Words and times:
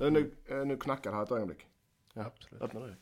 Är 0.00 0.10
nu, 0.10 0.30
är 0.48 0.64
nu 0.64 0.76
knackad 0.76 1.14
här 1.14 1.22
ett 1.22 1.30
ögonblick. 1.32 1.66
Ja, 2.14 2.22
Absolut. 2.22 2.62
öppna 2.62 2.80
du. 2.80 2.94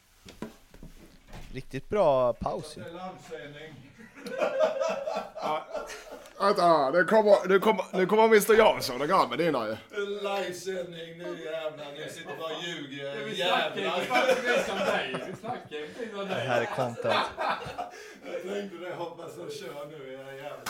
Riktigt 1.55 1.89
bra 1.89 2.33
paus 2.33 2.77
ju. 2.79 2.83
Vänta, 6.41 6.91
nu 6.91 7.05
kommer, 7.05 7.49
nu 7.49 7.59
kommer, 7.61 7.85
nu 7.93 8.07
kommer 8.07 8.25
Mr 8.25 8.55
Jansson 8.59 9.01
och 9.01 9.09
grabben 9.09 9.41
in 9.41 9.55
här 9.55 9.67
ju. 9.69 9.77
Livesändning 10.07 11.19
nu 11.19 11.45
jävlar, 11.45 11.93
ni 11.93 12.09
sitter 12.11 12.37
bara 12.39 12.57
och 12.57 12.63
ljuger. 12.63 13.25
Vi 13.25 13.37
snackar 13.37 13.77
ju 13.77 14.05
faktiskt 14.05 14.71
om 14.71 14.79
dig. 14.79 15.25
Vi 15.27 15.37
snackar 15.37 15.77
ju 15.77 15.87
precis 15.89 16.13
om 16.15 16.19
Det 16.19 16.25
dig. 16.35 16.47
här 16.47 16.61
är 16.61 16.67
content. 16.67 17.27
Jag 18.25 18.43
tänkte 18.55 18.77
det, 18.79 18.95
hoppas 18.95 19.37
de 19.37 19.51
kör 19.51 19.87
nu 19.87 20.13
era 20.15 20.35
jävlar. 20.35 20.65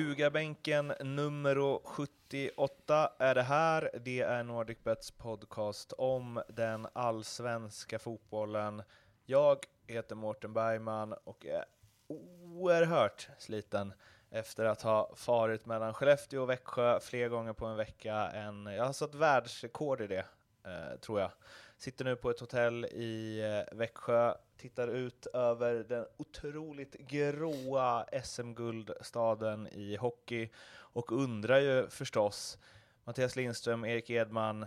Ljugarbänken 0.00 0.92
nummer 1.00 1.78
78 1.84 3.12
är 3.18 3.34
det 3.34 3.42
här. 3.42 3.90
Det 4.04 4.20
är 4.20 4.42
NordicBets 4.42 5.10
podcast 5.10 5.92
om 5.92 6.42
den 6.48 6.86
allsvenska 6.92 7.98
fotbollen. 7.98 8.82
Jag 9.24 9.58
heter 9.86 10.14
Mårten 10.14 10.52
Bergman 10.52 11.14
och 11.24 11.46
är 11.46 11.64
oerhört 12.06 13.28
sliten 13.38 13.92
efter 14.30 14.64
att 14.64 14.82
ha 14.82 15.12
farit 15.16 15.66
mellan 15.66 15.94
Skellefteå 15.94 16.42
och 16.42 16.50
Växjö 16.50 17.00
fler 17.00 17.28
gånger 17.28 17.52
på 17.52 17.66
en 17.66 17.76
vecka. 17.76 18.14
Än, 18.14 18.66
jag 18.66 18.84
har 18.84 18.92
satt 18.92 19.14
världsrekord 19.14 20.00
i 20.00 20.06
det, 20.06 20.24
eh, 20.64 20.98
tror 21.00 21.20
jag. 21.20 21.30
Sitter 21.80 22.04
nu 22.04 22.16
på 22.16 22.30
ett 22.30 22.40
hotell 22.40 22.84
i 22.84 23.40
eh, 23.40 23.76
Växjö, 23.76 24.34
tittar 24.56 24.88
ut 24.88 25.26
över 25.26 25.74
den 25.74 26.06
otroligt 26.16 26.94
gråa 26.98 28.06
SM-guldstaden 28.24 29.68
i 29.68 29.96
hockey 29.96 30.50
och 30.70 31.12
undrar 31.12 31.58
ju 31.58 31.88
förstås, 31.88 32.58
Mattias 33.04 33.36
Lindström, 33.36 33.84
Erik 33.84 34.10
Edman, 34.10 34.66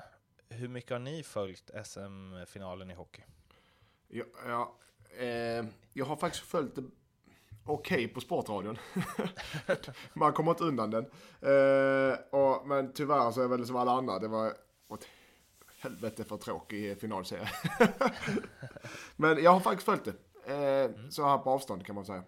hur 0.50 0.68
mycket 0.68 0.92
har 0.92 1.00
ni 1.00 1.24
följt 1.24 1.72
SM-finalen 1.86 2.92
i 2.92 2.94
hockey? 2.94 3.22
Ja, 4.08 4.26
ja, 4.48 4.76
eh, 5.18 5.66
jag 5.94 6.06
har 6.06 6.16
faktiskt 6.16 6.46
följt 6.46 6.76
det 6.76 6.84
okej 7.66 8.08
på 8.08 8.22
Sportradion. 8.22 8.78
Man 10.14 10.34
kommer 10.34 10.52
inte 10.52 10.64
undan 10.64 10.92
den. 10.92 11.06
Eh, 11.42 12.18
och, 12.30 12.68
men 12.68 12.94
tyvärr 12.94 13.32
så 13.32 13.40
är 13.40 13.44
det 13.44 13.58
väl 13.58 13.66
som 13.66 13.76
alla 13.76 13.92
andra, 13.92 14.20
det 14.20 14.28
var 14.28 14.54
helvete 15.84 16.24
för 16.24 16.38
tråkig 16.38 17.00
finalserie. 17.00 17.50
men 19.16 19.44
jag 19.44 19.52
har 19.52 19.60
faktiskt 19.60 19.86
följt 19.86 20.06
det. 20.06 20.14
Eh, 20.54 21.10
Så 21.10 21.26
här 21.28 21.38
på 21.38 21.50
avstånd 21.50 21.86
kan 21.86 21.96
man 21.96 22.06
säga. 22.06 22.24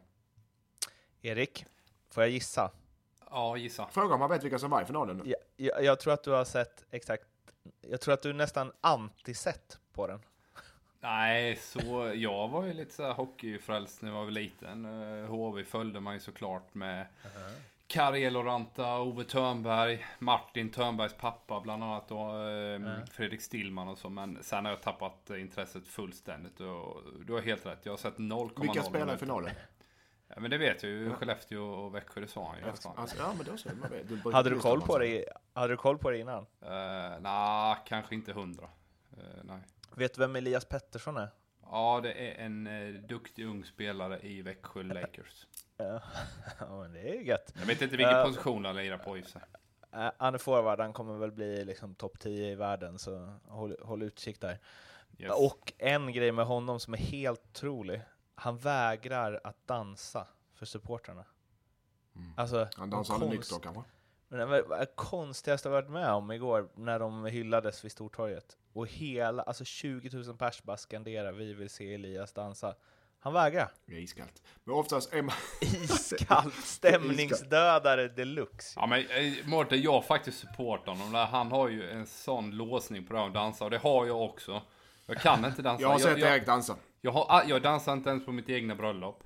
Erik, 1.21 1.65
får 2.09 2.23
jag 2.23 2.29
gissa? 2.29 2.71
Ja, 3.29 3.57
gissa. 3.57 3.87
Fråga 3.87 4.13
om 4.13 4.19
man 4.19 4.29
vet 4.29 4.43
vilka 4.43 4.59
som 4.59 4.69
var 4.71 4.81
i 4.81 4.85
finalen. 4.85 5.21
Jag, 5.25 5.35
jag, 5.55 5.83
jag 5.83 5.99
tror 5.99 6.13
att 6.13 6.23
du 6.23 6.31
har 6.31 6.45
sett 6.45 6.83
exakt, 6.91 7.23
jag 7.81 8.01
tror 8.01 8.13
att 8.13 8.21
du 8.21 8.33
nästan 8.33 8.71
anti-sett 8.81 9.77
på 9.93 10.07
den. 10.07 10.19
Nej, 10.99 11.55
så 11.55 12.11
jag 12.15 12.47
var 12.47 12.63
ju 12.65 12.73
lite 12.73 12.93
så 12.93 13.03
här 13.03 13.13
hockeyfrälst 13.13 14.01
när 14.01 14.09
jag 14.11 14.23
var 14.25 14.31
liten. 14.31 14.85
Eh, 14.85 15.25
HV 15.29 15.63
följde 15.63 15.99
man 15.99 16.13
ju 16.13 16.19
såklart 16.19 16.73
med 16.73 17.07
Kari 17.87 18.25
Eloranta, 18.25 18.99
Ove 18.99 19.23
Törnberg, 19.23 20.05
Martin 20.19 20.71
Törnbergs 20.71 21.13
pappa 21.13 21.61
bland 21.61 21.83
annat 21.83 22.11
och 22.11 22.39
eh, 22.49 23.05
Fredrik 23.11 23.41
Stillman 23.41 23.87
och 23.87 23.97
så. 23.97 24.09
Men 24.09 24.43
sen 24.43 24.65
har 24.65 24.71
jag 24.71 24.81
tappat 24.81 25.29
eh, 25.29 25.41
intresset 25.41 25.87
fullständigt 25.87 26.59
och 26.59 27.03
du 27.25 27.33
har 27.33 27.41
helt 27.41 27.65
rätt. 27.65 27.79
Jag 27.83 27.91
har 27.91 27.97
sett 27.97 28.17
0,0 28.17 28.61
Vilka 28.61 28.83
spelar 28.83 29.15
i 29.15 29.17
finalen? 29.17 29.51
Ja, 30.27 30.35
men 30.39 30.51
det 30.51 30.57
vet 30.57 30.83
jag 30.83 30.91
ju. 30.91 31.13
Skellefteå 31.13 31.63
och 31.63 31.95
Växjö, 31.95 32.21
det 32.21 32.27
sa 32.27 32.47
han 32.47 32.59
ju. 32.59 32.65
Alltså, 32.65 32.93
nästan. 32.97 33.27
ja, 33.27 33.33
men 33.37 33.45
då 33.45 33.57
så. 33.57 33.69
Man 33.81 33.89
vet. 33.89 34.09
Du 34.09 34.33
Hade 34.33 34.49
du 34.49 34.59
koll 34.59 34.81
på 34.81 34.97
det, 34.97 35.25
hade 35.53 35.73
du 35.73 35.77
koll 35.77 35.97
på 35.97 36.11
det 36.11 36.17
innan? 36.17 36.41
Uh, 36.41 37.19
Nej, 37.19 37.77
kanske 37.85 38.15
inte 38.15 38.33
hundra. 38.33 38.69
Eh, 39.17 39.43
nej. 39.43 39.59
Vet 39.95 40.13
du 40.13 40.19
vem 40.19 40.35
Elias 40.35 40.65
Pettersson 40.65 41.17
är? 41.17 41.29
Ja, 41.61 41.99
det 42.03 42.13
är 42.13 42.45
en 42.45 42.67
eh, 42.67 42.93
duktig 42.93 43.45
ung 43.45 43.63
spelare 43.63 44.19
i 44.21 44.41
Växjö 44.41 44.83
Lakers. 44.83 45.47
Ja, 46.59 46.81
men 46.81 46.93
det 46.93 46.99
är 46.99 47.13
ju 47.13 47.23
gött. 47.25 47.53
Jag 47.59 47.65
vet 47.65 47.81
inte 47.81 47.97
vilken 47.97 48.15
Eh, 48.17 48.23
position 48.25 48.65
han 48.65 48.75
lirar 48.75 48.97
på 48.97 49.17
i 49.17 49.23
sig. 49.23 49.41
Uh, 49.95 50.09
han 50.17 50.33
är 50.33 50.37
forward, 50.37 50.79
han 50.79 50.93
kommer 50.93 51.17
väl 51.17 51.31
bli 51.31 51.65
liksom 51.65 51.95
topp 51.95 52.19
10 52.19 52.51
i 52.51 52.55
världen, 52.55 52.99
så 52.99 53.33
håll, 53.47 53.75
håll 53.81 54.03
utkik 54.03 54.41
där. 54.41 54.59
Yes. 55.17 55.31
Och 55.35 55.73
en 55.77 56.11
grej 56.13 56.31
med 56.31 56.45
honom 56.45 56.79
som 56.79 56.93
är 56.93 56.97
helt 56.97 57.41
otrolig, 57.51 58.01
han 58.35 58.57
vägrar 58.57 59.41
att 59.43 59.67
dansa 59.67 60.27
för 60.53 60.65
supportrarna. 60.65 61.25
Alltså, 62.37 62.55
Mm. 62.57 62.67
Han 62.77 62.89
dansar 62.89 63.13
aldrig 63.13 63.31
konst- 63.31 63.51
nykter 63.51 63.63
kanske? 63.63 63.91
Men 64.27 64.39
det 64.39 64.45
var 64.45 64.61
var 64.61 64.79
det 64.79 64.95
konstigaste 64.95 65.67
jag 65.69 65.73
varit 65.73 65.89
med 65.89 66.09
om 66.09 66.31
igår 66.31 66.69
när 66.75 66.99
de 66.99 67.25
hyllades 67.25 67.85
vid 67.85 67.91
Stortorget. 67.91 68.57
Och 68.73 68.87
hela, 68.87 69.43
alltså 69.43 69.63
20 69.65 70.17
000 70.17 70.37
pers 70.37 70.63
bara 70.63 70.77
skanderar 70.77 71.31
vi 71.31 71.53
vill 71.53 71.69
se 71.69 71.93
Elias 71.93 72.33
dansa. 72.33 72.75
Han 73.25 73.33
vägrar. 73.33 73.71
Det 73.85 73.93
är 73.93 73.99
iskallt. 73.99 74.43
Men 74.63 74.75
oftast 74.75 75.13
är 75.13 75.21
man... 75.21 75.35
Iskallt 75.61 76.55
stämningsdödare 76.55 78.07
deluxe. 78.07 78.79
Ja 78.79 78.87
men 78.87 78.99
eh, 78.99 79.33
Mårten, 79.45 79.81
jag 79.81 80.05
faktiskt 80.05 80.39
supportar 80.39 80.91
honom. 80.91 81.27
Han 81.31 81.51
har 81.51 81.69
ju 81.69 81.91
en 81.91 82.07
sån 82.07 82.51
låsning 82.51 83.05
på 83.07 83.13
det 83.13 83.19
här 83.19 83.27
att 83.27 83.33
dansa 83.33 83.65
och 83.65 83.71
det 83.71 83.77
har 83.77 84.05
jag 84.05 84.21
också. 84.21 84.61
Jag 85.05 85.17
kan 85.17 85.45
inte 85.45 85.61
dansa. 85.61 85.81
Jag 85.81 85.89
har 85.89 85.99
sett 85.99 86.17
jag, 86.17 86.35
Erik 86.35 86.45
dansa. 86.45 86.75
jag, 87.01 87.11
har, 87.11 87.43
jag 87.47 87.61
dansar 87.61 87.93
inte 87.93 88.09
ens 88.09 88.25
på 88.25 88.31
mitt 88.31 88.49
egna 88.49 88.75
bröllop. 88.75 89.23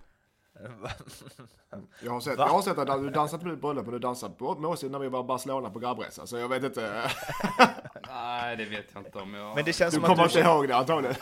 Jag 2.03 2.11
har 2.11 2.19
sett, 2.19 2.37
Va? 2.37 2.45
jag 2.47 2.53
har 2.53 2.61
sett 2.61 2.77
att 2.77 3.01
du 3.01 3.09
dansat 3.09 3.41
på 3.41 3.47
ditt 3.49 3.61
bröllop, 3.61 3.85
men 3.85 3.93
du 3.93 3.99
dansade 3.99 4.33
på 4.33 4.55
med 4.55 4.69
oss 4.69 4.83
när 4.83 4.99
vi 4.99 5.09
var 5.09 5.19
i 5.19 5.23
Barcelona 5.23 5.69
på 5.69 5.79
grabbresa. 5.79 6.27
Så 6.27 6.37
jag 6.37 6.49
vet 6.49 6.63
inte. 6.63 7.11
Nej, 8.07 8.57
det 8.57 8.65
vet 8.65 8.85
jag 8.93 9.05
inte 9.05 9.19
om 9.19 9.33
jag... 9.33 9.55
Men 9.55 9.65
det 9.65 9.73
känns 9.73 9.93
Du 9.93 9.99
som 9.99 10.09
kommer 10.09 10.25
att 10.25 10.33
du, 10.33 10.39
inte 10.39 10.51
ihåg 10.51 10.67
det 10.67 10.75
antagligen. 10.75 11.15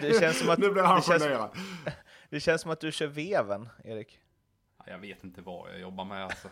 det 0.00 0.20
känns 0.20 0.38
som 0.38 0.50
att, 0.50 0.58
Nu 0.58 0.70
blir 0.70 0.82
han 0.82 0.96
det 0.96 1.02
känns, 1.02 1.22
generad. 1.22 1.50
Det 2.30 2.40
känns 2.40 2.62
som 2.62 2.70
att 2.70 2.80
du 2.80 2.92
kör 2.92 3.06
veven, 3.06 3.68
Erik. 3.84 4.20
Jag 4.86 4.98
vet 4.98 5.24
inte 5.24 5.42
vad 5.42 5.70
jag 5.70 5.80
jobbar 5.80 6.04
med 6.04 6.24
alltså. 6.24 6.48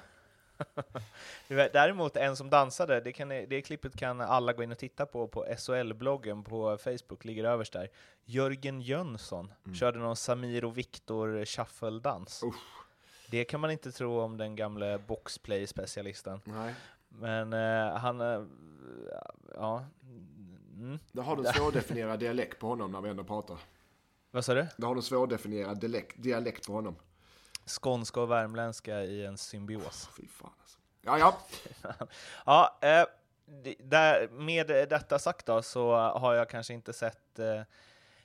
Däremot 1.49 2.17
en 2.17 2.37
som 2.37 2.51
dansade, 2.51 3.01
det, 3.01 3.13
kan, 3.13 3.29
det 3.29 3.63
klippet 3.63 3.97
kan 3.97 4.21
alla 4.21 4.53
gå 4.53 4.63
in 4.63 4.73
och 4.73 4.79
titta 4.79 5.07
på 5.07 5.29
på 5.29 5.45
SHL-bloggen 5.59 6.45
på 6.45 6.79
Facebook, 6.79 7.25
ligger 7.25 7.45
överst 7.45 7.73
där. 7.73 7.91
Jörgen 8.25 8.81
Jönsson 8.81 9.53
körde 9.75 9.99
någon 9.99 10.17
Samir 10.17 10.65
och 10.65 10.79
Viktor 10.79 11.45
shuffle-dans. 11.45 12.45
Det 13.31 13.45
kan 13.45 13.61
man 13.61 13.71
inte 13.71 13.93
tro 13.93 14.21
om 14.21 14.37
den 14.37 14.57
gamle 14.57 14.99
boxplay-specialisten. 14.99 16.41
Nej. 16.45 16.75
Men 17.09 17.53
eh, 17.53 17.97
han, 17.97 18.21
eh, 18.21 18.43
ja. 19.55 19.85
Mm. 20.77 20.99
Där 21.13 21.23
har 21.23 21.37
du 21.37 21.43
en 21.47 21.55
svårdefinierad 21.55 22.19
dialekt 22.19 22.59
på 22.59 22.67
honom 22.67 22.93
när 22.93 23.01
vi 23.01 23.09
ändå 23.09 23.25
pratar. 23.25 23.59
Vad 24.31 24.45
sa 24.45 24.55
du? 24.55 24.67
Där 24.77 24.87
har 24.87 24.97
en 24.97 25.03
svårdefinierad 25.03 25.81
dialekt, 25.81 26.23
dialekt 26.23 26.67
på 26.67 26.73
honom. 26.73 26.97
Skånska 27.67 28.21
och 28.21 28.31
värmländska 28.31 29.03
i 29.03 29.25
en 29.27 29.39
symbios. 29.39 30.09
Fy 30.17 30.29
fan 30.29 30.51
alltså. 30.61 30.79
Ja, 31.03 31.19
ja. 31.19 31.39
Ja, 32.47 32.79
eh, 32.81 33.07
det- 33.63 33.77
där, 33.81 34.29
med 34.29 34.67
detta 34.67 35.19
sagt 35.19 35.47
då 35.47 35.63
så 35.63 35.95
har 35.97 36.35
jag 36.35 36.49
kanske 36.51 36.75
inte 36.75 36.93
sett 36.93 37.39
eh, 37.39 37.63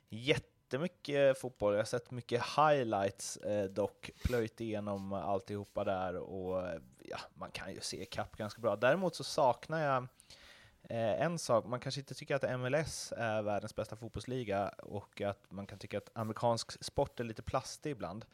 jättemycket 0.10 1.40
fotboll. 1.40 1.74
Jag 1.74 1.80
har 1.80 1.86
sett 1.86 2.12
mycket 2.12 2.42
highlights 2.58 3.38
eh, 3.38 3.66
dock, 3.70 4.10
plöjt 4.24 4.62
igenom 4.62 5.14
alltihopa 5.14 5.84
där 5.84 6.16
och 6.18 6.68
ja, 7.00 7.18
man 7.34 7.52
kan 7.52 7.74
ju 7.74 7.80
se 7.82 8.06
kapp 8.06 8.38
ganska 8.38 8.62
bra. 8.62 8.76
Däremot 8.76 9.16
så 9.16 9.24
saknar 9.24 9.80
jag 9.86 10.08
eh, 10.90 11.22
en 11.22 11.40
sak, 11.40 11.66
man 11.66 11.80
kanske 11.80 12.02
inte 12.02 12.14
tycker 12.14 12.36
att 12.36 12.60
MLS 12.60 13.14
är 13.18 13.42
världens 13.42 13.76
bästa 13.76 13.96
fotbollsliga 13.96 14.70
och 14.70 15.22
att 15.22 15.52
man 15.52 15.68
kan 15.68 15.80
tycka 15.80 15.98
att 15.98 16.10
amerikansk 16.14 16.84
sport 16.84 17.20
är 17.20 17.24
lite 17.24 17.42
plastig 17.42 17.92
ibland. 17.92 18.26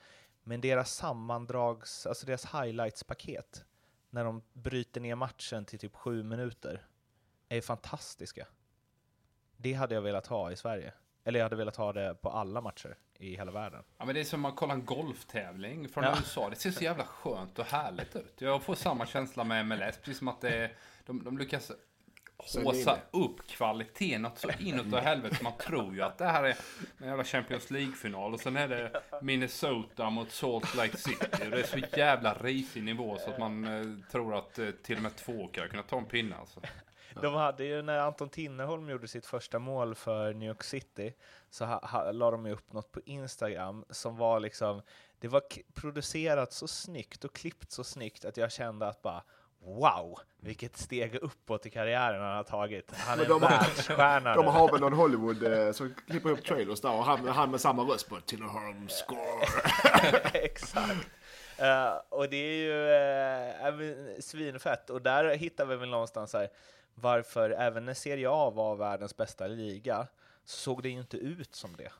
Men 0.44 0.62
deras 0.62 0.94
sammandrags, 0.94 2.06
alltså 2.06 2.26
deras 2.26 2.46
highlights-paket, 2.46 3.66
när 4.10 4.24
de 4.24 4.42
bryter 4.54 5.02
ner 5.02 5.16
matchen 5.16 5.66
till 5.66 5.80
typ 5.80 5.96
sju 5.96 6.24
minuter, 6.24 6.86
är 7.50 7.62
fantastiska. 7.62 8.48
Det 9.58 9.74
hade 9.74 9.96
jag 9.96 10.02
velat 10.02 10.28
ha 10.28 10.52
i 10.52 10.56
Sverige. 10.56 10.94
Eller 11.24 11.40
jag 11.40 11.46
hade 11.46 11.56
velat 11.56 11.76
ha 11.76 11.94
det 11.94 12.16
på 12.22 12.30
alla 12.30 12.62
matcher 12.62 12.98
i 13.20 13.36
hela 13.36 13.52
världen. 13.52 13.84
Ja 13.98 14.06
men 14.06 14.16
det 14.16 14.22
är 14.22 14.26
som 14.26 14.46
att 14.46 14.56
kolla 14.56 14.74
en 14.74 14.86
golftävling 14.86 15.90
från 15.90 16.04
Ja. 16.04 16.16
USA. 16.20 16.50
Det 16.50 16.56
ser 16.56 16.72
så 16.72 16.84
jävla 16.84 17.04
skönt 17.06 17.60
och 17.60 17.66
härligt 17.66 18.16
ut. 18.16 18.42
Jag 18.42 18.64
får 18.64 18.76
samma 18.76 19.06
känsla 19.06 19.44
med 19.44 19.66
MLS, 19.66 19.98
precis 19.98 20.18
som 20.18 20.28
att 20.28 20.42
det 20.42 20.50
är, 20.56 20.74
de, 21.06 21.24
de 21.24 21.38
lyckas 21.38 21.72
håsa 22.40 22.98
upp 23.12 23.48
kvaliteten 23.48 24.22
något 24.22 24.38
så 24.38 24.50
inåt 24.60 25.04
helvete. 25.04 25.38
Man 25.44 25.58
tror 25.58 25.94
ju 25.94 26.02
att 26.02 26.18
det 26.18 26.26
här 26.26 26.44
är 26.44 26.58
en 26.98 27.08
jävla 27.08 27.24
Champions 27.24 27.72
League-final 27.72 28.34
och 28.34 28.40
sen 28.40 28.58
är 28.58 28.68
det 28.68 29.02
Minnesota 29.22 30.10
mot 30.10 30.32
Salt 30.32 30.76
Lake 30.76 30.98
City. 30.98 31.26
Och 31.32 31.52
det 31.52 31.60
är 31.60 31.64
så 31.64 31.98
jävla 31.98 32.34
risig 32.34 32.84
nivå 32.84 33.18
så 33.18 33.30
att 33.30 33.40
man 33.40 33.64
eh, 33.64 34.12
tror 34.12 34.38
att 34.38 34.60
eh, 34.60 34.70
till 34.72 34.96
och 34.96 35.04
med 35.04 35.16
två 35.16 35.48
kan 35.48 35.70
kunna 35.70 35.84
ta 35.84 35.98
en 35.98 36.06
pinne 36.06 36.36
alltså. 36.36 36.62
De 37.22 37.34
hade 37.34 37.66
ju 37.66 37.82
när 37.82 38.00
Anton 38.00 38.30
Tinnerholm 38.30 38.90
gjorde 38.90 39.08
sitt 39.08 39.26
första 39.26 39.60
mål 39.60 39.96
för 39.96 40.34
New 40.34 40.48
York 40.48 40.64
City 40.64 41.14
så 41.50 41.66
ha, 41.66 41.86
ha, 41.86 42.12
la 42.12 42.32
de 42.32 42.46
upp 42.46 42.74
något 42.74 42.92
på 42.92 43.00
Instagram 43.06 43.86
som 43.90 44.18
var 44.18 44.40
liksom, 44.40 44.82
det 45.20 45.28
var 45.28 45.44
producerat 45.74 46.54
så 46.54 46.68
snyggt 46.68 47.26
och 47.26 47.36
klippt 47.36 47.72
så 47.72 47.84
snyggt 47.84 48.26
att 48.26 48.38
jag 48.38 48.52
kände 48.52 48.88
att 48.88 49.02
bara 49.02 49.24
Wow, 49.60 50.20
vilket 50.40 50.78
steg 50.78 51.16
uppåt 51.16 51.66
i 51.66 51.70
karriären 51.70 52.22
han 52.22 52.36
har 52.36 52.44
tagit. 52.44 52.92
Han 52.96 53.20
är 53.20 53.26
de 53.26 53.32
har- 53.32 53.50
världsstjärna. 53.50 54.36
De 54.36 54.46
har 54.46 54.72
väl 54.72 54.82
någon 54.82 54.94
Hollywood 54.94 55.44
eh, 55.44 55.72
som 55.72 55.96
klipper 56.08 56.30
upp 56.30 56.46
trailers 56.46 56.82
där 56.82 56.92
och 56.92 57.06
han, 57.06 57.28
han 57.28 57.52
med 57.52 57.62
samma 57.62 57.84
röst 57.84 58.10
på 58.10 58.20
Tinnerholm 58.20 58.90
score. 58.90 59.46
Exakt. 60.34 61.08
Eh, 61.58 61.94
och 62.10 62.30
det 62.30 62.38
är 62.38 62.56
ju 62.56 62.74
uh, 63.72 64.20
svinfett. 64.20 64.90
Och 64.90 65.02
där 65.02 65.36
hittar 65.36 65.66
vi 65.66 65.76
väl 65.76 65.90
någonstans 65.90 66.34
här 66.34 66.50
varför 66.96 67.50
även 67.50 67.86
när 67.86 67.94
Serie 67.94 68.30
A 68.30 68.50
var 68.50 68.76
världens 68.76 69.18
bästa 69.18 69.48
liga 69.48 70.08
så 70.46 70.58
såg 70.58 70.84
det 70.84 70.90
ju 70.90 71.00
inte 71.00 71.18
ut 71.18 71.56
som 71.56 71.76
det. 71.76 71.92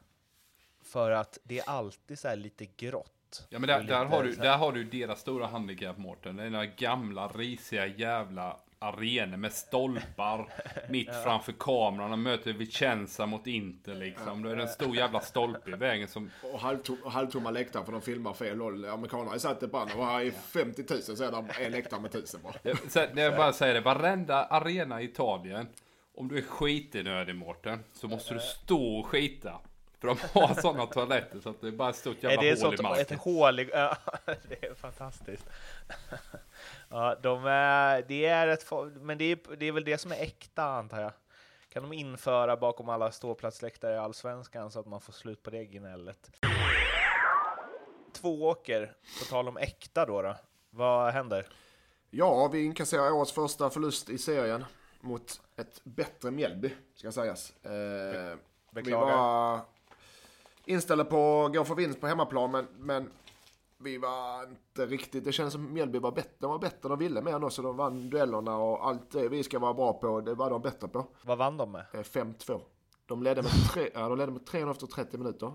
För 0.84 1.12
att 1.12 1.38
det 1.44 1.60
är 1.60 1.70
alltid 1.70 2.20
så 2.20 2.28
här 2.28 2.36
lite 2.36 2.66
grått. 2.66 3.19
Ja 3.50 3.60
men 3.60 3.68
där, 3.68 3.80
Och 3.80 3.86
där, 3.86 4.04
lite 4.04 4.16
har 4.16 4.24
du, 4.24 4.32
där 4.32 4.58
har 4.58 4.72
du 4.72 4.84
deras 4.84 5.20
stora 5.20 5.48
handikapp 5.48 5.98
Mårten. 5.98 6.36
Det 6.36 6.42
är 6.42 6.46
den 6.46 6.56
här 6.56 6.74
gamla 6.78 7.28
risiga 7.28 7.88
jävla 7.88 8.58
arenor 8.80 9.38
med 9.38 9.54
stolpar 9.54 10.50
mitt 10.90 11.16
framför 11.24 11.52
kameran. 11.60 12.12
De 12.12 12.24
möter 12.24 12.54
Vicenza 12.54 13.26
mot 13.26 13.48
Inter 13.48 13.96
liksom. 13.96 14.44
Det 14.44 14.52
är 14.52 14.58
en 14.58 14.68
stor 14.68 14.96
jävla 14.96 15.22
stolpe 15.22 15.72
i 15.72 15.74
vägen 15.74 16.08
som... 16.08 16.32
Och 16.54 16.60
halvtom, 16.60 16.98
och 17.04 17.12
halvtomma 17.12 17.52
läktare 17.52 17.86
för 17.86 17.92
de 17.92 18.02
filmar 18.02 18.34
fel 18.34 18.62
håll. 18.62 18.86
Amerikanerna 18.86 19.40
satt 19.40 19.60
det 19.60 19.68
på 19.68 19.78
andra 19.78 19.96
och 19.96 20.06
här 20.06 20.22
är 20.22 20.32
50 20.32 20.84
000 20.90 21.02
så 21.02 21.24
är 21.24 21.32
det 21.32 21.66
en 21.66 21.72
läktare 21.72 22.02
med 22.02 22.16
1000 22.16 22.40
bara. 22.44 22.54
Det, 22.64 22.92
så, 22.92 23.06
det 23.14 23.22
är 23.22 23.38
bara 23.38 23.54
säga 23.54 23.74
det, 23.74 23.82
varenda 23.82 24.44
arena 24.44 25.02
i 25.02 25.06
Italien. 25.06 25.68
Om 26.16 26.28
du 26.28 26.38
är 26.38 26.42
skitnödig 26.42 27.36
Mårten, 27.36 27.84
så 27.94 28.08
måste 28.08 28.34
du 28.34 28.40
stå 28.40 29.00
och 29.00 29.08
skita. 29.08 29.62
För 30.00 30.08
de 30.08 30.18
har 30.34 30.62
sådana 30.62 30.86
toaletter 30.86 31.40
så 31.40 31.50
att 31.50 31.62
det 31.62 31.68
är 31.68 31.72
bara 31.72 31.90
ett 31.90 31.96
stort 31.96 32.24
Är 32.24 32.30
jävla 32.30 32.42
det 32.42 32.50
ett 32.50 32.62
hål 32.62 32.74
i 32.74 32.78
sånt, 32.78 32.90
ett 32.98 33.10
marken. 33.10 33.18
hål 33.20 33.60
i, 33.60 33.70
ja, 33.74 33.98
det 34.26 34.66
är 34.66 34.74
fantastiskt. 34.74 35.46
ja, 36.90 37.16
de 37.22 37.46
är, 37.46 38.02
det 38.08 38.26
är 38.26 38.48
ett, 38.48 38.66
men 39.02 39.18
det 39.18 39.26
är, 39.26 39.56
det 39.58 39.66
är 39.66 39.72
väl 39.72 39.84
det 39.84 39.98
som 39.98 40.12
är 40.12 40.16
äkta 40.16 40.64
antar 40.64 41.02
jag. 41.02 41.12
Kan 41.70 41.84
de 41.84 41.94
införa 41.94 42.58
bakom 42.58 42.90
alla 42.90 43.12
ståplatsläktare 43.12 43.94
i 43.94 43.98
Allsvenskan 43.98 44.72
så 44.72 44.80
att 44.80 44.86
man 44.86 45.02
får 45.02 45.14
slut 45.14 45.44
på 45.44 45.50
det 45.50 45.66
gnället. 45.66 46.32
Två 48.14 48.48
åker, 48.48 48.86
på 49.20 49.26
tal 49.30 49.48
om 49.48 49.58
äkta 49.58 50.06
då, 50.06 50.22
då. 50.22 50.36
Vad 50.70 51.14
händer? 51.14 51.46
Ja, 52.10 52.48
vi 52.48 52.64
inkasserar 52.66 53.12
årets 53.12 53.32
första 53.32 53.70
förlust 53.70 54.10
i 54.10 54.18
serien 54.18 54.66
mot 55.02 55.42
ett 55.56 55.82
bättre 55.84 56.32
Mjällby, 56.32 56.72
ska 56.96 57.12
sägas. 57.12 57.54
Eh, 57.66 57.72
vi 57.72 58.38
Beklagar. 58.82 59.18
var 59.18 59.60
inställda 60.70 61.06
på 61.06 61.46
att 61.46 61.54
gå 61.54 61.66
för 61.66 61.76
vinst 61.76 62.02
på 62.02 62.08
hemmaplan, 62.08 62.52
men, 62.52 62.68
men 62.78 63.10
vi 63.78 63.98
var 63.98 64.44
inte 64.44 64.86
riktigt... 64.86 65.26
Det 65.26 65.32
kändes 65.32 65.54
som 65.54 65.74
Mjällby 65.74 66.00
var 66.00 66.12
bättre. 66.12 66.36
De 66.40 66.52
var 66.52 66.60
bättre, 66.60 66.90
de 66.90 67.00
ville 67.00 67.22
mer 67.22 67.36
än 67.36 67.44
oss, 67.44 67.58
och 67.58 67.64
de 67.64 67.78
vann 67.78 68.10
duellerna 68.10 68.58
och 68.58 68.88
allt 68.88 69.12
det 69.12 69.30
vi 69.30 69.44
ska 69.44 69.60
vara 69.60 69.74
bra 69.74 69.94
på, 69.94 70.22
det 70.22 70.34
var 70.34 70.50
de 70.50 70.62
bättre 70.62 70.88
på. 70.88 71.08
Vad 71.26 71.38
vann 71.38 71.58
de 71.58 71.72
med? 71.72 71.86
Eh, 71.94 72.00
5-2. 72.00 72.62
De 73.06 73.24
ledde 73.24 73.42
med, 73.42 73.52
tre, 73.74 73.90
ja, 73.94 74.10
de 74.10 74.18
ledde 74.18 74.32
med 74.32 74.46
3 74.46 74.62
efter 74.62 74.88
30 74.88 75.18
minuter. 75.18 75.54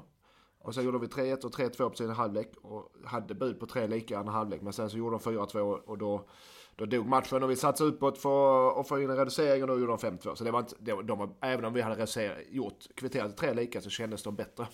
Och 0.59 0.75
sen 0.75 0.85
gjorde 0.85 0.99
vi 0.99 1.07
3-1 1.07 1.45
och 1.45 1.55
3-2 1.55 1.89
på 1.89 1.97
sin 1.97 2.11
halvlek 2.11 2.53
och 2.63 2.93
hade 3.05 3.35
bud 3.35 3.61
på 3.61 3.67
tre 3.67 3.87
lika 3.87 4.19
andra 4.19 4.33
halvlek. 4.33 4.63
Men 4.63 4.73
sen 4.73 4.91
så 4.91 4.97
gjorde 4.97 5.17
de 5.17 5.37
4-2 5.37 5.59
och 5.61 5.99
då, 5.99 6.29
då 6.77 6.85
dog 6.85 7.07
matchen 7.07 7.43
och 7.43 7.51
vi 7.51 7.57
satsade 7.57 7.91
uppåt 7.91 8.19
för 8.19 8.81
att 8.81 8.89
få 8.89 9.01
in 9.03 9.11
en 9.11 9.17
reducering 9.17 9.63
och 9.63 9.69
då 9.69 9.79
gjorde 9.79 9.93
de 9.93 9.99
5-2. 9.99 10.35
Så 10.35 10.45
det 10.45 10.51
var 10.51 10.59
inte, 10.59 11.03
de 11.03 11.19
var, 11.19 11.31
även 11.41 11.65
om 11.65 11.73
vi 11.73 11.81
hade 11.81 11.97
reducerat, 11.97 12.39
gjort, 12.49 12.85
kvitterat 12.95 13.37
tre 13.37 13.55
lika 13.55 13.81
så 13.81 13.91
kändes 13.91 14.23
de 14.23 14.35
bättre. 14.35 14.67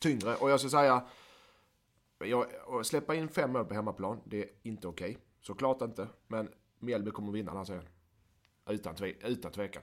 Tyngre. 0.00 0.34
Och 0.36 0.50
jag 0.50 0.60
ska 0.60 0.68
säga, 0.68 1.02
jag, 2.18 2.46
att 2.68 2.86
släppa 2.86 3.14
in 3.14 3.28
fem 3.28 3.52
mål 3.52 3.64
på 3.64 3.74
hemmaplan, 3.74 4.20
det 4.24 4.42
är 4.42 4.48
inte 4.62 4.88
okej. 4.88 5.18
Såklart 5.40 5.82
inte. 5.82 6.08
Men 6.26 6.48
Mjällby 6.78 7.10
kommer 7.10 7.28
att 7.28 7.34
vinna 7.34 7.50
den 7.50 7.58
här 7.58 7.64
serien. 7.64 7.88
Utan, 8.70 8.94
tve, 8.94 9.12
utan 9.24 9.52
tvekan. 9.52 9.82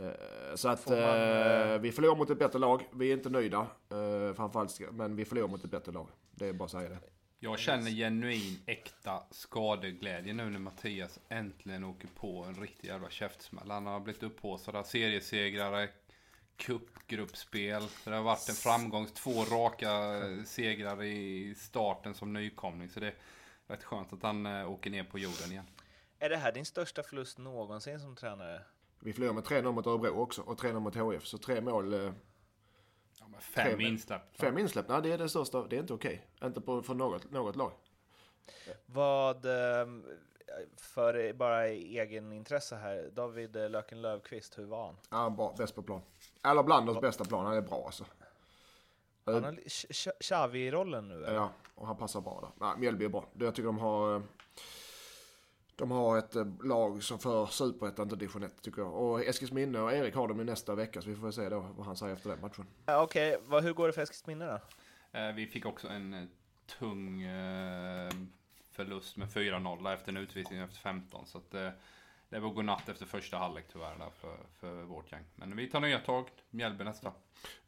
Eh, 0.00 0.54
Så 0.54 0.68
att 0.68 0.80
Får 0.80 0.90
man, 0.90 1.70
eh, 1.72 1.78
vi 1.78 1.92
förlorar 1.92 2.16
mot 2.16 2.30
ett 2.30 2.38
bättre 2.38 2.58
lag. 2.58 2.88
Vi 2.92 3.08
är 3.08 3.12
inte 3.12 3.30
nöjda. 3.30 3.66
Eh, 3.90 4.34
framförallt, 4.34 4.80
men 4.92 5.16
vi 5.16 5.24
förlorar 5.24 5.48
mot 5.48 5.64
ett 5.64 5.70
bättre 5.70 5.92
lag. 5.92 6.08
Det 6.30 6.46
är 6.46 6.52
bara 6.52 6.64
att 6.64 6.70
säga 6.70 6.88
det. 6.88 6.98
Jag 7.38 7.58
känner 7.58 7.90
genuin 7.90 8.58
äkta 8.66 9.22
skadeglädje 9.30 10.32
nu 10.32 10.50
när 10.50 10.58
Mattias 10.58 11.18
äntligen 11.28 11.84
åker 11.84 12.08
på 12.08 12.44
en 12.48 12.54
riktig 12.54 12.88
jävla 12.88 13.10
käftsmäll. 13.10 13.70
Han 13.70 13.86
har 13.86 14.00
blivit 14.00 14.22
upphaussad 14.22 14.76
av 14.76 14.82
seriesegrare, 14.82 15.88
cupgruppspel. 16.56 17.82
Det 18.04 18.10
har 18.10 18.22
varit 18.22 18.48
en 18.48 18.54
framgång, 18.54 19.06
två 19.06 19.44
raka 19.44 19.90
eh, 20.16 20.42
segrar 20.44 21.02
i 21.02 21.54
starten 21.54 22.14
som 22.14 22.32
nykomling. 22.32 22.88
Så 22.88 23.00
det 23.00 23.06
är 23.06 23.14
rätt 23.66 23.84
skönt 23.84 24.12
att 24.12 24.22
han 24.22 24.46
eh, 24.46 24.70
åker 24.70 24.90
ner 24.90 25.04
på 25.04 25.18
jorden 25.18 25.52
igen. 25.52 25.66
Är 26.18 26.28
det 26.28 26.36
här 26.36 26.52
din 26.52 26.64
största 26.66 27.02
förlust 27.02 27.38
någonsin 27.38 28.00
som 28.00 28.16
tränare? 28.16 28.62
Vi 29.00 29.12
förlorar 29.12 29.32
med 29.32 29.44
3-0 29.44 29.72
mot 29.72 29.86
Örebro 29.86 30.10
också 30.20 30.42
och 30.42 30.60
3-0 30.60 30.80
mot 30.80 30.94
HF. 30.94 31.26
Så 31.26 31.38
tre 31.38 31.60
mål, 31.60 31.94
eh, 31.94 32.12
Ja, 33.20 33.26
men 33.28 33.40
fem 33.40 33.76
Tre- 33.76 33.86
insläpp. 33.88 34.22
fem 34.40 34.58
insläpp. 34.58 34.88
Nej, 34.88 35.02
det 35.02 35.12
är 35.12 35.18
det 35.18 35.28
största. 35.28 35.66
Det 35.66 35.76
är 35.76 35.80
inte 35.80 35.92
okej. 35.94 36.26
Inte 36.44 36.60
på, 36.60 36.82
för 36.82 36.94
något, 36.94 37.30
något 37.30 37.56
lag. 37.56 37.72
Vad, 38.86 39.44
ehm, 39.44 40.04
för 40.76 41.32
bara 41.32 41.66
egen 41.68 42.32
intresse 42.32 42.76
här, 42.76 43.10
David 43.12 43.54
Löken 43.70 44.02
Lövqvist, 44.02 44.58
hur 44.58 44.64
var 44.64 44.86
han? 44.86 44.96
Ja, 45.10 45.30
bra. 45.30 45.54
Bäst 45.58 45.74
på 45.74 45.82
plan. 45.82 46.02
Eller 46.46 46.62
bland 46.62 46.90
oss 46.90 47.00
bästa 47.00 47.24
plan. 47.24 47.46
Han 47.46 47.56
är 47.56 47.60
bra 47.60 47.82
alltså. 47.86 48.04
Han 49.24 49.44
har 49.44 49.52
Ch- 49.52 49.86
Ch- 49.90 50.12
Xavi-rollen 50.20 51.08
nu 51.08 51.14
eller? 51.14 51.34
Ja, 51.34 51.52
och 51.74 51.86
han 51.86 51.96
passar 51.96 52.20
bra 52.20 52.40
där. 52.58 52.66
Nej, 52.66 52.78
Mjällby 52.78 53.04
är 53.04 53.08
bra. 53.08 53.26
Jag 53.38 53.54
tycker 53.54 53.66
de 53.66 53.78
har... 53.78 54.16
eh, 54.16 54.22
De 55.76 55.90
har 55.90 56.18
ett 56.18 56.36
eh, 56.36 56.46
lag 56.64 57.02
som 57.02 57.18
för 57.18 57.46
superettan, 57.46 58.02
inte 58.02 58.16
division 58.16 58.42
1 58.42 58.62
tycker 58.62 58.82
jag. 58.82 58.94
Och 58.94 59.20
Eskilsminne 59.24 59.80
och 59.80 59.92
Erik 59.92 60.14
har 60.14 60.28
dem 60.28 60.40
i 60.40 60.44
nästa 60.44 60.74
vecka, 60.74 61.02
så 61.02 61.08
vi 61.08 61.14
får 61.16 61.22
väl 61.22 61.32
se 61.32 61.48
då 61.48 61.60
vad 61.76 61.86
han 61.86 61.96
säger 61.96 62.14
efter 62.14 62.30
den 62.30 62.40
matchen. 62.40 62.66
Ja, 62.86 63.02
Okej, 63.02 63.38
vad- 63.46 63.62
hur 63.64 63.72
går 63.72 63.86
det 63.86 63.92
för 63.92 64.02
Eskilsminne 64.02 64.46
då? 64.46 65.18
Eh, 65.18 65.32
Vi 65.34 65.46
fick 65.46 65.66
också 65.66 65.88
en 65.88 66.30
tung 66.78 67.22
förlust 68.70 69.16
med 69.16 69.28
4-0 69.28 69.94
efter 69.94 70.08
en 70.08 70.16
utvisning 70.16 70.58
efter 70.58 70.78
15. 70.78 71.26
Så 71.26 71.38
att, 71.38 71.54
eh, 71.54 71.68
det 72.36 72.40
var 72.40 72.50
godnatt 72.50 72.88
efter 72.88 73.06
första 73.06 73.36
halvlek 73.36 73.64
tyvärr 73.72 73.94
där 73.98 74.10
för, 74.20 74.36
för 74.60 74.82
vårt 74.82 75.12
gäng. 75.12 75.24
Men 75.34 75.56
vi 75.56 75.66
tar 75.66 75.80
nya 75.80 75.98
tag. 75.98 76.28
Mjällby 76.50 76.84
nästa. 76.84 77.12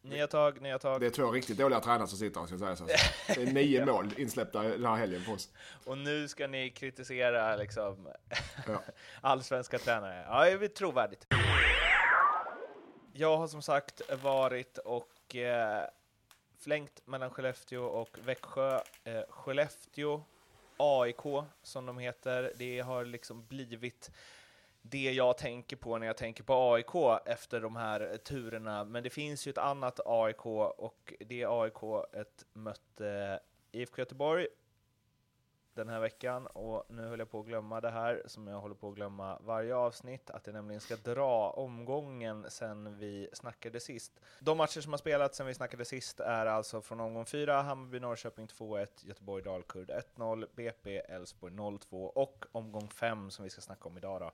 Nya 0.02 0.26
tag, 0.26 0.60
nya 0.60 0.78
tag. 0.78 1.00
Det 1.00 1.06
är 1.06 1.10
två 1.10 1.30
riktigt 1.30 1.58
dåliga 1.58 1.80
tränare 1.80 2.08
som 2.08 2.18
sitter 2.18 2.40
här, 2.40 2.46
ska 2.46 2.56
jag 2.56 2.78
säga. 2.78 2.96
Så. 2.96 3.34
Det 3.34 3.42
är 3.42 3.52
nio 3.52 3.87
mål 3.92 4.14
insläppta 4.16 4.62
den 4.62 4.84
här 4.84 4.96
helgen 4.96 5.25
på 5.25 5.32
oss. 5.32 5.52
Och 5.84 5.98
nu 5.98 6.28
ska 6.28 6.46
ni 6.46 6.70
kritisera 6.70 7.56
liksom 7.56 8.08
Ja. 8.66 8.82
allsvenska 9.20 9.78
tränare. 9.78 10.25
Ja, 10.28 10.58
det 10.58 10.64
är 10.64 10.68
trovärdigt. 10.68 11.26
Jag 13.12 13.37
har 13.37 13.48
som 13.48 13.62
sagt 13.62 14.00
varit 14.22 14.78
och 14.78 15.37
eh, 15.37 15.84
flängt 16.58 17.06
mellan 17.06 17.30
Skellefteå 17.30 17.84
och 17.84 18.18
Växjö. 18.25 18.80
Eh, 19.04 19.22
Skellefteå, 19.28 20.22
AIK 20.76 21.44
som 21.62 21.87
de 21.87 21.98
heter, 21.98 22.52
det 22.56 22.80
har 22.80 23.04
liksom 23.04 23.46
blivit 23.46 24.10
det 24.90 25.12
jag 25.12 25.38
tänker 25.38 25.76
på 25.76 25.99
när 25.99 26.07
jag 26.07 26.16
tänker 26.16 26.45
på 26.45 26.73
AIK 26.73 27.21
efter 27.26 27.61
de 27.61 27.76
här 27.76 28.16
turerna. 28.16 28.85
Men 28.85 29.02
det 29.02 29.11
finns 29.11 29.47
ju 29.47 29.50
ett 29.50 29.59
annat 29.59 30.00
AIK 30.07 30.47
och 30.47 31.14
det 31.21 31.45
AIK 31.45 32.07
ett 32.12 32.45
mötte 32.52 33.40
eh, 33.73 33.80
IFK 33.80 33.99
Göteborg 33.99 34.47
den 35.78 35.88
här 35.88 36.00
veckan 36.00 36.47
och 36.47 36.85
nu 36.88 37.02
höll 37.02 37.18
jag 37.18 37.30
på 37.30 37.40
att 37.40 37.47
glömma 37.47 37.80
det 37.80 37.90
här 37.90 38.23
som 38.26 38.47
jag 38.47 38.61
håller 38.61 38.75
på 38.75 38.88
att 38.88 38.95
glömma 38.95 39.38
varje 39.38 39.75
avsnitt, 39.75 40.30
att 40.30 40.47
jag 40.47 40.54
nämligen 40.54 40.80
ska 40.80 40.97
dra 40.97 41.50
omgången 41.50 42.47
sen 42.49 42.99
vi 42.99 43.28
snackade 43.33 43.80
sist. 43.80 44.21
De 44.40 44.59
matcher 44.59 44.80
som 44.80 44.92
har 44.92 44.99
spelats 44.99 45.37
sen 45.37 45.47
vi 45.47 45.54
snackade 45.54 45.85
sist 45.85 46.21
är 46.21 46.47
alltså 46.47 46.80
från 46.80 47.00
omgång 47.00 47.26
4, 47.26 47.62
Hammarby-Norrköping 47.62 48.47
2-1, 48.47 48.87
Göteborg-Dalkurd 49.02 49.90
1-0, 50.16 50.47
BP 50.54 50.99
Elfsborg 50.99 51.52
0-2 51.52 52.07
och 52.07 52.45
omgång 52.52 52.88
5 52.88 53.30
som 53.30 53.45
vi 53.45 53.50
ska 53.50 53.61
snacka 53.61 53.88
om 53.88 53.97
idag 53.97 54.21
då. 54.21 54.30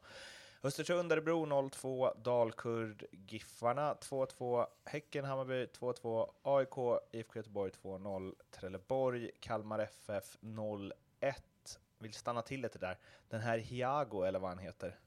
Östersund, 0.64 1.12
Örebro 1.12 1.46
0-2, 1.46 2.22
Dalkurd, 2.22 3.04
Giffarna 3.12 3.94
2-2, 3.94 4.66
Häcken, 4.84 5.24
Hammarby 5.24 5.64
2-2, 5.66 6.30
AIK, 6.42 7.00
IFK 7.12 7.36
Göteborg 7.38 7.72
2-0, 7.82 8.34
Trelleborg, 8.50 9.30
Kalmar 9.40 9.78
FF 9.78 10.36
0-1. 10.40 10.92
Vill 11.98 12.12
stanna 12.12 12.42
till 12.42 12.60
lite 12.60 12.78
där. 12.78 12.98
Den 13.28 13.40
här 13.40 13.58
Hiago, 13.58 14.22
eller 14.22 14.38
vad 14.38 14.50
han 14.50 14.58
heter. 14.58 14.98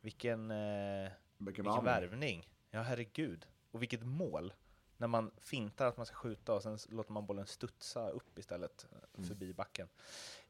Vilken, 0.00 0.50
eh, 0.50 0.56
Vilken 0.56 1.64
vilken 1.64 1.64
värvning. 1.64 1.84
värvning! 1.84 2.48
Ja, 2.70 2.82
herregud. 2.82 3.46
Och 3.70 3.82
vilket 3.82 4.02
mål! 4.02 4.52
När 4.96 5.06
man 5.08 5.30
fintar 5.40 5.86
att 5.86 5.96
man 5.96 6.06
ska 6.06 6.16
skjuta 6.16 6.54
och 6.54 6.62
sen 6.62 6.78
låter 6.88 7.12
man 7.12 7.26
bollen 7.26 7.46
studsa 7.46 8.08
upp 8.08 8.38
istället, 8.38 8.86
eh, 8.92 9.24
förbi 9.24 9.52
backen. 9.52 9.88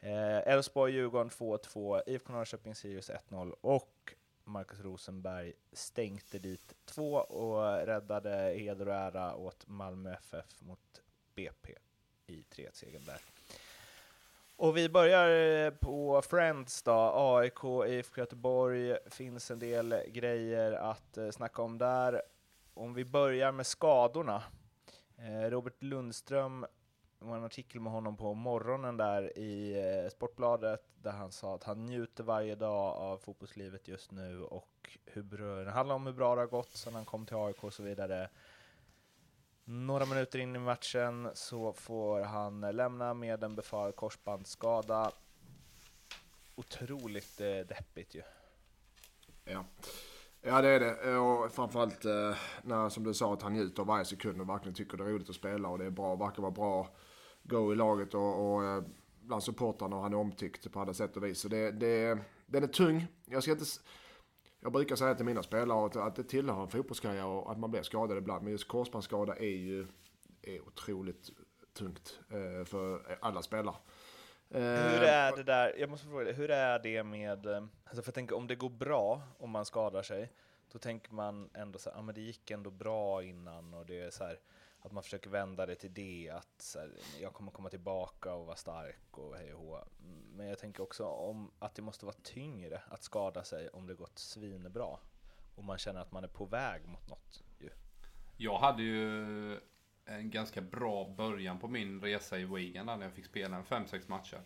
Eh, 0.01 0.49
Elfsborg-Djurgården 0.49 1.31
2-2, 1.31 2.03
IFK 2.07 2.33
Norrköping-Sirius 2.33 3.11
1-0 3.11 3.55
och 3.61 4.15
Marcus 4.45 4.81
Rosenberg 4.81 5.53
stänkte 5.73 6.39
dit 6.39 6.75
två 6.85 7.15
och 7.15 7.87
räddade 7.87 8.31
heder 8.31 8.89
och 8.89 8.95
ära 8.95 9.35
åt 9.35 9.67
Malmö 9.67 10.13
FF 10.13 10.61
mot 10.61 11.03
BP 11.35 11.75
i 12.27 12.45
3-1-segern 12.51 13.05
där. 13.07 13.21
Och 14.57 14.77
vi 14.77 14.89
börjar 14.89 15.29
eh, 15.67 15.71
på 15.71 16.23
Friends 16.23 16.83
då, 16.83 17.13
AIK, 17.15 17.65
IFK 17.89 18.21
Göteborg, 18.21 18.97
finns 19.07 19.51
en 19.51 19.59
del 19.59 19.95
grejer 20.09 20.73
att 20.73 21.19
snacka 21.33 21.63
om 21.63 21.79
där. 21.79 22.23
Om 22.76 22.95
vi 22.95 23.04
börjar 23.04 23.52
med 23.52 23.66
skadorna. 23.66 24.43
Eh, 25.16 25.50
Robert 25.50 25.83
Lundström, 25.83 26.66
det 27.19 27.25
var 27.25 27.37
en 27.37 27.45
artikel 27.45 27.81
med 27.81 27.93
honom 27.93 28.16
på 28.16 28.35
morgonen 28.35 28.97
där 28.97 29.38
i 29.38 29.78
eh, 30.04 30.11
Sportbladet 30.11 30.81
där 31.02 31.12
han 31.12 31.33
sa 31.33 31.54
att 31.54 31.64
han 31.64 31.87
njuter 31.87 32.25
varje 32.25 32.54
dag 32.54 32.97
av 32.97 33.19
fotbollslivet 33.19 33.88
just 33.88 34.11
nu 34.11 34.43
och 34.43 34.99
hur 35.04 35.23
bra, 35.23 35.64
det 35.64 35.71
handlar 35.71 35.95
om 35.95 36.07
hur 36.07 36.12
bra 36.12 36.35
det 36.35 36.40
har 36.40 36.47
gått 36.47 36.73
sedan 36.73 36.95
han 36.95 37.04
kom 37.04 37.26
till 37.26 37.37
AIK 37.37 37.64
och 37.64 37.75
så 37.75 37.83
vidare. 37.83 38.31
Några 39.64 40.07
minuter 40.07 40.38
in 40.38 40.57
i 40.57 40.59
matchen 40.59 41.31
så 41.35 41.73
får 41.73 42.21
han 42.21 42.64
eh, 42.64 42.73
lämna 42.73 43.14
med 43.14 43.45
en 43.45 43.54
befarad 43.54 43.97
korsbandsskada. 43.97 45.11
Otroligt 46.54 47.40
eh, 47.40 47.59
deppigt 47.59 48.14
ju. 48.14 48.23
Ja 49.45 49.64
ja, 50.45 50.63
det 50.63 50.69
är 50.69 50.81
det. 50.81 51.19
Och 51.19 51.53
framförallt 51.53 52.05
eh, 52.05 52.37
när, 52.63 52.89
som 52.89 53.05
du 53.05 53.15
sa, 53.15 53.33
att 53.33 53.43
han 53.43 53.53
njuter 53.53 53.81
av 53.81 53.87
varje 53.87 54.05
sekund 54.05 54.41
och 54.41 54.49
verkligen 54.49 54.75
tycker 54.75 54.97
det 54.97 55.05
är 55.05 55.09
roligt 55.09 55.29
att 55.31 55.35
spela 55.35 55.69
och 55.69 55.79
det 55.79 55.85
är 55.85 55.91
bra, 55.91 56.17
verkar 56.17 56.43
vara 56.43 56.53
bra 56.53 56.89
go 57.43 57.73
i 57.73 57.77
laget 57.77 58.15
och, 58.15 58.55
och 58.55 58.65
eh, 58.65 58.83
bland 59.21 59.43
supportrarna 59.43 59.97
och 59.97 60.03
han 60.03 60.13
är 60.13 60.17
omtyckt 60.17 60.73
på 60.73 60.81
alla 60.81 60.95
sätt 60.95 61.17
och 61.17 61.25
vis. 61.25 61.41
Så 61.41 61.49
det, 61.49 61.71
det, 61.71 62.19
den 62.47 62.63
är 62.63 62.67
tung. 62.67 63.07
Jag 63.25 63.43
ska 63.43 63.53
inte... 63.53 63.65
Jag 64.61 64.73
brukar 64.73 64.97
säga 64.97 65.15
till 65.15 65.25
mina 65.25 65.43
spelare 65.43 65.87
att, 65.87 65.97
att 65.97 66.17
det 66.17 66.25
tillhör 66.25 66.63
en 66.63 66.69
fotbollskarriär 66.69 67.27
och 67.27 67.53
att 67.53 67.59
man 67.59 67.71
blir 67.71 67.83
skadad 67.83 68.19
ibland. 68.19 68.43
Men 68.43 68.53
just 68.53 68.69
korsbandsskada 68.69 69.37
är 69.37 69.57
ju 69.57 69.87
är 70.43 70.61
otroligt 70.61 71.31
tungt 71.79 72.21
eh, 72.29 72.65
för 72.65 73.17
alla 73.21 73.43
spelare. 73.43 73.77
Eh, 74.51 74.61
Hur 74.61 75.03
är 75.03 75.37
det 75.37 75.43
där, 75.43 75.75
jag 75.79 75.91
måste 75.91 76.07
fråga 76.07 76.25
dig, 76.25 76.35
hur 76.35 76.51
är 76.51 76.79
det 76.79 77.03
med, 77.03 77.47
eh, 77.47 77.65
alltså 77.85 78.03
för 78.03 78.09
jag 78.09 78.15
tänker 78.15 78.37
om 78.37 78.47
det 78.47 78.55
går 78.55 78.71
bra 78.71 79.23
om 79.39 79.51
man 79.51 79.65
skadar 79.65 80.03
sig, 80.03 80.33
då 80.73 80.79
tänker 80.79 81.13
man 81.13 81.51
ändå 81.55 81.79
så 81.79 81.91
här, 81.91 81.99
ah, 81.99 82.03
men 82.03 82.15
det 82.15 82.21
gick 82.21 82.51
ändå 82.51 82.71
bra 82.71 83.23
innan 83.23 83.75
och 83.75 83.87
det 83.87 84.01
är 84.01 84.11
så 84.11 84.25
här, 84.25 84.39
att 84.81 84.93
man 84.93 85.03
försöker 85.03 85.31
vända 85.31 85.67
det 85.67 85.75
till 85.75 85.95
det, 85.95 86.31
att 86.31 86.63
så 86.63 86.79
här, 86.79 86.91
jag 87.21 87.33
kommer 87.33 87.51
komma 87.53 87.71
tillbaka 87.71 88.35
och 88.35 88.47
vara 88.47 88.57
stark 88.57 89.19
och 89.19 89.37
hej 89.37 89.55
och 89.55 89.61
hå. 89.61 89.85
Men 90.37 90.47
jag 90.47 90.59
tänker 90.59 90.83
också 90.83 91.05
om 91.05 91.51
att 91.59 91.75
det 91.75 91.83
måste 91.83 92.07
vara 92.07 92.17
tyngre 92.23 92.83
att 92.89 93.03
skada 93.03 93.45
sig 93.45 93.69
om 93.69 93.87
det 93.87 93.95
gått 93.95 94.19
svinbra 94.19 94.99
och 95.55 95.65
man 95.65 95.79
känner 95.79 96.01
att 96.01 96.13
man 96.13 96.25
är 96.25 96.29
på 96.29 96.45
väg 96.45 96.87
mot 96.87 97.09
något. 97.09 97.43
Ju. 97.59 97.71
Jag 98.37 98.59
hade 98.59 98.83
ju 98.83 99.61
en 100.07 100.31
ganska 100.31 100.61
bra 100.61 101.15
början 101.17 101.59
på 101.59 101.69
min 101.69 102.01
resa 102.01 102.39
i 102.39 102.45
Wigan 102.45 102.87
när 102.87 103.03
jag 103.03 103.13
fick 103.13 103.25
spela 103.25 103.57
en 103.57 103.65
5-6 103.65 104.03
matcher. 104.07 104.41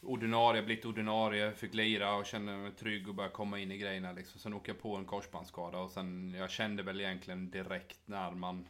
Ordinarie, 0.00 0.62
blivit 0.62 0.84
ordinarie, 0.84 1.52
fick 1.52 1.74
lira 1.74 2.14
och 2.14 2.26
kände 2.26 2.56
mig 2.56 2.72
trygg 2.72 3.08
och 3.08 3.14
började 3.14 3.34
komma 3.34 3.58
in 3.58 3.72
i 3.72 3.78
grejerna 3.78 4.12
liksom. 4.12 4.40
Sen 4.40 4.54
åker 4.54 4.72
jag 4.72 4.82
på 4.82 4.96
en 4.96 5.04
korsbandsskada 5.04 5.78
och 5.78 5.90
sen, 5.90 6.34
jag 6.38 6.50
kände 6.50 6.82
väl 6.82 7.00
egentligen 7.00 7.50
direkt 7.50 8.00
när 8.04 8.30
man, 8.30 8.68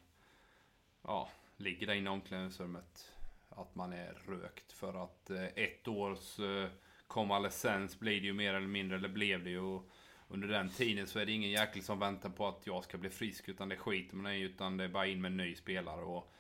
ja, 1.03 1.29
ligger 1.57 1.87
där 1.87 1.95
inne 1.95 2.11
i 2.11 2.13
omklädningsrummet 2.13 3.13
att 3.49 3.75
man 3.75 3.93
är 3.93 4.15
rökt. 4.27 4.73
För 4.73 5.05
att 5.05 5.31
eh, 5.31 5.45
ett 5.45 5.89
års 5.89 6.41
eh, 6.41 6.69
konvalescens 7.07 7.99
blir 7.99 8.21
det 8.21 8.27
ju 8.27 8.33
mer 8.33 8.55
eller 8.55 8.67
mindre, 8.67 8.97
eller 8.97 9.09
blev 9.09 9.45
det 9.45 9.51
ju. 9.51 9.61
Och 9.61 9.91
under 10.33 10.49
den 10.49 10.69
tiden 10.69 11.07
så 11.07 11.19
är 11.19 11.27
det 11.27 11.33
ingen 11.33 11.51
jäkel 11.51 11.83
som 11.83 11.99
väntar 11.99 12.31
på 12.31 12.49
att 12.49 12.67
jag 12.67 12.85
ska 12.85 12.99
bli 12.99 13.11
frisk, 13.11 13.49
utan 13.49 13.69
det 13.69 13.77
skiter 13.77 14.17
man 14.17 14.33
i, 14.33 14.41
utan 14.41 14.77
det 14.77 14.85
är 14.85 14.89
bara 14.89 15.07
in 15.07 15.21
med 15.21 15.31
en 15.31 15.37
ny 15.37 15.55
spelare. 15.55 16.05
Och 16.05 16.33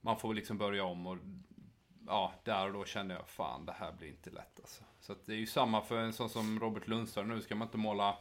man 0.00 0.18
får 0.18 0.34
liksom 0.34 0.58
börja 0.58 0.84
om 0.84 1.06
och 1.06 1.18
ja, 2.06 2.32
där 2.44 2.66
och 2.66 2.72
då 2.72 2.84
kände 2.84 3.14
jag 3.14 3.28
fan 3.28 3.66
det 3.66 3.72
här 3.72 3.92
blir 3.92 4.08
inte 4.08 4.30
lätt 4.30 4.60
alltså. 4.60 4.84
Så 5.00 5.12
att 5.12 5.26
det 5.26 5.32
är 5.32 5.36
ju 5.36 5.46
samma 5.46 5.82
för 5.82 5.98
en 5.98 6.12
sån 6.12 6.30
som 6.30 6.60
Robert 6.60 6.88
Lundström. 6.88 7.28
Nu 7.28 7.40
ska 7.40 7.54
man 7.54 7.68
inte 7.68 7.78
måla 7.78 8.18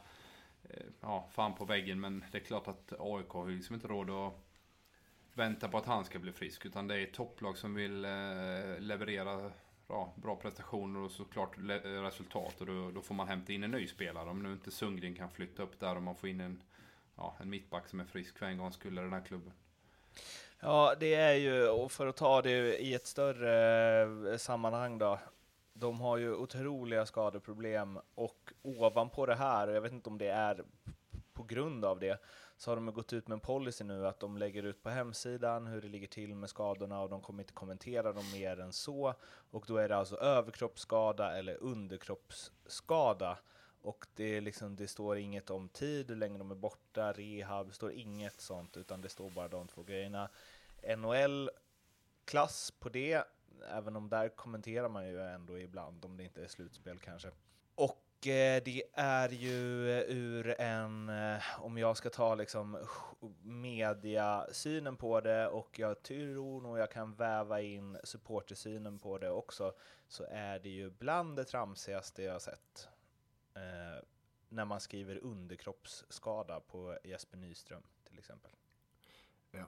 eh, 0.63 0.86
ja, 1.01 1.30
fan 1.32 1.56
på 1.56 1.66
väggen 1.66 2.00
men 2.00 2.24
det 2.32 2.38
är 2.38 2.44
klart 2.44 2.68
att 2.68 2.94
AIK 3.00 3.30
har 3.30 3.48
ju 3.48 3.56
liksom 3.56 3.75
inte 3.75 3.88
råd 3.88 4.10
att 4.10 4.34
vänta 5.34 5.68
på 5.68 5.78
att 5.78 5.86
han 5.86 6.06
ska 6.06 6.20
bli 6.20 6.32
frisk. 6.32 6.66
Utan 6.66 6.88
det 6.88 6.96
är 6.96 7.04
ett 7.04 7.13
topplag 7.13 7.58
som 7.58 7.74
vill 7.74 8.06
eh, 8.06 8.80
leverera 8.80 9.51
ja, 9.89 10.13
bra 10.15 10.36
prestationer 10.36 11.00
och 11.00 11.12
såklart 11.12 11.58
resultat. 11.84 12.62
Och 12.62 12.65
då, 12.65 12.91
då 12.91 13.01
får 13.01 13.15
man 13.15 13.27
hämta 13.27 13.53
in 13.53 13.63
en 13.63 13.72
ny 13.72 13.88
spelare. 13.88 14.29
Om 14.29 14.43
nu 14.43 14.51
inte 14.51 14.72
Sundgren 14.72 15.15
kan 15.15 15.29
flytta 15.29 15.63
upp 15.63 15.79
där 15.79 15.96
och 15.96 16.03
man 16.03 16.15
får 16.15 16.29
in 16.29 16.41
en, 16.41 16.63
ja, 17.15 17.36
en 17.39 17.50
mittback 17.50 17.88
som 17.88 18.00
är 18.00 18.05
frisk 18.05 18.38
för 18.38 18.46
en 18.46 18.58
gång 18.58 18.72
skulle 18.72 19.01
den 19.01 19.13
här 19.13 19.22
klubben. 19.22 19.53
Ja, 20.60 20.96
det 21.00 21.15
är 21.15 21.34
ju, 21.34 21.67
och 21.67 21.91
för 21.91 22.08
att 22.08 22.17
ta 22.17 22.41
det 22.41 22.77
i 22.81 22.93
ett 22.93 23.08
större 23.08 24.31
eh, 24.31 24.38
sammanhang 24.38 24.98
då. 24.98 25.19
De 25.74 26.01
har 26.01 26.17
ju 26.17 26.34
otroliga 26.34 27.05
skadeproblem 27.05 28.00
och 28.15 28.53
ovanpå 28.62 29.25
det 29.25 29.36
här, 29.36 29.67
och 29.67 29.75
jag 29.75 29.81
vet 29.81 29.91
inte 29.91 30.10
om 30.10 30.17
det 30.17 30.27
är 30.27 30.63
på 31.34 31.43
grund 31.43 31.86
av 31.86 32.00
det, 32.00 32.22
så 32.60 32.72
har 32.72 32.75
de 32.75 32.94
gått 32.94 33.13
ut 33.13 33.28
med 33.28 33.36
en 33.36 33.39
policy 33.39 33.84
nu 33.84 34.08
att 34.08 34.20
de 34.20 34.38
lägger 34.38 34.63
ut 34.63 34.84
på 34.84 34.89
hemsidan 34.89 35.68
hur 35.68 35.82
det 35.82 35.88
ligger 35.88 36.08
till 36.08 36.36
med 36.36 36.50
skadorna 36.50 37.01
och 37.01 37.10
de 37.10 37.22
kommer 37.22 37.44
inte 37.44 37.54
kommentera 37.54 38.13
dem 38.13 38.32
mer 38.32 38.60
än 38.60 38.74
så. 38.74 39.13
Och 39.51 39.66
då 39.68 39.78
är 39.78 39.89
det 39.89 39.96
alltså 39.96 40.16
överkroppsskada 40.16 41.38
eller 41.38 41.63
underkroppsskada. 41.63 43.39
Och 43.82 44.08
det, 44.16 44.24
är 44.24 44.42
liksom, 44.42 44.75
det 44.75 44.88
står 44.88 45.18
inget 45.18 45.50
om 45.50 45.70
tid, 45.70 46.10
hur 46.10 46.16
länge 46.16 46.38
de 46.38 46.51
är 46.51 46.56
borta, 46.56 47.12
rehab, 47.12 47.68
det 47.68 47.74
står 47.74 47.92
inget 47.92 48.42
sånt, 48.42 48.78
utan 48.78 49.01
det 49.01 49.10
står 49.10 49.30
bara 49.30 49.48
de 49.48 49.68
två 49.68 49.84
grejerna. 49.84 50.30
NHL-klass 50.98 52.72
på 52.80 52.89
det, 52.89 53.24
även 53.72 53.96
om 53.96 54.10
där 54.10 54.30
kommenterar 54.30 54.89
man 54.89 55.08
ju 55.08 55.22
ändå 55.22 55.60
ibland 55.60 56.06
om 56.06 56.18
det 56.18 56.24
inte 56.24 56.44
är 56.44 56.48
slutspel 56.48 57.00
kanske. 57.00 57.32
Och 57.75 58.09
det 58.22 58.84
är 58.94 59.30
ju 59.30 59.92
eh, 59.92 60.04
ur 60.08 60.62
en, 60.62 61.10
eh, 61.10 61.44
om 61.60 61.78
jag 61.78 61.98
ska 61.98 62.10
ta 62.10 62.36
liksom 62.36 62.78
mediasynen 63.44 64.98
på 64.98 65.22
det 65.22 65.48
och 65.48 65.80
jag 65.80 66.04
tror 66.04 66.62
nog 66.62 66.80
jag 66.80 66.92
kan 66.92 67.16
väva 67.16 67.62
in 67.62 67.98
supportersynen 68.04 69.00
på 69.00 69.18
det 69.18 69.30
också, 69.30 69.74
så 70.08 70.26
är 70.30 70.60
det 70.60 70.70
ju 70.70 70.90
bland 70.90 71.36
det 71.36 71.44
tramsigaste 71.44 72.24
jag 72.24 72.42
sett. 72.42 72.88
Eh, 73.56 74.04
när 74.50 74.66
man 74.66 74.80
skriver 74.80 75.18
underkroppsskada 75.18 76.60
på 76.60 76.98
Jesper 77.04 77.38
Nyström 77.38 77.84
till 78.04 78.20
exempel. 78.20 78.52
Ja. 79.52 79.66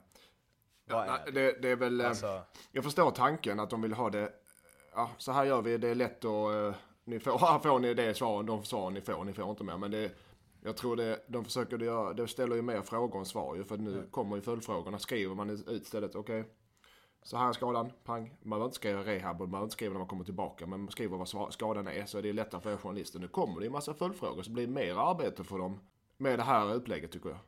Ja, 0.84 1.18
det? 1.26 1.30
det, 1.30 1.62
det 1.62 1.68
är 1.68 1.76
väl... 1.76 2.00
eh, 2.00 2.08
Alltså, 2.08 2.44
Jag 2.72 2.84
förstår 2.84 3.10
tanken 3.10 3.60
att 3.60 3.70
de 3.70 3.82
vill 3.82 3.92
ha 3.92 4.10
det. 4.10 4.32
Ja, 4.94 5.10
så 5.18 5.32
här 5.32 5.44
gör 5.44 5.62
vi. 5.62 5.78
Det 5.78 5.88
är 5.88 5.94
lätt 5.94 6.24
att... 6.24 6.74
Ni 7.04 7.20
får, 7.20 7.38
här 7.38 7.58
får 7.58 7.78
ni 7.78 7.94
det 7.94 8.14
svaren, 8.14 8.46
de 8.46 8.64
svaren 8.64 8.94
ni 8.94 9.00
får. 9.00 9.24
Ni 9.24 9.32
får 9.32 9.50
inte 9.50 9.64
mer. 9.64 9.76
Men 9.76 9.90
det, 9.90 10.12
jag 10.62 10.76
tror 10.76 10.96
det, 10.96 11.24
de 11.26 11.44
försöker 11.44 11.78
det 11.78 11.84
göra, 11.84 12.12
det 12.12 12.28
ställer 12.28 12.56
ju 12.56 12.62
mer 12.62 12.82
frågor 12.82 13.18
än 13.18 13.24
svar 13.24 13.56
ju. 13.56 13.64
För 13.64 13.78
nu 13.78 14.08
kommer 14.10 14.36
ju 14.36 14.42
följdfrågorna. 14.42 14.98
Skriver 14.98 15.34
man 15.34 15.50
ut 15.50 15.68
istället, 15.68 16.14
okej. 16.14 16.44
så 17.22 17.36
här 17.36 17.48
är 17.48 17.52
skadan, 17.52 17.90
pang. 18.04 18.36
Man 18.42 18.50
behöver 18.50 18.64
inte 18.64 18.76
skriva 18.76 19.04
rehab 19.04 19.34
och 19.34 19.40
man 19.40 19.50
behöver 19.50 19.64
inte 19.64 19.72
skriva 19.72 19.92
när 19.92 19.98
man 19.98 20.08
kommer 20.08 20.24
tillbaka. 20.24 20.66
Men 20.66 20.80
man 20.80 20.90
skriver 20.90 21.16
vad 21.16 21.52
skadan 21.52 21.88
är 21.88 22.04
så 22.04 22.18
är 22.18 22.22
det 22.22 22.32
lättare 22.32 22.60
för 22.60 22.72
er 22.72 22.76
journalister. 22.76 23.18
Nu 23.18 23.28
kommer 23.28 23.60
det 23.60 23.64
ju 23.64 23.70
massa 23.70 23.94
följdfrågor 23.94 24.42
så 24.42 24.48
det 24.48 24.54
blir 24.54 24.66
mer 24.66 24.94
arbete 24.94 25.44
för 25.44 25.58
dem. 25.58 25.80
Med 26.16 26.38
det 26.38 26.42
här 26.42 26.74
upplägget 26.74 27.12
tycker 27.12 27.28
jag. 27.28 27.38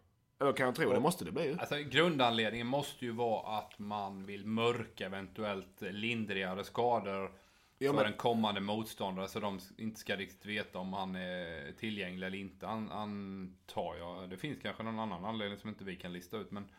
Eller 0.41 0.53
kan 0.53 0.67
jag 0.67 0.75
tro, 0.75 0.93
det 0.93 1.01
måste 1.01 1.25
det 1.25 1.33
bli 1.33 1.47
ju. 1.47 1.59
Alltså 1.59 1.77
grundanledningen 1.77 2.67
måste 2.67 3.05
ju 3.05 3.13
vara 3.13 3.59
att 3.59 3.79
man 3.79 4.27
vill 4.27 4.47
mörka 4.47 5.07
eventuellt 5.07 5.81
lindrigare 5.81 6.65
skador 6.65 7.31
Ja, 7.79 7.93
för 7.93 8.03
men- 8.03 8.13
en 8.13 8.19
kommande 8.19 8.61
motståndare 8.61 9.29
så 9.29 9.41
de 9.41 9.61
inte 9.79 10.01
ska 10.01 10.17
riktigt 10.17 10.47
veta 10.47 10.79
om 10.79 10.93
han 10.93 11.17
är 11.17 11.73
tillgänglig 11.73 12.27
eller 12.27 12.39
inte 12.39 12.69
an, 12.69 12.91
antar 12.93 13.97
jag. 13.97 14.31
Det 14.31 14.37
finns 14.37 14.59
kanske 14.63 14.83
någon 14.83 14.99
annan 14.99 15.25
anledning 15.25 15.59
som 15.59 15.69
inte 15.71 15.85
vi 15.85 15.97
kan 15.97 16.13
lista 16.13 16.37
ut 16.37 16.51
men... 16.51 16.71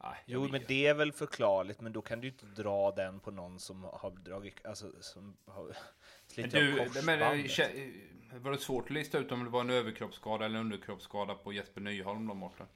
Jag 0.00 0.14
jo, 0.26 0.48
men 0.48 0.62
det 0.68 0.86
är 0.86 0.94
väl 0.94 1.12
förklarligt, 1.12 1.80
men 1.80 1.92
då 1.92 2.02
kan 2.02 2.20
du 2.20 2.28
inte 2.28 2.46
dra 2.46 2.90
den 2.90 3.20
på 3.20 3.30
någon 3.30 3.60
som 3.60 3.84
har 3.84 4.10
dragit, 4.10 4.66
alltså 4.66 4.92
som 5.00 5.36
har 5.46 5.76
slitit 6.26 6.52
du, 6.52 6.80
av 6.80 7.04
men, 7.04 7.22
eh, 7.22 7.28
korsbandet. 7.42 7.50
kä- 7.50 8.38
var 8.40 8.50
det 8.50 8.58
svårt 8.58 8.84
att 8.84 8.90
lista 8.90 9.18
ut 9.18 9.32
om 9.32 9.44
det 9.44 9.50
var 9.50 9.60
en 9.60 9.70
överkroppsskada 9.70 10.44
eller 10.44 10.58
underkroppsskada 10.60 11.34
på 11.34 11.52
Jesper 11.52 11.80
Nyholm 11.80 12.26
de 12.26 12.40
borta? 12.40 12.66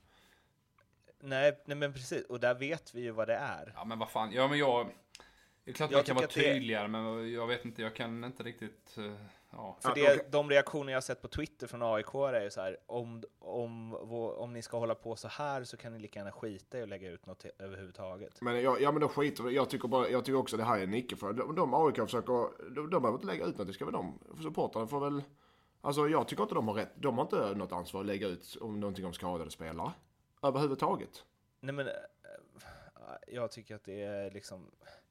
Nej, 1.21 1.61
nej, 1.65 1.77
men 1.77 1.93
precis, 1.93 2.25
och 2.25 2.41
där 2.41 2.55
vet 2.55 2.95
vi 2.95 3.01
ju 3.03 3.11
vad 3.11 3.29
det 3.29 3.35
är. 3.37 3.73
Ja 3.77 3.85
men 3.85 3.99
vad 3.99 4.11
fan, 4.11 4.33
ja 4.33 4.49
men 4.49 4.59
jag... 4.59 4.91
Det 5.71 5.75
är 5.75 5.77
klart 5.77 5.91
Jag 5.91 5.99
man 5.99 6.05
kan 6.05 6.17
vara 6.17 6.25
att 6.25 6.35
det- 6.35 6.43
tydligare 6.55 6.89
men 6.89 7.33
jag 7.33 7.47
vet 7.47 7.65
inte, 7.65 7.83
jag 7.83 7.95
kan 7.97 8.25
inte 8.25 8.43
riktigt... 8.43 8.99
eh, 8.99 9.13
ja. 9.51 9.77
För 9.81 9.95
det, 9.95 10.33
de 10.33 10.51
reaktioner 10.51 10.93
jag 10.93 10.97
har 10.97 11.01
sett 11.01 11.23
på 11.23 11.29
Twitter 11.29 11.67
från 11.67 11.83
AIK 11.83 12.15
är 12.15 12.43
ju 12.43 12.51
så 12.51 12.61
här, 12.61 12.77
om, 12.87 13.23
om, 13.39 13.95
om 14.39 14.53
ni 14.53 14.63
ska 14.63 14.79
hålla 14.79 14.95
på 14.95 15.17
så 15.17 15.29
här 15.29 15.65
så 15.65 15.77
kan 15.77 15.93
ni 15.93 15.99
lika 15.99 16.19
gärna 16.19 16.33
skita 16.33 16.79
i 16.79 16.83
att 16.83 16.89
lägga 16.89 17.11
ut 17.11 17.27
något 17.27 17.45
överhuvudtaget. 17.59 18.43
Men 18.43 18.63
jag, 18.63 18.81
ja 18.81 18.93
men 18.93 19.01
då 19.01 19.09
skiter 19.09 19.51
jag 19.51 19.71
tycker 19.71 19.89
bara, 19.89 20.09
jag 20.09 20.25
tycker 20.25 20.39
också 20.39 20.57
det 20.57 20.65
här 20.65 20.79
är 20.79 20.83
en 20.83 20.95
icke-fråga. 20.95 21.33
De, 21.33 21.55
de 21.55 21.75
AIK 21.75 21.97
försöker, 21.97 22.33
de, 22.75 22.91
de 22.91 23.03
behöver 23.03 23.13
inte 23.15 23.27
lägga 23.27 23.45
ut 23.45 23.59
något, 23.59 23.67
det 23.67 23.73
ska 23.73 23.85
väl 23.85 23.95
de, 23.95 24.19
supportrarna 24.43 24.87
får 24.87 25.01
väl, 25.01 25.23
alltså 25.81 26.09
jag 26.09 26.29
tycker 26.29 26.43
inte 26.43 26.55
de 26.55 26.69
har 26.69 26.75
rätt, 26.75 26.93
de 26.95 27.19
har 27.19 27.25
inte 27.25 27.55
något 27.55 27.73
ansvar 27.73 28.01
att 28.01 28.07
lägga 28.07 28.27
ut 28.27 28.57
om 28.61 28.81
någonting 28.81 29.07
om 29.07 29.13
skadade 29.13 29.51
spelare. 29.51 29.93
Överhuvudtaget. 30.43 31.25
Nej 31.61 31.75
men, 31.75 31.87
eh, 31.89 31.93
jag 33.27 33.51
tycker 33.51 33.75
att 33.75 33.85
det 33.85 34.03
är 34.03 34.31
liksom, 34.31 34.71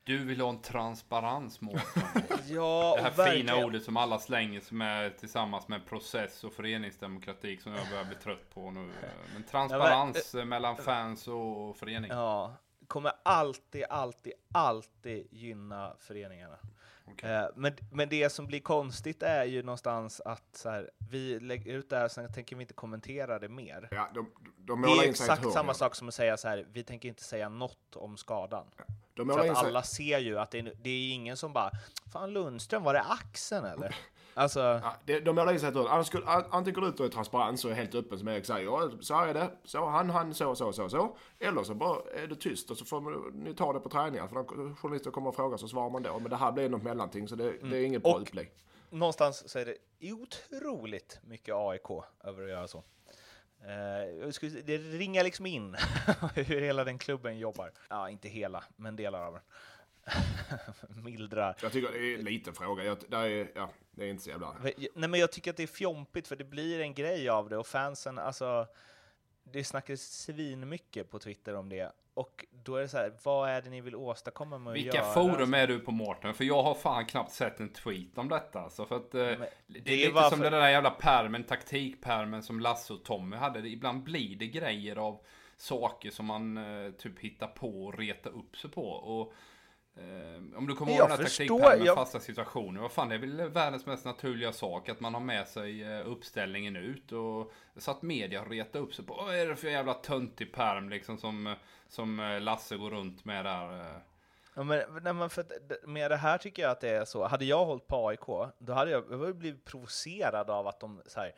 Du 0.09 0.25
vill 0.25 0.41
ha 0.41 0.49
en 0.49 0.61
transparens 0.61 1.61
Mårten. 1.61 2.03
ja, 2.47 2.93
Det 2.97 3.01
här 3.03 3.11
verkligen. 3.11 3.47
fina 3.47 3.65
ordet 3.65 3.83
som 3.83 3.97
alla 3.97 4.19
slänger 4.19 4.59
sig 4.61 4.77
med 4.77 5.17
tillsammans 5.17 5.67
med 5.67 5.85
process 5.85 6.43
och 6.43 6.53
föreningsdemokrati 6.53 7.57
som 7.57 7.71
jag 7.73 7.89
börjar 7.89 8.05
bli 8.05 8.15
trött 8.15 8.49
på 8.53 8.71
nu. 8.71 8.91
Men 9.33 9.43
transparens 9.43 10.33
mellan 10.33 10.77
fans 10.77 11.27
och 11.27 11.77
förening. 11.77 12.11
Ja, 12.11 12.53
kommer 12.87 13.11
alltid, 13.23 13.83
alltid, 13.89 14.33
alltid 14.53 15.27
gynna 15.31 15.95
föreningarna. 15.99 16.57
Okej. 17.07 17.31
Eh, 17.35 17.45
Men, 17.55 17.73
men 17.91 18.09
det 18.09 18.29
som 18.29 18.47
blir 18.47 18.59
konstigt 18.59 19.23
är 19.23 19.43
ju 19.45 19.63
någonstans 19.63 20.21
att 20.25 20.55
så 20.55 20.69
här, 20.69 20.91
vi 21.09 21.39
lägger 21.39 21.73
ut 21.73 21.89
det 21.89 21.97
här, 21.97 22.07
sen 22.07 22.33
tänker 22.33 22.55
vi 22.55 22.61
inte 22.61 22.73
kommentera 22.73 23.39
det 23.39 23.49
mer. 23.49 23.87
Ja, 23.91 24.09
de, 24.13 24.31
de 24.57 24.81
Det 24.81 24.87
är 24.87 25.09
exakt 25.09 25.51
samma 25.51 25.69
ja. 25.69 25.73
sak 25.73 25.95
som 25.95 26.07
att 26.07 26.13
säga 26.13 26.37
så 26.37 26.47
här, 26.47 26.67
vi 26.71 26.83
tänker 26.83 27.09
inte 27.09 27.23
säga 27.23 27.49
något 27.49 27.95
om 27.95 28.17
skadan. 28.17 28.65
De 29.25 29.29
För 29.29 29.49
att 29.49 29.57
alla 29.57 29.83
ser 29.83 30.19
ju 30.19 30.39
att 30.39 30.51
det 30.51 30.59
är, 30.59 30.73
det 30.81 30.89
är 30.89 31.13
ingen 31.13 31.38
som 31.38 31.53
bara, 31.53 31.71
fan 32.13 32.33
Lundström, 32.33 32.83
var 32.83 32.93
det 32.93 33.01
axeln 33.01 33.65
eller? 33.65 33.95
Alltså, 34.33 34.59
ja, 34.59 34.95
det, 35.05 35.19
de 35.19 35.35
målar 35.35 35.53
in 35.53 35.59
sig 35.59 35.69
ett 35.69 35.75
an- 35.75 36.45
Antingen 36.49 36.73
går 36.73 36.81
du 36.81 36.88
ut 36.88 36.99
och 36.99 37.05
är 37.05 37.09
transparent 37.09 37.63
och 37.63 37.71
är 37.71 37.75
helt 37.75 37.95
öppen 37.95 38.19
som 38.19 38.27
Erik 38.27 38.45
säger. 38.45 38.65
Ja, 38.65 38.89
så 39.01 39.13
här 39.15 39.27
är 39.27 39.33
det. 39.33 39.51
Så 39.63 39.85
han, 39.85 40.09
han, 40.09 40.33
så, 40.33 40.55
så, 40.55 40.73
så, 40.73 40.89
så. 40.89 41.17
Eller 41.39 41.63
så 41.63 41.73
bara 41.73 41.97
är 42.23 42.27
det 42.27 42.35
tyst 42.35 42.71
och 42.71 42.77
så 42.77 42.85
får 42.85 43.01
man, 43.01 43.31
ni 43.33 43.53
ta 43.55 43.73
det 43.73 43.79
på 43.79 43.89
träningar. 43.89 44.27
För 44.27 44.35
de 44.35 44.75
journalister 44.75 45.11
kommer 45.11 45.29
och 45.29 45.35
frågar 45.35 45.57
så 45.57 45.67
svarar 45.67 45.89
man 45.89 46.03
då. 46.03 46.19
Men 46.19 46.29
det 46.29 46.35
här 46.35 46.51
blir 46.51 46.69
något 46.69 46.83
mellanting 46.83 47.27
så 47.27 47.35
det, 47.35 47.51
det 47.63 47.77
är 47.77 47.83
inget 47.85 48.03
bra 48.03 48.13
Och- 48.13 48.21
upplägg. 48.21 48.51
någonstans 48.89 49.49
så 49.49 49.59
är 49.59 49.65
det 49.65 49.75
otroligt 50.11 51.19
mycket 51.23 51.55
AIK 51.55 51.89
över 52.23 52.43
att 52.43 52.49
göra 52.49 52.67
så. 52.67 52.83
Eh, 53.61 54.29
det 54.63 54.77
ringar 54.77 55.23
liksom 55.23 55.45
in 55.45 55.75
hur 56.35 56.61
hela 56.61 56.83
den 56.83 56.97
klubben 56.97 57.39
jobbar. 57.39 57.71
Ja, 57.89 58.09
inte 58.09 58.29
hela, 58.29 58.63
men 58.75 58.95
delar 58.95 59.21
av 59.21 59.33
den. 59.33 59.41
Mildrar. 61.03 61.55
Jag 61.61 61.71
tycker 61.71 61.91
det 61.91 61.97
är 61.97 62.17
en 62.17 62.25
liten 62.25 62.53
fråga. 62.53 62.83
Jag, 62.83 62.97
det, 63.07 63.17
är, 63.17 63.51
ja, 63.55 63.69
det 63.91 64.05
är 64.05 64.09
inte 64.09 64.23
så 64.23 64.29
jävla... 64.29 64.55
Nej, 64.93 65.09
men 65.09 65.19
jag 65.19 65.31
tycker 65.31 65.51
att 65.51 65.57
det 65.57 65.63
är 65.63 65.67
fjompigt, 65.67 66.27
för 66.27 66.35
det 66.35 66.43
blir 66.43 66.79
en 66.79 66.93
grej 66.93 67.29
av 67.29 67.49
det, 67.49 67.57
och 67.57 67.67
fansen, 67.67 68.17
alltså, 68.17 68.67
det 69.43 69.63
snackades 69.63 70.23
svinmycket 70.23 71.09
på 71.09 71.19
Twitter 71.19 71.53
om 71.53 71.69
det, 71.69 71.91
och 72.19 72.45
då 72.51 72.75
är 72.75 72.81
det 72.81 72.88
så 72.88 72.97
här, 72.97 73.13
vad 73.23 73.49
är 73.49 73.61
det 73.61 73.69
ni 73.69 73.81
vill 73.81 73.95
åstadkomma 73.95 74.57
med 74.57 74.71
att 74.71 74.77
Vilka 74.77 74.97
göra? 74.97 75.13
forum 75.13 75.53
är 75.53 75.67
du 75.67 75.79
på 75.79 75.91
Mårten? 75.91 76.33
För 76.33 76.43
jag 76.43 76.63
har 76.63 76.73
fan 76.75 77.05
knappt 77.05 77.31
sett 77.31 77.59
en 77.59 77.69
tweet 77.73 78.17
om 78.17 78.29
detta. 78.29 78.59
Alltså 78.59 78.85
för 78.85 78.95
att, 78.95 79.15
eh, 79.15 79.21
det, 79.21 79.38
det 79.67 79.93
är 79.93 79.97
lite 79.97 80.11
varför- 80.11 80.29
som 80.29 80.39
den 80.39 80.51
där 80.51 80.69
jävla 80.69 80.89
permen, 80.89 81.43
taktikpermen 81.43 82.43
som 82.43 82.59
Lasse 82.59 82.93
och 82.93 83.03
Tommy 83.03 83.35
hade. 83.35 83.59
Ibland 83.69 84.03
blir 84.03 84.35
det 84.35 84.47
grejer 84.47 84.95
av 84.95 85.19
saker 85.57 86.09
som 86.11 86.25
man 86.25 86.57
eh, 86.57 86.91
typ 86.91 87.19
hittar 87.19 87.47
på 87.47 87.85
och 87.85 87.97
retar 87.99 88.29
upp 88.31 88.57
sig 88.57 88.71
på. 88.71 88.89
Och, 88.89 89.33
om 90.58 90.68
du 90.68 90.75
kommer 90.75 90.91
ihåg 90.91 91.00
Jag 91.01 91.10
den 91.10 91.18
här 91.18 91.24
förstår, 91.25 91.46
taktikpermen, 91.60 91.86
jag- 91.86 91.96
fasta 91.96 92.20
situationer. 92.20 92.82
Vad 92.82 92.91
fan, 92.91 93.10
det 93.10 93.15
är 93.15 93.20
väl 93.20 93.50
världens 93.50 93.86
mest 93.86 94.06
naturliga 94.06 94.53
sak 94.53 94.89
att 94.89 95.00
man 95.00 95.13
har 95.13 95.22
med 95.22 95.48
sig 95.48 95.84
eh, 95.84 96.08
uppställningen 96.12 96.75
ut. 96.75 97.12
Och 97.12 97.51
så 97.77 97.91
att 97.91 98.01
media 98.01 98.44
retar 98.44 98.79
upp 98.79 98.94
sig 98.94 99.06
på, 99.06 99.13
vad 99.13 99.36
är 99.36 99.48
det 99.48 99.56
för 99.56 99.68
jävla 99.68 99.94
töntig 99.94 100.53
perm 100.53 100.89
liksom 100.89 101.18
som, 101.18 101.48
eh, 101.48 101.53
som 101.88 102.20
eh, 102.20 102.41
Lasse 102.41 102.77
går 102.77 102.89
runt 102.91 103.25
med 103.25 103.46
där. 103.46 103.79
eh. 103.79 103.98
Ja, 104.56 104.63
men, 104.63 104.84
nej, 105.01 105.13
men 105.13 105.29
för 105.29 105.46
med 105.88 106.12
det 106.12 106.18
här 106.18 106.38
tycker 106.38 106.62
jag 106.62 106.72
att 106.72 106.82
det 106.82 106.89
är 106.89 107.06
så. 107.06 107.27
Hade 107.27 107.46
jag 107.46 107.65
hållit 107.65 107.88
på 107.88 108.08
AIK, 108.08 108.51
då 108.60 108.74
hade 108.74 108.91
jag, 108.91 109.03
jag 109.12 109.36
blivit 109.36 109.65
provocerad 109.65 110.50
av 110.50 110.68
att 110.68 110.79
de 110.79 111.01
så 111.06 111.20
här, 111.20 111.36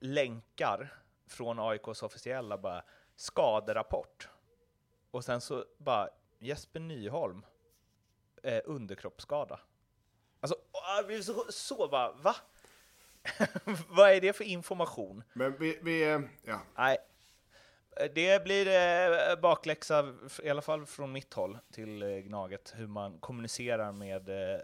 länkar 0.00 0.92
från 1.28 1.58
AIKs 1.60 2.02
officiella 2.02 2.58
bara 2.58 2.82
skaderapport. 3.16 4.28
Och 5.10 5.24
sen 5.24 5.40
så 5.40 5.64
bara 5.78 6.08
Jesper 6.38 6.80
Nyholm, 6.80 7.44
eh, 8.44 8.60
underkroppsskada. 8.64 9.60
Alltså, 10.40 10.56
jag 10.72 11.06
blev 11.06 11.22
så, 11.22 11.44
så 11.48 11.88
bara, 11.88 12.12
va? 12.12 12.36
Vad 13.88 14.10
är 14.10 14.20
det 14.20 14.32
för 14.32 14.44
information? 14.44 15.22
Men 15.32 15.56
vi, 15.58 15.78
vi 15.82 16.02
ja. 16.42 16.60
Nej. 16.76 16.98
Det 18.14 18.44
blir 18.44 18.66
eh, 18.66 19.36
bakläxa, 19.40 20.14
i 20.42 20.50
alla 20.50 20.62
fall 20.62 20.86
från 20.86 21.12
mitt 21.12 21.34
håll, 21.34 21.58
till 21.72 22.02
eh, 22.02 22.08
Gnaget, 22.08 22.72
hur 22.76 22.86
man 22.86 23.18
kommunicerar 23.18 23.92
med 23.92 24.28
eh, 24.28 24.60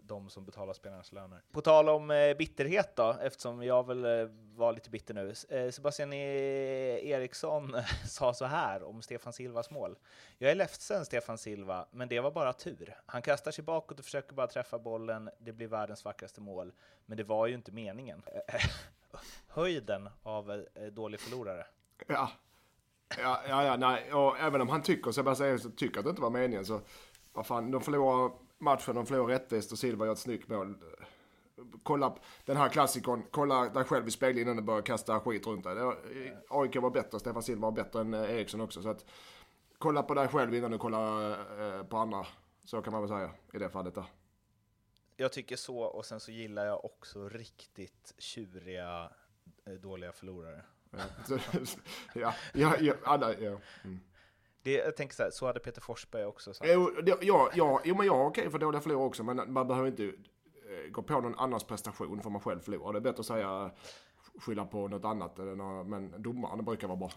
de 0.00 0.30
som 0.30 0.44
betalar 0.44 0.72
spelarnas 0.72 1.12
löner. 1.12 1.42
På 1.52 1.60
tal 1.60 1.88
om 1.88 2.10
eh, 2.10 2.36
bitterhet 2.36 2.96
då, 2.96 3.16
eftersom 3.22 3.62
jag 3.64 3.86
väl 3.86 4.04
eh, 4.04 4.28
var 4.56 4.72
lite 4.72 4.90
bitter 4.90 5.14
nu. 5.14 5.34
Eh, 5.48 5.70
Sebastian 5.70 6.12
E- 6.12 7.00
Eriksson 7.10 7.76
sa 8.08 8.34
så 8.34 8.44
här 8.44 8.82
om 8.82 9.02
Stefan 9.02 9.32
Silvas 9.32 9.70
mål. 9.70 9.98
Jag 10.38 10.50
är 10.50 10.54
ledsen 10.54 11.04
Stefan 11.04 11.38
Silva, 11.38 11.86
men 11.90 12.08
det 12.08 12.20
var 12.20 12.30
bara 12.30 12.52
tur. 12.52 12.96
Han 13.06 13.22
kastar 13.22 13.50
sig 13.50 13.64
bakåt 13.64 13.98
och 13.98 14.04
försöker 14.04 14.34
bara 14.34 14.46
träffa 14.46 14.78
bollen. 14.78 15.30
Det 15.38 15.52
blir 15.52 15.66
världens 15.66 16.04
vackraste 16.04 16.40
mål, 16.40 16.72
men 17.06 17.16
det 17.16 17.24
var 17.24 17.46
ju 17.46 17.54
inte 17.54 17.72
meningen. 17.72 18.22
Höjden 19.48 20.08
av 20.22 20.50
eh, 20.74 20.82
dålig 20.82 21.20
förlorare. 21.20 21.66
Ja. 22.06 22.30
Ja, 23.16 23.42
ja, 23.48 23.64
ja, 23.64 23.76
nej. 23.76 24.12
Och 24.12 24.38
även 24.38 24.60
om 24.60 24.68
han 24.68 24.82
tycker, 24.82 25.10
Sebastian 25.10 25.48
Eriksson 25.50 25.72
tycker 25.72 25.98
att 25.98 26.04
det 26.04 26.10
inte 26.10 26.22
var 26.22 26.30
meningen 26.30 26.64
så, 26.64 26.80
vad 27.32 27.46
fan, 27.46 27.70
de 27.70 27.80
förlorar 27.80 28.32
matchen, 28.58 28.94
de 28.94 29.06
förlorar 29.06 29.28
rättvist 29.28 29.72
och 29.72 29.78
Silva 29.78 30.04
gör 30.06 30.12
ett 30.12 30.18
snyggt 30.18 30.48
mål. 30.48 30.74
Kolla 31.82 32.10
på 32.10 32.18
den 32.44 32.56
här 32.56 32.68
klassikern, 32.68 33.22
kolla 33.30 33.68
dig 33.68 33.84
själv 33.84 34.08
i 34.08 34.10
spegeln 34.10 34.38
innan 34.38 34.56
du 34.56 34.62
börjar 34.62 34.82
kasta 34.82 35.20
skit 35.20 35.46
runt 35.46 35.64
dig. 35.64 35.76
AIK 36.48 36.76
var 36.76 36.90
bättre, 36.90 37.20
Stefan 37.20 37.42
Silva 37.42 37.60
var 37.60 37.72
bättre 37.72 38.00
än 38.00 38.14
Eriksson 38.14 38.60
också. 38.60 38.82
Så 38.82 38.88
att, 38.88 39.04
kolla 39.78 40.02
på 40.02 40.14
dig 40.14 40.28
själv 40.28 40.54
innan 40.54 40.70
du 40.70 40.78
kollar 40.78 41.30
eh, 41.30 41.84
på 41.84 41.96
andra. 41.96 42.26
Så 42.64 42.82
kan 42.82 42.92
man 42.92 43.02
väl 43.02 43.10
säga 43.10 43.30
i 43.52 43.58
det 43.58 43.70
fallet 43.70 43.94
där. 43.94 44.04
Jag 45.16 45.32
tycker 45.32 45.56
så, 45.56 45.80
och 45.80 46.06
sen 46.06 46.20
så 46.20 46.32
gillar 46.32 46.66
jag 46.66 46.84
också 46.84 47.28
riktigt 47.28 48.14
tjuriga, 48.18 49.10
eh, 49.66 49.72
dåliga 49.72 50.12
förlorare. 50.12 50.64
Ja, 52.14 52.34
ja, 52.54 52.74
ja, 52.80 52.94
alla, 53.04 53.34
ja. 53.34 53.58
Mm. 53.84 54.00
Det, 54.62 54.72
jag 54.72 54.96
tänker 54.96 55.14
så 55.14 55.22
här, 55.22 55.30
så 55.30 55.46
hade 55.46 55.60
Peter 55.60 55.80
Forsberg 55.80 56.24
också 56.24 56.54
sagt. 56.54 56.70
Jo, 56.72 56.90
det- 57.02 57.18
ja, 57.20 57.50
ja, 57.54 57.80
jo, 57.84 57.96
men 57.96 58.06
jag 58.06 58.16
är 58.16 58.24
okej 58.26 58.50
för 58.50 58.58
dåliga 58.58 58.80
förlorare 58.80 59.06
också, 59.06 59.22
men 59.24 59.52
man 59.52 59.68
behöver 59.68 59.88
inte 59.88 60.04
eh, 60.04 60.90
gå 60.90 61.02
på 61.02 61.20
någon 61.20 61.38
annans 61.38 61.64
prestation 61.64 62.22
för 62.22 62.30
man 62.30 62.40
själv 62.40 62.60
förlorar. 62.60 62.92
Det 62.92 62.98
är 62.98 63.00
bättre 63.00 63.20
att 63.20 63.26
säga 63.26 63.70
skylla 64.40 64.64
på 64.64 64.88
något 64.88 65.04
annat, 65.04 65.36
men 65.86 66.22
domaren 66.22 66.64
brukar 66.64 66.86
vara 66.88 66.96
bra. 66.96 67.10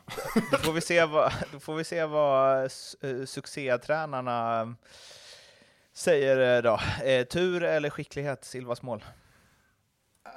Då 0.52 0.58
får 0.58 0.74
vi 0.74 0.82
se 0.82 1.06
vad, 1.06 1.32
då 1.52 1.60
får 1.60 1.76
vi 1.76 1.84
se 1.84 2.06
vad 2.06 2.64
uh, 3.04 3.26
succétränarna 3.26 4.62
eh, 4.62 4.70
säger 5.94 6.58
eh, 6.58 6.62
då. 6.62 6.80
Eh, 7.06 7.26
tur 7.28 7.64
eller 7.64 7.90
skicklighet, 7.90 8.46
Silvas 8.46 8.82
mål? 8.82 9.04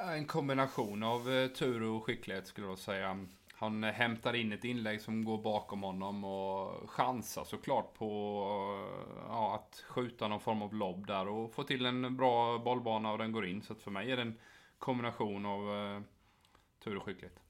En 0.00 0.26
kombination 0.26 1.02
av 1.02 1.30
eh, 1.32 1.48
tur 1.48 1.82
och 1.82 2.04
skicklighet 2.04 2.46
skulle 2.46 2.66
jag 2.66 2.78
säga. 2.78 3.26
Han 3.54 3.84
hämtar 3.84 4.34
in 4.34 4.52
ett 4.52 4.64
inlägg 4.64 5.00
som 5.00 5.24
går 5.24 5.38
bakom 5.38 5.82
honom 5.82 6.24
och 6.24 6.90
chansar 6.90 7.44
såklart 7.44 7.94
på 7.94 8.06
eh, 8.06 9.24
ja, 9.28 9.54
att 9.54 9.84
skjuta 9.88 10.28
någon 10.28 10.40
form 10.40 10.62
av 10.62 10.74
lobb 10.74 11.06
där 11.06 11.28
och 11.28 11.54
få 11.54 11.62
till 11.62 11.86
en 11.86 12.16
bra 12.16 12.58
bollbana 12.58 13.12
och 13.12 13.18
den 13.18 13.32
går 13.32 13.46
in. 13.46 13.62
Så 13.62 13.72
att 13.72 13.82
för 13.82 13.90
mig 13.90 14.12
är 14.12 14.16
det 14.16 14.22
en 14.22 14.38
kombination 14.78 15.46
av 15.46 15.76
eh, 15.76 16.02
tur 16.84 16.96
och 16.96 17.02
skicklighet. 17.02 17.40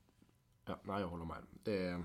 Ja, 0.66 0.80
nej, 0.83 1.00
jag 1.00 1.09
håller 1.09 1.24
med. 1.24 1.46
Det 1.64 1.87
är, 1.87 2.04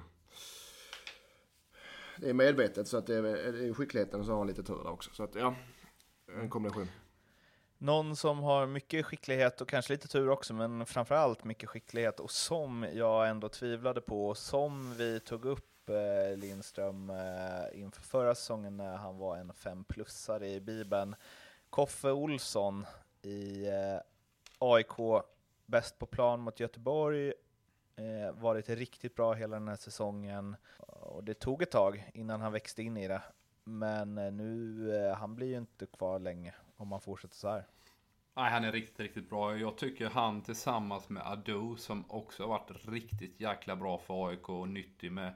det 2.17 2.29
är 2.29 2.33
medvetet, 2.33 2.87
så 2.87 2.97
att 2.97 3.07
det 3.07 3.15
är, 3.15 3.21
det 3.21 3.67
är 3.67 3.73
skickligheten 3.73 4.19
och 4.19 4.25
så 4.25 4.31
har 4.31 4.37
han 4.37 4.47
lite 4.47 4.63
tur 4.63 4.83
där 4.83 4.91
också. 4.91 5.11
Så 5.13 5.23
att 5.23 5.35
ja, 5.35 5.55
en 6.41 6.49
kombination. 6.49 6.87
Någon 7.81 8.15
som 8.15 8.39
har 8.39 8.67
mycket 8.67 9.05
skicklighet 9.05 9.61
och 9.61 9.69
kanske 9.69 9.93
lite 9.93 10.07
tur 10.07 10.29
också, 10.29 10.53
men 10.53 10.85
framför 10.85 11.15
allt 11.15 11.43
mycket 11.43 11.69
skicklighet 11.69 12.19
och 12.19 12.31
som 12.31 12.85
jag 12.93 13.29
ändå 13.29 13.49
tvivlade 13.49 14.01
på 14.01 14.27
och 14.27 14.37
som 14.37 14.93
vi 14.97 15.19
tog 15.19 15.45
upp 15.45 15.89
eh, 15.89 16.37
Lindström 16.37 17.09
eh, 17.09 17.81
inför 17.81 18.01
förra 18.01 18.35
säsongen 18.35 18.77
när 18.77 18.97
han 18.97 19.17
var 19.17 19.37
en 19.37 19.53
femplussare 19.53 20.47
i 20.47 20.61
Bibeln. 20.61 21.15
Koffe 21.69 22.11
Olsson 22.11 22.85
i 23.21 23.67
eh, 23.67 23.99
AIK, 24.59 25.23
bäst 25.65 25.99
på 25.99 26.05
plan 26.05 26.39
mot 26.39 26.59
Göteborg, 26.59 27.33
eh, 27.95 28.31
varit 28.33 28.69
riktigt 28.69 29.15
bra 29.15 29.33
hela 29.33 29.59
den 29.59 29.67
här 29.67 29.75
säsongen 29.75 30.55
och 30.77 31.23
det 31.23 31.33
tog 31.33 31.61
ett 31.61 31.71
tag 31.71 32.09
innan 32.13 32.41
han 32.41 32.51
växte 32.51 32.83
in 32.83 32.97
i 32.97 33.07
det. 33.07 33.21
Men 33.63 34.17
eh, 34.17 34.31
nu, 34.31 34.91
eh, 34.95 35.15
han 35.15 35.35
blir 35.35 35.47
ju 35.47 35.57
inte 35.57 35.85
kvar 35.85 36.19
länge 36.19 36.53
om 36.79 36.87
man 36.87 37.01
fortsätter 37.01 37.35
så 37.35 37.49
här. 37.49 37.65
Nej, 38.33 38.51
han 38.51 38.63
är 38.63 38.71
riktigt, 38.71 38.99
riktigt 38.99 39.29
bra. 39.29 39.57
Jag 39.57 39.77
tycker 39.77 40.09
han 40.09 40.41
tillsammans 40.41 41.09
med 41.09 41.23
Ado 41.23 41.75
som 41.75 42.03
också 42.07 42.43
har 42.43 42.49
varit 42.49 42.87
riktigt 42.87 43.39
jäkla 43.39 43.75
bra 43.75 43.97
för 43.97 44.27
AIK 44.27 44.49
och 44.49 44.69
nyttig 44.69 45.11
med 45.11 45.33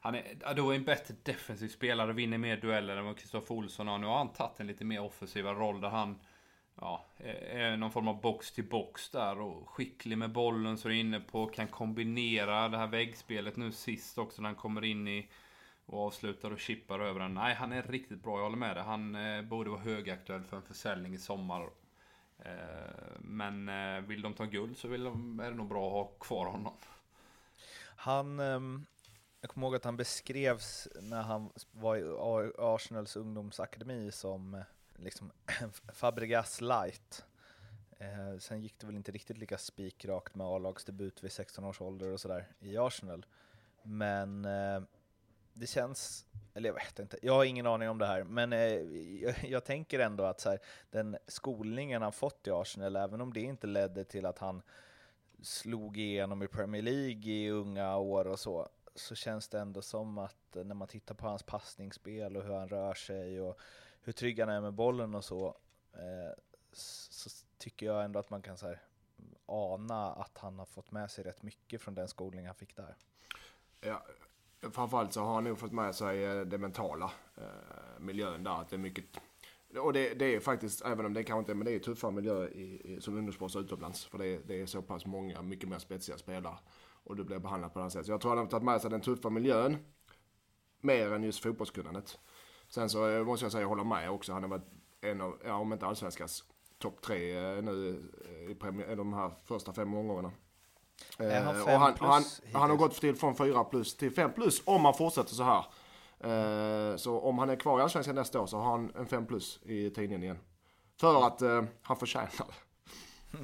han 0.00 0.14
är, 0.14 0.36
Ado 0.44 0.70
är 0.70 0.74
en 0.74 0.84
bättre 0.84 1.14
defensiv 1.22 1.68
spelare, 1.68 2.12
vinner 2.12 2.38
mer 2.38 2.56
dueller 2.56 2.96
än 2.96 3.04
vad 3.04 3.18
Kristoffer 3.18 3.54
Olsson 3.54 3.88
har. 3.88 3.98
Nu 3.98 4.06
har 4.06 4.18
han 4.18 4.32
tagit 4.32 4.60
en 4.60 4.66
lite 4.66 4.84
mer 4.84 5.00
offensiva 5.00 5.54
roll 5.54 5.80
där 5.80 5.88
han 5.88 6.18
ja, 6.80 7.04
är 7.50 7.76
någon 7.76 7.90
form 7.90 8.08
av 8.08 8.20
box 8.20 8.52
till 8.52 8.68
box 8.68 9.10
där 9.10 9.40
och 9.40 9.68
skicklig 9.68 10.18
med 10.18 10.32
bollen 10.32 10.78
så 10.78 10.88
är 10.88 10.92
inne 10.92 11.20
på, 11.20 11.46
kan 11.46 11.68
kombinera 11.68 12.68
det 12.68 12.78
här 12.78 12.86
väggspelet 12.86 13.56
nu 13.56 13.72
sist 13.72 14.18
också 14.18 14.42
när 14.42 14.48
han 14.48 14.56
kommer 14.56 14.84
in 14.84 15.08
i 15.08 15.28
och 15.86 16.06
avslutar 16.06 16.50
och 16.50 16.58
chippar 16.58 17.00
över 17.00 17.20
den. 17.20 17.34
Nej, 17.34 17.54
han 17.54 17.72
är 17.72 17.82
riktigt 17.82 18.22
bra, 18.22 18.38
jag 18.38 18.44
håller 18.44 18.56
med 18.56 18.76
dig. 18.76 18.84
Han 18.84 19.14
eh, 19.14 19.42
borde 19.42 19.70
vara 19.70 19.80
högaktuell 19.80 20.42
för 20.42 20.56
en 20.56 20.62
försäljning 20.62 21.14
i 21.14 21.18
sommar. 21.18 21.70
Eh, 22.38 23.18
men 23.18 23.68
eh, 23.68 24.00
vill 24.00 24.22
de 24.22 24.34
ta 24.34 24.44
guld 24.44 24.76
så 24.76 24.88
vill 24.88 25.04
de, 25.04 25.40
är 25.40 25.50
det 25.50 25.56
nog 25.56 25.68
bra 25.68 25.86
att 25.86 25.92
ha 25.92 26.04
kvar 26.04 26.46
honom. 26.46 26.72
Han, 27.96 28.40
ehm, 28.40 28.86
jag 29.40 29.50
kommer 29.50 29.66
ihåg 29.66 29.76
att 29.76 29.84
han 29.84 29.96
beskrevs 29.96 30.88
när 31.00 31.22
han 31.22 31.50
var 31.72 31.96
i 31.96 32.12
Arsenals 32.58 33.16
ungdomsakademi 33.16 34.12
som 34.12 34.54
eh, 34.54 34.62
liksom 34.96 35.30
Fabregas 35.94 36.60
light. 36.60 37.24
Eh, 37.98 38.38
sen 38.38 38.60
gick 38.60 38.78
det 38.78 38.86
väl 38.86 38.96
inte 38.96 39.12
riktigt 39.12 39.38
lika 39.38 39.58
spikrakt 39.58 40.34
med 40.34 40.46
A-lagsdebut 40.46 41.24
vid 41.24 41.32
16 41.32 41.64
års 41.64 41.80
ålder 41.80 42.12
och 42.12 42.20
sådär 42.20 42.48
i 42.60 42.76
Arsenal. 42.76 43.26
Men 43.82 44.44
eh, 44.44 44.82
det 45.54 45.66
känns, 45.66 46.26
eller 46.54 46.68
jag 46.68 46.74
vet 46.74 46.98
inte, 46.98 47.18
jag 47.22 47.32
har 47.32 47.44
ingen 47.44 47.66
aning 47.66 47.88
om 47.88 47.98
det 47.98 48.06
här, 48.06 48.24
men 48.24 48.52
eh, 48.52 48.72
jag, 49.22 49.34
jag, 49.44 49.64
tänker 49.64 49.98
ändå 49.98 50.24
att 50.24 50.40
så 50.40 50.50
här, 50.50 50.58
den 50.90 51.16
skolningen 51.26 52.02
han 52.02 52.12
fått 52.12 52.46
i 52.46 52.50
Arsenal, 52.50 52.96
även 52.96 53.20
om 53.20 53.32
det 53.32 53.40
inte 53.40 53.66
ledde 53.66 54.04
till 54.04 54.26
att 54.26 54.38
han 54.38 54.62
slog 55.42 55.98
igenom 55.98 56.42
i 56.42 56.48
Premier 56.48 56.82
League 56.82 57.32
i 57.32 57.50
unga 57.50 57.96
år 57.96 58.24
och 58.24 58.40
så, 58.40 58.68
så 58.94 59.14
känns 59.14 59.48
det 59.48 59.58
ändå 59.58 59.82
som 59.82 60.18
att 60.18 60.56
eh, 60.56 60.64
när 60.64 60.74
man 60.74 60.88
tittar 60.88 61.14
på 61.14 61.26
hans 61.26 61.42
passningsspel 61.42 62.36
och 62.36 62.44
hur 62.44 62.54
han 62.54 62.68
rör 62.68 62.94
sig 62.94 63.40
och 63.40 63.60
hur 64.02 64.12
trygg 64.12 64.40
han 64.40 64.48
är 64.48 64.60
med 64.60 64.72
bollen 64.72 65.14
och 65.14 65.24
så, 65.24 65.56
eh, 65.92 66.38
så 66.72 67.30
tycker 67.58 67.86
jag 67.86 68.04
ändå 68.04 68.18
att 68.18 68.30
man 68.30 68.42
kan 68.42 68.56
så 68.56 68.66
här, 68.66 68.82
ana 69.46 70.12
att 70.12 70.38
han 70.38 70.58
har 70.58 70.66
fått 70.66 70.90
med 70.90 71.10
sig 71.10 71.24
rätt 71.24 71.42
mycket 71.42 71.80
från 71.80 71.94
den 71.94 72.08
skolning 72.08 72.46
han 72.46 72.54
fick 72.54 72.76
där. 72.76 72.96
Ja, 73.80 74.06
framförallt 74.72 75.12
så 75.12 75.20
har 75.20 75.34
han 75.34 75.44
nog 75.44 75.58
fått 75.58 75.72
med 75.72 75.94
sig 75.94 76.24
eh, 76.24 76.40
det 76.40 76.58
mentala 76.58 77.10
eh, 77.36 78.00
miljön 78.00 78.44
där. 78.44 78.60
Att 78.60 78.68
det 78.68 78.76
är 78.76 78.78
mycket, 78.78 79.04
och 79.78 79.92
det, 79.92 80.14
det, 80.14 80.34
är 80.34 80.40
faktiskt, 80.40 80.84
även 80.84 81.06
om 81.06 81.14
det 81.14 81.24
kanske 81.24 81.38
inte 81.38 81.54
men 81.54 81.64
det 81.64 81.74
är 81.74 81.78
tuffare 81.78 82.12
miljö 82.12 82.48
i, 82.48 82.94
i, 82.94 83.00
som 83.00 83.16
ungdomsproffs 83.16 83.56
utomlands. 83.56 84.04
För 84.04 84.18
det 84.18 84.26
är, 84.26 84.40
det 84.46 84.60
är 84.60 84.66
så 84.66 84.82
pass 84.82 85.06
många, 85.06 85.42
mycket 85.42 85.68
mer 85.68 85.78
spetsiga 85.78 86.18
spelare. 86.18 86.56
Och 87.04 87.16
du 87.16 87.24
blir 87.24 87.38
behandlad 87.38 87.72
på 87.72 87.78
det 87.78 87.84
här 87.84 87.90
sättet. 87.90 88.06
Så 88.06 88.12
jag 88.12 88.20
tror 88.20 88.30
han 88.30 88.38
har 88.38 88.46
tagit 88.46 88.64
med 88.64 88.80
sig 88.80 88.90
den 88.90 89.00
tuffa 89.00 89.30
miljön. 89.30 89.76
Mer 90.80 91.12
än 91.12 91.22
just 91.22 91.42
fotbollskunnandet. 91.42 92.18
Sen 92.68 92.90
så 92.90 93.08
eh, 93.08 93.24
måste 93.24 93.44
jag 93.44 93.52
säga, 93.52 93.62
jag 93.62 93.68
håller 93.68 93.84
med 93.84 94.10
också. 94.10 94.32
Han 94.32 94.42
har 94.42 94.50
varit 94.50 94.68
en 95.00 95.20
av, 95.20 95.38
ja, 95.44 95.54
om 95.54 95.72
inte 95.72 95.86
allsvenskans 95.86 96.44
topp 96.78 97.02
tre 97.02 97.36
eh, 97.36 97.62
nu 97.62 98.02
i 98.48 98.54
premier, 98.54 98.96
de 98.96 99.12
här 99.12 99.30
första 99.44 99.72
fem 99.72 99.94
omgångarna. 99.94 100.32
Är 101.18 101.42
han 101.42 101.62
och 101.62 101.70
han, 101.70 101.94
han, 101.98 102.24
han, 102.52 102.70
har 102.70 102.76
gått 102.76 102.94
till 103.00 103.16
från 103.16 103.36
4 103.36 103.64
plus 103.64 103.96
till 103.96 104.14
5 104.14 104.32
plus 104.32 104.62
om 104.64 104.84
han 104.84 104.94
fortsätter 104.94 105.34
så 105.34 105.42
här. 105.42 105.64
Så 106.96 107.20
om 107.20 107.38
han 107.38 107.50
är 107.50 107.56
kvar 107.56 107.78
i 107.78 107.82
Allsvenskan 107.82 108.14
nästa 108.14 108.40
år 108.40 108.46
så 108.46 108.56
har 108.56 108.70
han 108.70 108.92
en 108.96 109.06
5 109.06 109.26
plus 109.26 109.60
i 109.62 109.90
tidningen 109.90 110.22
igen. 110.22 110.38
För 110.96 111.26
att 111.26 111.42
uh, 111.42 111.64
han 111.82 111.96
förtjänar 111.96 112.30
det. 112.36 113.38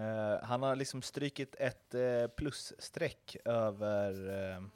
Uh, 0.00 0.42
han 0.44 0.62
har 0.62 0.76
liksom 0.76 1.02
strykit 1.02 1.54
ett 1.58 1.94
uh, 1.94 2.26
plusstreck 2.26 3.36
över 3.44 4.28
uh, 4.30 4.66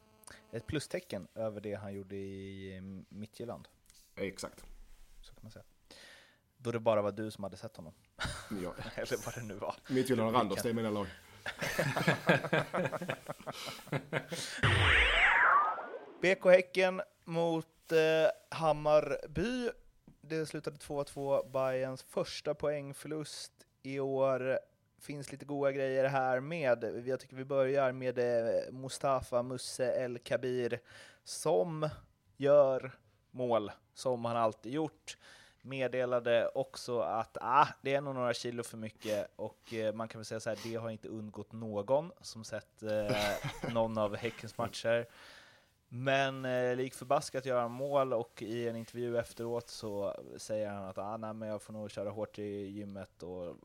ett 0.53 0.67
plustecken 0.67 1.29
över 1.35 1.61
det 1.61 1.75
han 1.75 1.95
gjorde 1.95 2.17
i 2.17 2.81
Midtjylland. 3.09 3.69
Exakt. 4.17 4.65
Så 5.23 5.35
kan 5.35 5.43
man 5.43 5.53
säga. 5.53 5.65
Då 6.57 6.73
det 6.73 6.81
bara 6.81 7.03
var 7.03 7.13
du 7.13 7.31
som 7.31 7.45
hade 7.45 7.57
sett 7.57 7.77
honom. 7.77 7.93
Ja. 8.63 8.75
Eller 8.95 9.25
vad 9.25 9.35
det 9.35 9.43
nu 9.43 9.55
var. 9.55 9.75
Midtjylland 9.89 10.29
och 10.29 10.35
Randers, 10.35 10.63
det 10.63 10.69
är 10.69 10.75
mina 10.75 10.91
lag. 10.91 11.07
BK 16.23 16.45
Häcken 16.45 17.03
mot 17.25 17.93
eh, 17.93 18.31
Hammarby. 18.51 19.71
Det 20.21 20.47
slutade 20.47 20.77
2-2, 20.77 21.51
Bayerns 21.51 22.03
första 22.03 22.55
poängförlust 22.55 23.53
i 23.83 24.01
år 24.01 24.59
finns 25.01 25.33
lite 25.33 25.45
goda 25.45 25.73
grejer 25.73 26.05
här 26.05 26.41
med. 26.41 27.03
Jag 27.07 27.21
tycker 27.21 27.37
vi 27.37 27.45
börjar 27.45 27.93
med 27.93 28.19
eh, 28.19 28.73
Mustafa 28.73 29.43
Musse 29.43 29.85
El 29.85 30.19
Kabir 30.19 30.81
som 31.25 31.89
gör 32.37 32.99
mål 33.31 33.73
som 33.95 34.25
han 34.25 34.37
alltid 34.37 34.73
gjort. 34.73 35.17
Meddelade 35.63 36.49
också 36.49 37.01
att 37.01 37.37
ah, 37.41 37.69
det 37.83 37.95
är 37.95 38.01
nog 38.01 38.15
några 38.15 38.35
kilo 38.35 38.63
för 38.63 38.77
mycket 38.77 39.31
och 39.37 39.75
eh, 39.75 39.95
man 39.95 40.09
kan 40.09 40.19
väl 40.19 40.25
säga 40.25 40.41
så 40.41 40.51
här, 40.51 40.59
det 40.63 40.75
har 40.75 40.91
inte 40.91 41.09
undgått 41.09 41.53
någon 41.53 42.13
som 42.21 42.45
sett 42.45 42.83
eh, 42.83 43.73
någon 43.73 43.99
av 43.99 44.17
Häckens 44.17 44.59
matcher. 44.59 45.07
Men 45.89 46.45
eh, 46.45 46.77
lik 46.77 46.95
förbaskat 46.95 47.47
gör 47.47 47.61
han 47.61 47.71
mål 47.71 48.13
och 48.13 48.43
i 48.43 48.69
en 48.69 48.77
intervju 48.77 49.19
efteråt 49.19 49.69
så 49.69 50.17
säger 50.37 50.71
han 50.71 50.85
att 50.85 50.99
ah, 50.99 51.17
nej, 51.17 51.35
men 51.35 51.49
jag 51.49 51.63
får 51.63 51.73
nog 51.73 51.91
köra 51.91 52.11
hårt 52.11 52.39
i 52.39 52.67
gymmet 52.67 53.23
och 53.23 53.57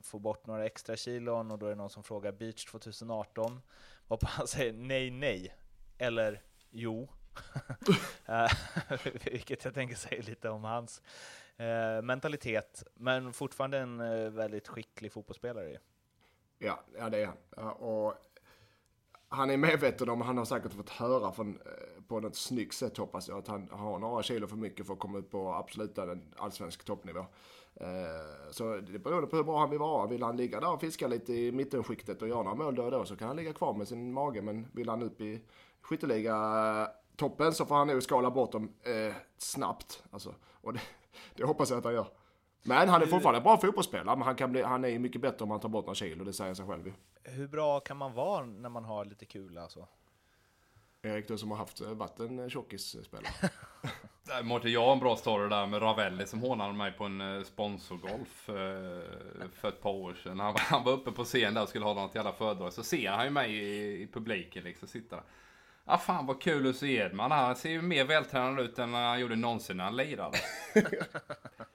få 0.00 0.18
bort 0.18 0.46
några 0.46 0.66
extra 0.66 0.96
kilon 0.96 1.50
och 1.50 1.58
då 1.58 1.66
är 1.66 1.70
det 1.70 1.76
någon 1.76 1.90
som 1.90 2.02
frågar 2.02 2.32
Beach 2.32 2.64
2018 2.64 3.62
varpå 4.08 4.26
han 4.26 4.46
säger 4.46 4.72
nej, 4.72 5.10
nej 5.10 5.54
eller 5.98 6.42
jo. 6.70 7.08
Eh, 8.26 8.50
vilket 9.24 9.64
jag 9.64 9.74
tänker 9.74 9.96
säga 9.96 10.22
lite 10.22 10.48
om 10.48 10.64
hans 10.64 11.02
eh, 11.62 12.02
mentalitet, 12.02 12.82
men 12.94 13.32
fortfarande 13.32 13.78
en 13.78 14.00
eh, 14.00 14.30
väldigt 14.30 14.68
skicklig 14.68 15.12
fotbollsspelare. 15.12 15.78
Ja, 16.58 16.80
ja 16.98 17.10
det 17.10 17.22
är 17.22 17.26
han. 17.26 17.36
Ja, 17.56 17.72
och 17.72 18.14
han 19.28 19.50
är 19.50 19.56
medveten 19.56 20.08
om, 20.08 20.20
han 20.20 20.38
har 20.38 20.44
säkert 20.44 20.72
fått 20.72 20.90
höra 20.90 21.32
från, 21.32 21.48
eh, 21.48 22.02
på 22.08 22.20
något 22.20 22.36
snyggt 22.36 22.74
sätt 22.74 22.96
hoppas 22.96 23.28
jag, 23.28 23.38
att 23.38 23.48
han 23.48 23.68
har 23.70 23.98
några 23.98 24.22
kilo 24.22 24.46
för 24.46 24.56
mycket 24.56 24.86
för 24.86 24.92
att 24.92 24.98
komma 24.98 25.18
ut 25.18 25.30
på 25.30 25.54
absoluta 25.54 26.18
allsvensk 26.36 26.84
toppnivå. 26.84 27.26
Eh, 27.74 28.50
så 28.50 28.76
det 28.76 28.98
beror 28.98 29.26
på 29.26 29.36
hur 29.36 29.44
bra 29.44 29.60
han 29.60 29.70
vill 29.70 29.78
vara. 29.78 30.06
Vill 30.06 30.22
han 30.22 30.36
ligga 30.36 30.60
där 30.60 30.72
och 30.72 30.80
fiska 30.80 31.08
lite 31.08 31.32
i 31.32 31.52
mittenskiktet 31.52 32.22
och 32.22 32.28
göra 32.28 32.42
några 32.42 32.56
mål 32.56 32.74
då 32.74 32.84
och 32.84 32.90
då 32.90 33.04
så 33.04 33.16
kan 33.16 33.28
han 33.28 33.36
ligga 33.36 33.52
kvar 33.52 33.74
med 33.74 33.88
sin 33.88 34.12
mage. 34.12 34.42
Men 34.42 34.66
vill 34.72 34.88
han 34.88 35.02
upp 35.02 35.20
i 35.20 35.42
skytteliga 35.80 36.88
toppen 37.22 37.52
så 37.52 37.66
får 37.66 37.74
han 37.74 37.86
nog 37.86 38.02
skala 38.02 38.30
bort 38.30 38.52
dem 38.52 38.72
eh, 38.82 39.14
snabbt. 39.38 40.02
Alltså, 40.10 40.34
och 40.60 40.72
det, 40.72 40.80
det 41.34 41.44
hoppas 41.44 41.70
jag 41.70 41.78
att 41.78 41.84
han 41.84 41.94
gör. 41.94 42.06
Men 42.62 42.88
han 42.88 43.02
är 43.02 43.06
fortfarande 43.06 43.38
en 43.38 43.42
bra 43.42 43.58
fotbollsspelare, 43.58 44.16
men 44.16 44.26
han, 44.26 44.36
kan 44.36 44.52
bli, 44.52 44.62
han 44.62 44.84
är 44.84 44.98
mycket 44.98 45.20
bättre 45.20 45.44
om 45.44 45.50
han 45.50 45.60
tar 45.60 45.68
bort 45.68 45.86
några 45.86 45.94
kilo, 45.94 46.24
det 46.24 46.32
säger 46.32 46.54
sig 46.54 46.66
själv 46.66 46.86
ju. 46.86 46.92
Hur 47.22 47.48
bra 47.48 47.80
kan 47.80 47.96
man 47.96 48.14
vara 48.14 48.44
när 48.44 48.68
man 48.68 48.84
har 48.84 49.04
lite 49.04 49.24
kul 49.24 49.58
alltså? 49.58 49.88
Erik, 51.02 51.28
du 51.28 51.38
som 51.38 51.50
har 51.50 51.58
haft, 51.58 51.80
eh, 51.80 51.88
varit 51.88 52.20
en 52.20 52.50
tjockisspelare. 52.50 53.32
Mårten, 54.42 54.72
jag 54.72 54.84
har 54.84 54.92
en 54.92 54.98
bra 54.98 55.16
story 55.16 55.48
där 55.48 55.66
med 55.66 55.82
Ravelli 55.82 56.26
som 56.26 56.40
hånade 56.40 56.72
mig 56.72 56.92
på 56.92 57.04
en 57.04 57.20
eh, 57.20 57.42
sponsorgolf 57.42 58.48
eh, 58.48 59.48
för 59.52 59.68
ett 59.68 59.82
par 59.82 59.90
år 59.90 60.14
sedan. 60.14 60.40
Han, 60.40 60.54
han 60.58 60.84
var 60.84 60.92
uppe 60.92 61.12
på 61.12 61.24
scen 61.24 61.54
där 61.54 61.62
och 61.62 61.68
skulle 61.68 61.84
ha 61.84 61.94
något 61.94 62.14
jävla 62.14 62.32
föredrag. 62.32 62.72
Så 62.72 62.82
ser 62.82 63.10
han 63.10 63.24
ju 63.24 63.30
mig 63.30 63.52
i, 63.52 64.02
i 64.02 64.06
publiken 64.06 64.64
liksom 64.64 64.88
sitta 64.88 65.16
där. 65.16 65.24
Ja, 65.84 65.92
ah, 65.94 65.98
fan 65.98 66.26
vad 66.26 66.40
kul 66.40 66.70
att 66.70 66.76
se 66.76 66.96
Edman. 66.96 67.30
Han 67.30 67.56
ser 67.56 67.70
ju 67.70 67.82
mer 67.82 68.04
vältränad 68.04 68.64
ut 68.64 68.78
än 68.78 68.94
han 68.94 69.20
gjorde 69.20 69.36
någonsin 69.36 69.76
när 69.76 69.84
han 69.84 69.96
lirade. 69.96 70.38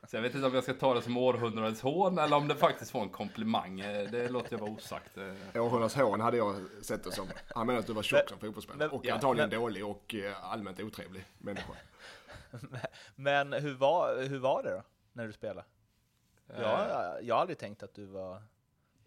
Så 0.08 0.16
jag 0.16 0.22
vet 0.22 0.36
inte 0.36 0.48
om 0.48 0.54
jag 0.54 0.64
ska 0.64 0.74
ta 0.74 0.94
det 0.94 1.02
som 1.02 1.18
århundradets 1.18 1.82
hån 1.82 2.20
eller 2.20 2.38
om 2.38 2.48
det 2.48 2.56
faktiskt 2.56 2.94
var 2.94 3.02
en 3.02 3.10
komplimang. 3.10 3.78
Det 4.12 4.30
låter 4.30 4.54
jag 4.54 4.60
vara 4.60 4.72
osagt. 4.72 5.18
Århundradets 5.56 5.96
hån 5.96 6.22
hade 6.22 6.38
jag 6.38 6.56
sett 6.82 7.04
det 7.04 7.12
som. 7.12 7.28
Han 7.56 7.68
menar 7.68 7.80
att 7.80 7.88
du 7.88 7.94
var 7.94 8.04
tjock 8.04 8.30
som 8.30 8.40
fotbollsspelare. 8.40 8.90
Och 8.90 9.06
ja, 9.06 9.14
antagligen 9.14 9.50
men, 9.50 9.60
dålig 9.60 9.86
och 9.86 10.16
eh, 10.16 10.52
allmänt 10.52 10.80
otrevlig 10.80 11.26
människa. 11.38 11.74
Men 13.16 13.54
hur 13.54 13.74
var, 13.74 14.24
hur 14.24 14.40
var 14.40 14.64
det 14.64 14.70
då, 14.70 14.84
när 15.14 15.28
du 15.28 15.34
spelade? 15.34 15.68
Jag, 16.48 17.24
jag 17.24 17.36
har 17.36 17.42
aldrig 17.42 17.58
tänkt 17.58 17.84
att 17.84 17.94
du 17.94 18.06
var 18.06 18.42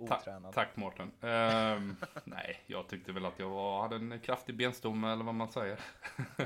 otränad. 0.00 0.52
Ta 0.52 0.52
tack 0.52 0.76
Mårten. 0.76 1.10
Um, 1.20 1.96
nej, 2.24 2.60
jag 2.66 2.88
tyckte 2.88 3.12
väl 3.12 3.26
att 3.26 3.38
jag 3.38 3.48
var, 3.48 3.82
hade 3.82 3.96
en 3.96 4.20
kraftig 4.20 4.56
benstomme 4.56 5.12
eller 5.12 5.24
vad 5.24 5.34
man 5.34 5.48
säger. 5.48 5.78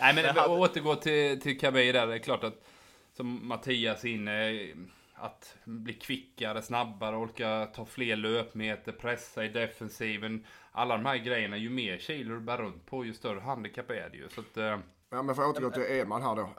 nej 0.00 0.14
men 0.14 0.24
hade... 0.24 0.48
återgå 0.48 0.94
till, 0.94 1.40
till 1.40 1.60
Kabir 1.60 1.92
där, 1.92 2.06
det 2.06 2.14
är 2.14 2.18
klart 2.18 2.44
att 2.44 2.64
som 3.12 3.48
Mattias 3.48 4.04
är 4.04 4.08
inne, 4.08 4.68
att 5.14 5.56
bli 5.64 5.94
kvickare, 5.94 6.62
snabbare, 6.62 7.16
orka 7.16 7.68
ta 7.74 7.84
fler 7.84 8.16
löpmeter, 8.16 8.92
pressa 8.92 9.44
i 9.44 9.48
defensiven. 9.48 10.46
Alla 10.72 10.96
de 10.96 11.06
här 11.06 11.16
grejerna, 11.16 11.56
ju 11.56 11.70
mer 11.70 11.98
kilo 11.98 12.34
du 12.34 12.40
bär 12.40 12.56
runt 12.56 12.86
på, 12.86 13.04
ju 13.04 13.14
större 13.14 13.40
handikapp 13.40 13.90
är 13.90 14.08
det 14.10 14.16
ju. 14.16 14.28
Så 14.28 14.40
att, 14.40 14.56
uh... 14.56 14.78
Ja 15.10 15.22
men 15.22 15.34
får 15.34 15.44
jag 15.44 15.50
återgå 15.50 15.70
till 15.70 15.82
Edman 15.82 16.22
här 16.22 16.36
då. 16.36 16.50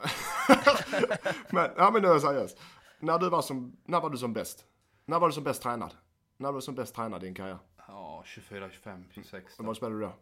men, 1.49 1.69
ja 1.77 1.91
men 1.91 2.01
nu 2.01 2.07
är 2.07 2.11
jag 2.11 2.21
seriös. 2.21 2.55
När 2.99 3.19
du 3.19 3.29
var 3.29 3.41
som, 3.41 3.77
när 3.85 4.01
var 4.01 4.09
du 4.09 4.17
som 4.17 4.33
bäst? 4.33 4.65
När 5.09 5.19
var 5.19 5.27
du 5.27 5.33
som 5.33 5.43
bäst 5.43 5.61
tränad? 5.61 5.93
När 6.37 6.51
var 6.51 6.55
du 6.55 6.61
som 6.61 6.75
bäst 6.75 6.95
tränad 6.95 7.23
i 7.23 7.25
din 7.25 7.35
karriär? 7.35 7.57
Ja, 7.87 8.23
24, 8.25 8.69
25, 8.69 9.05
26. 9.11 9.59
Och 9.59 9.65
Var 9.65 9.73
spelade 9.73 9.95
du 9.95 10.01
då? 10.01 10.13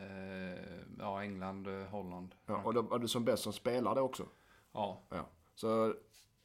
Eh, 0.00 0.58
ja, 0.98 1.22
England, 1.22 1.66
eh, 1.66 1.86
Holland. 1.86 2.34
Ja, 2.46 2.62
och 2.64 2.74
då 2.74 2.82
var 2.82 2.98
du 2.98 3.08
som 3.08 3.24
bäst 3.24 3.42
som 3.42 3.52
spelare 3.52 4.00
också? 4.00 4.26
Ja. 4.72 5.00
Ja. 5.08 5.28
Så 5.54 5.94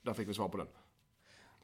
där 0.01 0.13
fick 0.13 0.27
vi 0.27 0.33
svar 0.33 0.49
på 0.49 0.57
den. 0.57 0.67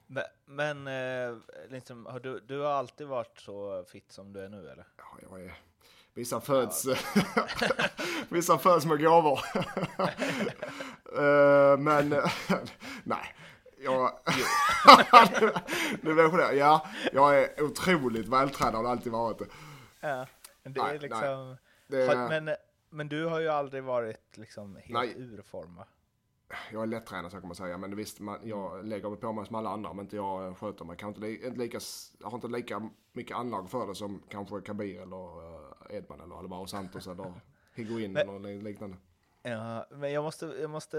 Men, 0.08 0.24
men 0.46 0.88
eh, 0.88 1.38
liksom, 1.70 2.06
har 2.06 2.20
du, 2.20 2.40
du 2.40 2.60
har 2.60 2.72
alltid 2.72 3.08
varit 3.08 3.40
så 3.40 3.86
fit 3.92 4.12
som 4.12 4.34
du 4.34 4.40
är 4.40 4.50
nu 4.50 4.70
eller? 4.70 4.88
Ja, 4.98 5.18
jag 5.30 5.44
är... 5.44 5.54
Vissa 6.14 6.42
föds, 6.42 6.86
vissa 8.30 8.58
föds 8.58 8.86
med 8.86 9.04
gåvor. 9.04 9.40
Eh, 11.18 11.78
men 11.78 12.10
nej, 13.04 13.36
jag... 13.84 14.12
nu 16.02 16.14
vet 16.14 16.32
jag 16.34 16.38
det. 16.40 16.54
Ja, 16.56 16.86
jag 17.14 17.40
är 17.44 17.64
otroligt 17.64 18.28
vältränad 18.28 18.86
och 18.86 18.92
alltid 18.92 19.12
varit 19.12 19.40
det. 19.40 19.46
Ja, 20.00 20.28
men 20.64 20.74
det 20.74 20.84
Nej, 20.84 20.96
är 20.96 21.00
liksom... 21.00 21.58
det 21.88 22.30
men, 22.30 22.56
men 22.90 23.10
du 23.10 23.26
har 23.26 23.40
ju 23.40 23.48
aldrig 23.50 23.84
varit 23.84 24.38
liksom 24.38 24.76
helt 24.76 24.90
Nej. 24.90 25.14
ur 25.18 25.42
form 25.42 25.76
va? 25.76 25.86
Jag 26.72 26.82
är 26.82 26.88
lättränad 26.88 27.32
så 27.32 27.38
kan 27.40 27.48
man 27.48 27.56
säga, 27.56 27.78
men 27.78 27.96
visst, 27.96 28.20
man, 28.20 28.40
jag 28.44 28.86
lägger 28.86 29.10
väl 29.10 29.18
på 29.18 29.34
mig 29.34 29.46
som 29.46 29.56
alla 29.56 29.70
andra 29.70 29.90
om 29.90 30.00
inte 30.00 30.16
jag 30.16 30.48
eh, 30.48 30.56
sköter 30.56 30.86
mig. 30.86 30.98
Kanske 30.98 31.28
inte, 31.32 31.46
inte 31.48 31.60
lika, 31.60 31.80
jag 32.20 32.28
har 32.28 32.36
inte 32.36 32.48
lika 32.48 32.90
mycket 33.14 33.38
anlag 33.38 33.70
för 33.70 33.88
det 33.88 33.96
som 33.96 34.24
kanske 34.30 34.62
Kabir 34.62 35.02
eller 35.02 35.38
uh, 35.38 35.66
Edman 35.90 36.22
eller 36.22 36.36
Alvaro 36.36 36.68
Santos 36.68 37.08
eller 37.08 37.34
Higuin 37.76 38.14
Men- 38.14 38.30
eller 38.30 38.40
li- 38.40 38.62
liknande. 38.62 38.98
Ja, 39.46 39.86
men 39.92 40.12
jag 40.12 40.24
måste, 40.24 40.46
jag 40.46 40.70
måste, 40.70 40.98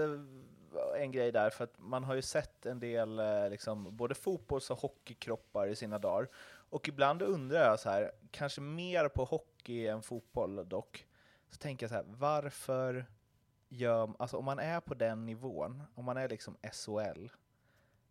en 0.97 1.11
grej 1.11 1.31
där, 1.31 1.49
för 1.49 1.63
att 1.63 1.73
man 1.77 2.03
har 2.03 2.15
ju 2.15 2.21
sett 2.21 2.65
en 2.65 2.79
del 2.79 3.19
eh, 3.19 3.49
liksom, 3.49 3.95
både 3.95 4.15
fotbolls 4.15 4.69
och 4.69 4.79
hockeykroppar 4.79 5.67
i 5.67 5.75
sina 5.75 5.99
dagar. 5.99 6.29
Och 6.69 6.87
ibland 6.87 7.21
undrar 7.21 7.69
jag 7.69 7.79
så 7.79 7.89
här, 7.89 8.11
kanske 8.31 8.61
mer 8.61 9.09
på 9.09 9.23
hockey 9.25 9.87
än 9.87 10.01
fotboll 10.01 10.69
dock, 10.69 11.07
så 11.49 11.57
tänker 11.57 11.83
jag 11.83 11.89
så 11.89 11.95
här, 11.95 12.05
varför 12.07 13.05
gör, 13.69 14.13
alltså 14.19 14.37
om 14.37 14.45
man 14.45 14.59
är 14.59 14.79
på 14.79 14.93
den 14.93 15.25
nivån, 15.25 15.83
om 15.95 16.05
man 16.05 16.17
är 16.17 16.29
liksom 16.29 16.57
SHL, 16.71 17.27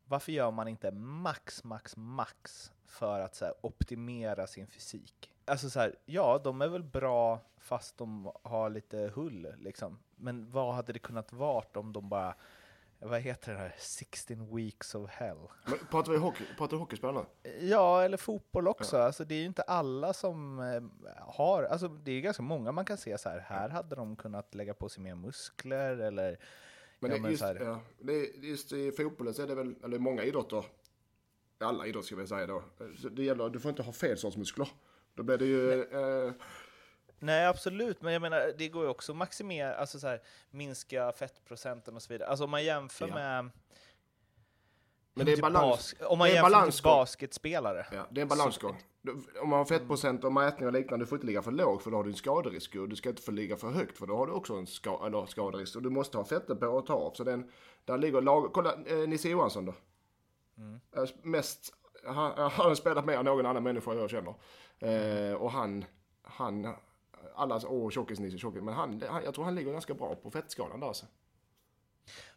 varför 0.04 0.32
gör 0.32 0.50
man 0.50 0.68
inte 0.68 0.90
max, 0.90 1.64
max, 1.64 1.96
max 1.96 2.72
för 2.84 3.20
att 3.20 3.34
så 3.34 3.44
här, 3.44 3.54
optimera 3.60 4.46
sin 4.46 4.66
fysik? 4.66 5.30
Alltså 5.44 5.70
så 5.70 5.80
här, 5.80 5.94
ja, 6.04 6.40
de 6.44 6.62
är 6.62 6.68
väl 6.68 6.82
bra 6.82 7.40
fast 7.58 7.98
de 7.98 8.32
har 8.42 8.70
lite 8.70 9.12
hull 9.14 9.54
liksom. 9.58 9.98
Men 10.16 10.50
vad 10.50 10.74
hade 10.74 10.92
det 10.92 10.98
kunnat 10.98 11.32
vara 11.32 11.64
om 11.74 11.92
de 11.92 12.08
bara, 12.08 12.34
vad 13.04 13.20
heter 13.20 13.52
det 13.52 13.58
här, 13.58 13.74
16 13.78 14.56
weeks 14.56 14.94
of 14.94 15.10
hell? 15.10 15.36
Men 15.66 15.78
pratar 15.90 16.12
vi 16.12 16.18
hockey, 16.18 16.44
pratar 16.58 16.76
nu? 17.12 17.24
Ja, 17.60 18.02
eller 18.02 18.16
fotboll 18.16 18.68
också. 18.68 18.96
Alltså, 18.98 19.24
det 19.24 19.34
är 19.34 19.38
ju 19.38 19.46
inte 19.46 19.62
alla 19.62 20.12
som 20.12 20.58
eh, 20.58 20.82
har, 21.20 21.62
alltså 21.62 21.88
det 21.88 22.12
är 22.12 22.20
ganska 22.20 22.42
många 22.42 22.72
man 22.72 22.84
kan 22.84 22.96
se 22.98 23.18
så 23.18 23.28
här, 23.28 23.38
här 23.40 23.68
hade 23.68 23.96
de 23.96 24.16
kunnat 24.16 24.54
lägga 24.54 24.74
på 24.74 24.88
sig 24.88 25.02
mer 25.02 25.14
muskler 25.14 25.96
eller 25.98 26.38
Men, 27.00 27.10
Ja, 27.10 27.18
men 27.18 27.30
just, 27.30 27.42
här- 27.42 27.54
ja, 27.60 27.80
är- 28.12 28.44
just 28.44 28.72
i 28.72 28.92
fotbollen 28.92 29.34
så 29.34 29.42
är 29.42 29.46
det 29.46 29.54
väl, 29.54 29.74
eller 29.84 29.98
många 29.98 30.22
idrotter, 30.24 30.64
alla 31.60 31.86
idrotter 31.86 32.06
ska 32.06 32.16
vi 32.16 32.26
säga 32.26 32.46
då, 32.46 32.62
så 33.02 33.08
det 33.08 33.22
gäller, 33.24 33.48
du 33.50 33.60
får 33.60 33.68
inte 33.68 33.82
ha 33.82 33.92
fel 33.92 34.18
sorts 34.18 34.36
muskler. 34.36 34.68
Då 35.14 35.22
blir 35.22 35.38
det 35.38 35.44
ju, 35.46 35.82
eh, 35.82 36.32
Nej, 37.24 37.46
absolut, 37.46 38.02
men 38.02 38.12
jag 38.12 38.22
menar, 38.22 38.52
det 38.58 38.68
går 38.68 38.82
ju 38.84 38.88
också 38.90 39.12
att 39.12 39.18
maximera, 39.18 39.74
alltså 39.74 39.98
så 39.98 40.06
här, 40.06 40.22
minska 40.50 41.12
fettprocenten 41.12 41.96
och 41.96 42.02
så 42.02 42.12
vidare. 42.12 42.28
Alltså 42.28 42.44
om 42.44 42.50
man 42.50 42.64
jämför 42.64 43.08
Ja. 43.08 43.14
med... 43.14 43.50
Men 45.16 45.26
det 45.26 45.32
är 45.32 45.36
typ 45.36 45.42
balans- 45.44 45.94
om 46.06 46.18
man 46.18 46.26
det 46.28 46.32
är 46.32 46.34
jämför 46.34 46.50
med 46.50 46.58
balansgång. 46.58 46.90
basketspelare. 46.92 47.86
ja, 47.92 48.06
det 48.10 48.20
är 48.20 48.22
en 48.22 48.28
balansgång. 48.28 48.76
Om 49.42 49.48
man 49.48 49.58
har 49.58 49.64
fettprocent 49.66 50.24
och 50.24 50.32
mätningar 50.32 50.66
och 50.66 50.72
liknande, 50.72 51.04
du 51.04 51.08
får 51.08 51.16
inte 51.16 51.26
ligga 51.26 51.42
för 51.42 51.50
lågt 51.50 51.82
för 51.82 51.90
då 51.90 51.96
har 51.96 52.04
du 52.04 52.10
en 52.10 52.16
skaderisk 52.16 52.74
och 52.76 52.88
du 52.88 52.96
ska 52.96 53.08
inte 53.08 53.22
få 53.22 53.30
ligga 53.30 53.56
för 53.56 53.70
högt 53.70 53.98
för 53.98 54.06
då 54.06 54.16
har 54.16 54.26
du 54.26 54.32
också 54.32 54.54
en 54.54 54.66
ska, 54.66 55.06
eller 55.06 55.26
skaderisk 55.26 55.76
och 55.76 55.82
du 55.82 55.90
måste 55.90 56.16
ha 56.18 56.24
fettet 56.24 56.60
på 56.60 56.78
att 56.78 56.86
ta 56.86 56.94
av. 56.94 57.12
Så 57.14 57.24
den, 57.24 57.50
där 57.84 57.98
ligger 57.98 58.20
lag, 58.20 58.52
kolla 58.52 58.74
eh, 58.86 58.96
Nisse 59.08 59.28
Johansson 59.28 59.64
då. 59.64 59.74
Eh, 60.96 61.08
Mest, 61.22 61.74
han, 62.06 62.32
han 62.38 62.50
har 62.50 62.74
spelat 62.74 63.04
mer 63.04 63.18
än 63.18 63.24
någon 63.24 63.46
annan 63.46 63.62
människa 63.62 63.94
jag 63.94 64.10
känner. 64.10 64.34
Eh, 64.78 65.34
och 65.34 65.50
han, 65.50 65.84
han, 66.22 66.74
alla, 67.34 67.60
åh 67.68 67.90
tjockis-Nisse, 67.90 68.38
tjockis, 68.38 68.62
men 68.62 68.74
han, 68.74 69.02
han, 69.08 69.24
jag 69.24 69.34
tror 69.34 69.44
han 69.44 69.54
ligger 69.54 69.72
ganska 69.72 69.94
bra 69.94 70.14
på 70.14 70.30
fettskalan 70.30 70.80
där 70.80 70.86
alltså. 70.86 71.06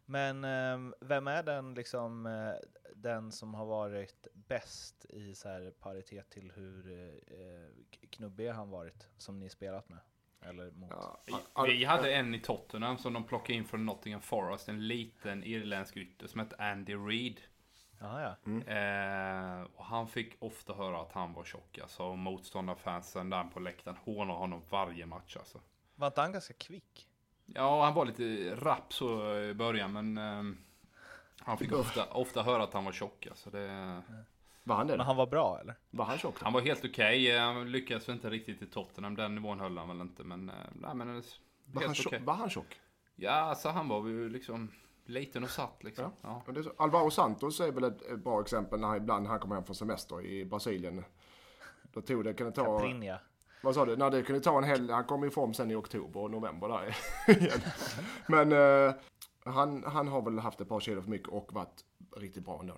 Men 0.05 0.43
ehm, 0.43 0.93
vem 1.01 1.27
är 1.27 1.43
den, 1.43 1.73
liksom, 1.73 2.25
eh, 2.25 2.53
den 2.95 3.31
som 3.31 3.53
har 3.53 3.65
varit 3.65 4.27
bäst 4.33 5.05
i 5.10 5.36
så 5.36 5.49
här 5.49 5.71
paritet 5.79 6.29
till 6.29 6.51
hur 6.55 6.91
eh, 7.27 8.07
knubbig 8.10 8.49
han 8.49 8.69
varit, 8.69 9.07
som 9.17 9.39
ni 9.39 9.49
spelat 9.49 9.89
med? 9.89 9.99
Eller 10.41 10.71
mot? 10.71 10.89
Ja, 10.91 11.63
Vi- 11.65 11.83
hade 11.86 12.13
en 12.13 12.36
i 12.36 12.39
Tottenham 12.39 12.97
som 12.97 13.13
de 13.13 13.23
plockade 13.23 13.53
in 13.53 13.65
från 13.65 13.86
Nottingham 13.86 14.21
Forest. 14.21 14.69
En 14.69 14.88
liten 14.88 15.43
irländsk 15.43 15.97
ytter 15.97 16.27
som 16.27 16.39
hette 16.39 16.55
Andy 16.60 16.95
Reid. 16.95 17.41
Jaha, 17.99 18.21
ja. 18.21 18.36
Mm. 18.51 18.67
Eh, 18.67 19.67
och 19.75 19.86
han 19.86 20.07
fick 20.07 20.36
ofta 20.39 20.73
höra 20.73 21.01
att 21.01 21.12
han 21.12 21.33
var 21.33 21.43
tjock. 21.43 21.77
Alltså 21.81 22.03
och 22.03 22.17
motståndarfansen 22.17 23.29
där 23.29 23.43
på 23.43 23.60
läktaren 23.60 23.97
hånade 24.05 24.39
honom 24.39 24.62
varje 24.69 25.05
match 25.05 25.38
alltså. 25.38 25.62
Var 25.95 26.07
inte 26.07 26.21
han 26.21 26.31
ganska 26.31 26.53
kvick? 26.53 27.07
Ja, 27.45 27.86
han 27.86 27.93
var 27.93 28.05
lite 28.05 28.55
rapp 28.55 28.93
så 28.93 29.36
i 29.36 29.53
början 29.53 29.93
men 29.93 30.17
ehm, 30.17 30.57
han 31.39 31.57
fick 31.57 31.71
ofta, 31.71 32.05
ofta 32.05 32.43
höra 32.43 32.63
att 32.63 32.73
han 32.73 32.86
var 32.86 32.91
tjock. 32.91 33.27
Alltså 33.27 33.49
det, 33.49 34.01
Var 34.63 34.75
han 34.75 34.88
det? 34.88 34.97
Men 34.97 35.05
han 35.05 35.15
var 35.15 35.27
bra 35.27 35.60
eller? 35.62 35.75
Var 35.89 36.05
han 36.05 36.17
tjock? 36.17 36.39
då? 36.39 36.45
han 36.45 36.53
var 36.53 36.62
helt 36.62 36.86
okej. 36.86 37.38
Han 37.38 37.71
lyckades 37.71 38.10
väl 38.10 38.15
inte 38.15 38.29
riktigt 38.29 38.62
i 38.62 38.65
Tottenham. 38.65 39.15
Den 39.15 39.36
nivån 39.36 39.60
höll 39.60 39.77
han 39.77 39.88
väl 39.88 40.01
inte. 40.01 40.23
Men, 40.23 40.49
eh, 40.49 40.55
nej, 40.73 40.95
men 40.95 41.23
Var 41.65 41.86
han, 41.86 41.95
tjock, 41.95 42.07
okej. 42.07 42.19
var 42.23 42.33
han 42.33 42.49
tjock? 42.49 42.79
Ja, 43.15 43.31
alltså 43.31 43.69
han 43.69 43.88
var 43.88 44.07
ju 44.07 44.29
liksom 44.29 44.71
liten 45.10 45.43
och 45.43 45.50
satt 45.50 45.84
liksom. 45.84 46.12
Ja. 46.22 46.43
Och 46.48 46.54
det 46.54 46.60
är 46.60 46.63
så. 46.63 46.72
Alvaro 46.78 47.12
Santos 47.12 47.60
är 47.60 47.72
väl 47.72 47.84
ett, 47.84 48.20
bra 48.20 48.41
exempel 48.41 48.80
när 48.80 48.88
han 48.88 48.98
ibland 48.98 49.24
när 49.24 49.30
han 49.30 49.39
kom 49.39 49.52
hem 49.52 49.63
från 49.63 49.76
semester 49.76 50.26
i 50.26 50.46
Brasilien. 50.46 51.04
Då 51.93 52.02
tog 52.02 52.24
det, 52.24 52.34
kunde 52.34 52.52
ta, 52.52 52.80
Caprinja. 52.80 53.20
vad 53.63 53.76
sa 53.76 53.86
du, 53.86 53.96
när 53.96 54.10
det 54.10 54.24
kunde 54.24 54.41
ta 54.41 54.58
en 54.58 54.63
hel, 54.63 54.89
han 54.89 55.04
kom 55.04 55.24
i 55.24 55.30
form 55.30 55.54
sen 55.54 55.72
i 55.72 55.76
oktober 55.76 56.20
och 56.20 56.32
november 56.32 56.67
där 56.67 56.96
igen. 57.38 57.60
Men 58.28 58.52
eh, 58.52 58.93
han, 59.43 59.84
han 59.84 60.08
har 60.08 60.22
väl 60.22 60.39
haft 60.39 60.62
ett 60.62 60.70
par 60.70 60.80
kilo 60.80 61.02
för 61.02 61.10
mycket 61.10 61.28
och 61.30 61.54
varit 61.54 61.86
riktigt 62.15 62.46
bra 62.46 62.60
ändå. 62.60 62.74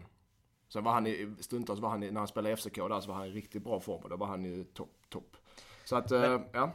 Sen 0.69 0.83
var 0.83 0.91
han 0.91 1.07
i, 1.07 1.35
stundtals 1.39 1.79
var 1.79 1.89
han 1.89 2.03
i, 2.03 2.11
när 2.11 2.19
han 2.19 2.27
spelade 2.27 2.53
i 2.53 2.55
FCK 2.57 2.75
där 2.75 3.01
så 3.01 3.09
var 3.09 3.15
han 3.15 3.27
i 3.27 3.31
riktigt 3.31 3.63
bra 3.63 3.79
form 3.79 4.03
och 4.03 4.09
då 4.09 4.15
var 4.15 4.27
han 4.27 4.43
ju 4.43 4.63
topp, 4.63 4.95
topp. 5.09 5.37
Så 5.85 5.95
att, 5.95 6.11
eh, 6.11 6.21
Men- 6.21 6.43
ja. 6.51 6.71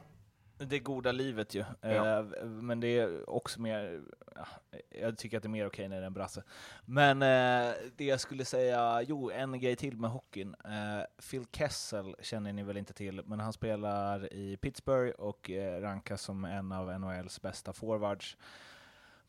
Det 0.59 0.79
goda 0.79 1.13
livet 1.13 1.55
ju. 1.55 1.65
Ja. 1.81 2.19
Eh, 2.19 2.45
Men 2.45 2.81
det 2.81 2.99
är 2.99 3.31
också 3.31 3.61
mer, 3.61 4.03
ja, 4.35 4.47
jag 4.91 5.19
tycker 5.19 5.37
att 5.37 5.43
det 5.43 5.47
är 5.47 5.51
mer 5.51 5.67
okej 5.67 5.89
när 5.89 5.97
det 5.97 6.03
är 6.03 6.07
en 6.07 6.15
brasse. 6.15 6.43
Men 6.85 7.23
eh, 7.23 7.75
det 7.97 8.05
jag 8.05 8.21
skulle 8.21 8.45
säga, 8.45 9.03
jo, 9.03 9.31
en 9.31 9.61
grej 9.61 9.77
till 9.77 9.97
med 9.97 10.11
hockeyn. 10.11 10.55
Eh, 10.65 11.05
Phil 11.31 11.47
Kessel 11.53 12.17
känner 12.21 12.53
ni 12.53 12.63
väl 12.63 12.77
inte 12.77 12.93
till, 12.93 13.23
men 13.25 13.41
han 13.41 13.53
spelar 13.53 14.33
i 14.33 14.57
Pittsburgh 14.57 15.15
och 15.21 15.51
rankas 15.81 16.23
som 16.23 16.45
en 16.45 16.73
av 16.73 17.01
NHLs 17.01 17.43
bästa 17.43 17.73
forwards. 17.73 18.37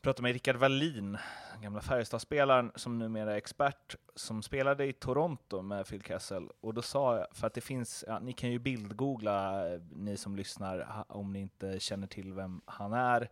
Pratade 0.06 0.22
med 0.22 0.32
Rickard 0.32 0.56
Wallin, 0.56 1.18
gamla 1.62 1.80
Färjestadspelaren 1.80 2.72
som 2.74 2.98
numera 2.98 3.32
är 3.32 3.36
expert, 3.36 3.96
som 4.14 4.42
spelade 4.42 4.86
i 4.86 4.92
Toronto 4.92 5.62
med 5.62 5.86
Phil 5.86 6.02
Kessel. 6.02 6.48
Och 6.60 6.74
då 6.74 6.82
sa 6.82 7.16
jag, 7.16 7.26
för 7.32 7.46
att 7.46 7.54
det 7.54 7.60
finns, 7.60 8.04
ja, 8.08 8.18
ni 8.18 8.32
kan 8.32 8.50
ju 8.50 8.58
bildgoogla, 8.58 9.68
eh, 9.72 9.80
ni 9.90 10.16
som 10.16 10.36
lyssnar, 10.36 11.04
om 11.08 11.32
ni 11.32 11.40
inte 11.40 11.80
känner 11.80 12.06
till 12.06 12.32
vem 12.32 12.60
han 12.66 12.92
är. 12.92 13.30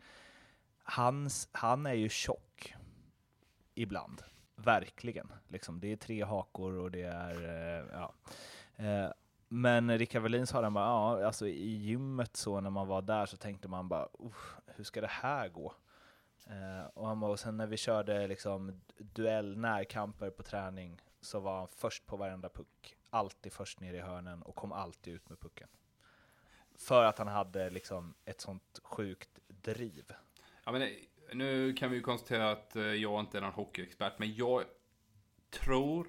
Hans, 0.83 1.49
han 1.53 1.87
är 1.87 1.95
ju 1.95 2.09
tjock. 2.09 2.75
Ibland. 3.75 4.23
Verkligen. 4.57 5.33
Liksom, 5.49 5.81
det 5.81 5.93
är 5.93 5.97
tre 5.97 6.23
hakor 6.23 6.79
och 6.79 6.91
det 6.91 7.03
är, 7.03 7.45
eh, 7.45 7.87
ja. 7.93 8.15
Eh, 8.77 9.11
men 9.49 9.99
Rickard 9.99 10.23
Wallin 10.23 10.47
sa 10.47 10.61
den 10.61 10.75
bara, 10.75 10.87
ja, 10.87 11.27
alltså 11.27 11.49
i 11.49 11.77
gymmet 11.77 12.37
så 12.37 12.61
när 12.61 12.71
man 12.71 12.89
var 12.89 13.03
där 13.03 13.27
så 13.27 13.37
tänkte 13.37 13.69
man 13.69 13.89
bara, 13.89 14.09
hur 14.67 14.85
ska 14.85 15.01
det 15.01 15.11
här 15.11 15.49
gå? 15.49 15.75
Eh, 16.47 16.87
och, 16.95 17.07
han 17.07 17.21
var, 17.21 17.29
och 17.29 17.41
sen 17.41 17.57
när 17.57 17.67
vi 17.67 17.77
körde 17.77 18.27
liksom 18.27 18.81
duell, 18.99 19.57
närkamper 19.57 20.31
på 20.31 20.43
träning 20.43 21.01
så 21.21 21.41
var 21.41 21.59
han 21.59 21.69
först 21.69 22.07
på 22.07 22.17
varenda 22.17 22.49
puck. 22.49 22.97
Alltid 23.11 23.53
först 23.53 23.81
ner 23.81 23.95
i 23.95 24.01
hörnen 24.01 24.43
och 24.43 24.55
kom 24.55 24.73
alltid 24.73 25.15
ut 25.15 25.29
med 25.29 25.41
pucken. 25.41 25.69
För 26.75 27.05
att 27.05 27.19
han 27.19 27.29
hade 27.29 27.71
liksom 27.71 28.15
ett 28.25 28.41
sånt 28.41 28.81
sjukt 28.83 29.41
driv. 29.47 30.13
Ja, 30.65 30.73
men 30.73 30.83
eh, 30.83 30.89
nu 31.33 31.73
kan 31.73 31.91
vi 31.91 31.97
ju 31.97 32.03
konstatera 32.03 32.51
att 32.51 32.77
eh, 32.77 32.83
jag 32.83 33.21
inte 33.21 33.39
är 33.39 33.43
någon 33.43 33.53
hockeyexpert, 33.53 34.19
men 34.19 34.35
jag 34.35 34.65
tror 35.51 36.09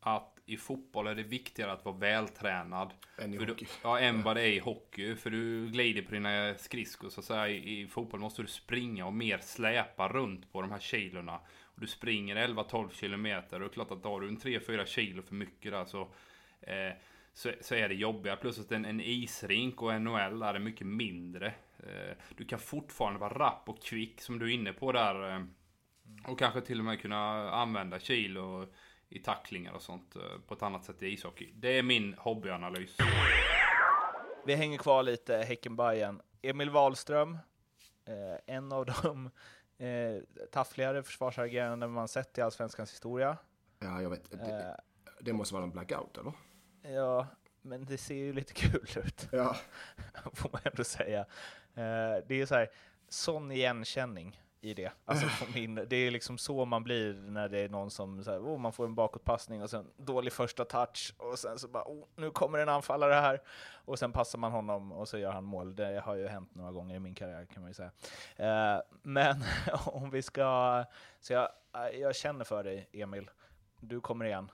att 0.00 0.33
i 0.46 0.56
fotboll 0.56 1.06
är 1.06 1.14
det 1.14 1.22
viktigare 1.22 1.72
att 1.72 1.84
vara 1.84 1.96
vältränad. 1.96 2.92
Än 3.18 3.34
i 3.34 3.38
För 3.38 3.46
du, 3.46 3.52
hockey. 3.52 3.66
ja, 3.82 4.00
än 4.00 4.22
vad 4.22 4.36
det 4.36 4.42
är 4.42 4.52
i 4.52 4.58
hockey. 4.58 5.16
För 5.16 5.30
du 5.30 5.68
glider 5.70 6.02
på 6.02 6.10
dina 6.10 6.54
skridskor 6.54 7.08
så 7.08 7.20
att 7.20 7.26
säga. 7.26 7.48
I, 7.48 7.80
I 7.80 7.86
fotboll 7.86 8.20
måste 8.20 8.42
du 8.42 8.48
springa 8.48 9.06
och 9.06 9.12
mer 9.12 9.38
släpa 9.38 10.08
runt 10.08 10.52
på 10.52 10.60
de 10.60 10.70
här 10.70 10.78
kilorna. 10.78 11.40
och 11.62 11.80
du 11.80 11.86
springer 11.86 12.36
11-12 12.36 12.90
kilometer, 12.92 13.56
och 13.56 13.60
det 13.60 13.66
är 13.66 13.74
klart 13.74 13.90
att 13.90 14.04
har 14.04 14.20
du 14.20 14.28
en 14.28 14.38
3-4 14.38 14.84
kilo 14.84 15.22
för 15.22 15.34
mycket 15.34 15.72
där 15.72 15.84
så, 15.84 16.00
eh, 16.60 16.92
så, 17.32 17.52
så, 17.60 17.74
är 17.74 17.88
det 17.88 17.94
jobbigare. 17.94 18.36
Plus 18.36 18.58
att 18.58 18.72
en, 18.72 18.84
en 18.84 19.00
isrink 19.00 19.82
och 19.82 20.00
NHL 20.00 20.42
är 20.42 20.58
mycket 20.58 20.86
mindre. 20.86 21.46
Eh, 21.78 22.16
du 22.36 22.44
kan 22.44 22.58
fortfarande 22.58 23.20
vara 23.20 23.38
rapp 23.38 23.62
och 23.68 23.82
kvick 23.82 24.20
som 24.20 24.38
du 24.38 24.46
är 24.46 24.54
inne 24.54 24.72
på 24.72 24.92
där. 24.92 25.34
Eh, 25.34 25.44
och 26.26 26.38
kanske 26.38 26.60
till 26.60 26.78
och 26.78 26.84
med 26.84 27.00
kunna 27.00 27.50
använda 27.50 27.98
kilo 27.98 28.66
i 29.08 29.18
tacklingar 29.18 29.72
och 29.72 29.82
sånt 29.82 30.16
eh, 30.16 30.22
på 30.46 30.54
ett 30.54 30.62
annat 30.62 30.84
sätt 30.84 31.02
i 31.02 31.06
ishockey. 31.06 31.52
Det 31.54 31.78
är 31.78 31.82
min 31.82 32.14
hobbyanalys. 32.14 32.96
Vi 34.46 34.54
hänger 34.54 34.78
kvar 34.78 35.02
lite 35.02 35.36
häcken 35.36 35.76
bayern 35.76 36.22
Emil 36.42 36.70
Wahlström, 36.70 37.38
eh, 38.04 38.54
en 38.54 38.72
av 38.72 38.86
de 38.86 39.30
eh, 39.86 40.22
taffligare 40.52 41.02
försvarsagerande 41.02 41.88
man 41.88 42.08
sett 42.08 42.38
i 42.38 42.40
allsvenskans 42.40 42.92
historia. 42.92 43.36
Ja, 43.78 44.02
jag 44.02 44.10
vet. 44.10 44.30
Det, 44.30 44.80
det 45.20 45.32
måste 45.32 45.54
vara 45.54 45.64
en 45.64 45.70
blackout, 45.70 46.18
eller? 46.18 46.32
Ja, 46.82 47.26
men 47.62 47.84
det 47.84 47.98
ser 47.98 48.14
ju 48.14 48.32
lite 48.32 48.52
kul 48.52 48.86
ut. 48.96 49.28
Ja. 49.32 49.56
Får 50.32 50.50
man 50.52 50.60
ändå 50.64 50.84
säga. 50.84 51.26
Det 52.26 52.40
är 52.40 52.46
så 52.46 52.54
här, 52.54 52.70
sån 53.08 53.52
igenkänning 53.52 54.40
i 54.64 54.74
det. 54.74 54.92
Alltså 55.04 55.26
min, 55.54 55.74
det 55.74 55.96
är 55.96 56.10
liksom 56.10 56.38
så 56.38 56.64
man 56.64 56.84
blir 56.84 57.14
när 57.14 57.48
det 57.48 57.58
är 57.58 57.68
någon 57.68 57.90
som, 57.90 58.24
så 58.24 58.30
här, 58.30 58.38
oh, 58.38 58.58
man 58.58 58.72
får 58.72 58.84
en 58.84 58.94
bakåtpassning 58.94 59.62
och 59.62 59.70
sen 59.70 59.90
dålig 59.96 60.32
första 60.32 60.64
touch 60.64 61.14
och 61.18 61.38
sen 61.38 61.58
så 61.58 61.68
bara, 61.68 61.84
oh, 61.84 62.04
nu 62.16 62.30
kommer 62.30 62.58
en 62.58 62.68
anfallare 62.68 63.14
här 63.14 63.42
och 63.84 63.98
sen 63.98 64.12
passar 64.12 64.38
man 64.38 64.52
honom 64.52 64.92
och 64.92 65.08
så 65.08 65.18
gör 65.18 65.32
han 65.32 65.44
mål. 65.44 65.76
Det 65.76 66.02
har 66.04 66.14
ju 66.14 66.28
hänt 66.28 66.54
några 66.54 66.72
gånger 66.72 66.96
i 66.96 66.98
min 66.98 67.14
karriär 67.14 67.46
kan 67.46 67.62
man 67.62 67.70
ju 67.70 67.74
säga. 67.74 67.90
Eh, 68.36 68.82
men 69.02 69.44
om 69.84 70.10
vi 70.10 70.22
ska, 70.22 70.84
så 71.20 71.32
jag, 71.32 71.48
jag 71.94 72.16
känner 72.16 72.44
för 72.44 72.64
dig 72.64 72.88
Emil, 72.92 73.30
du 73.80 74.00
kommer 74.00 74.24
igen. 74.24 74.50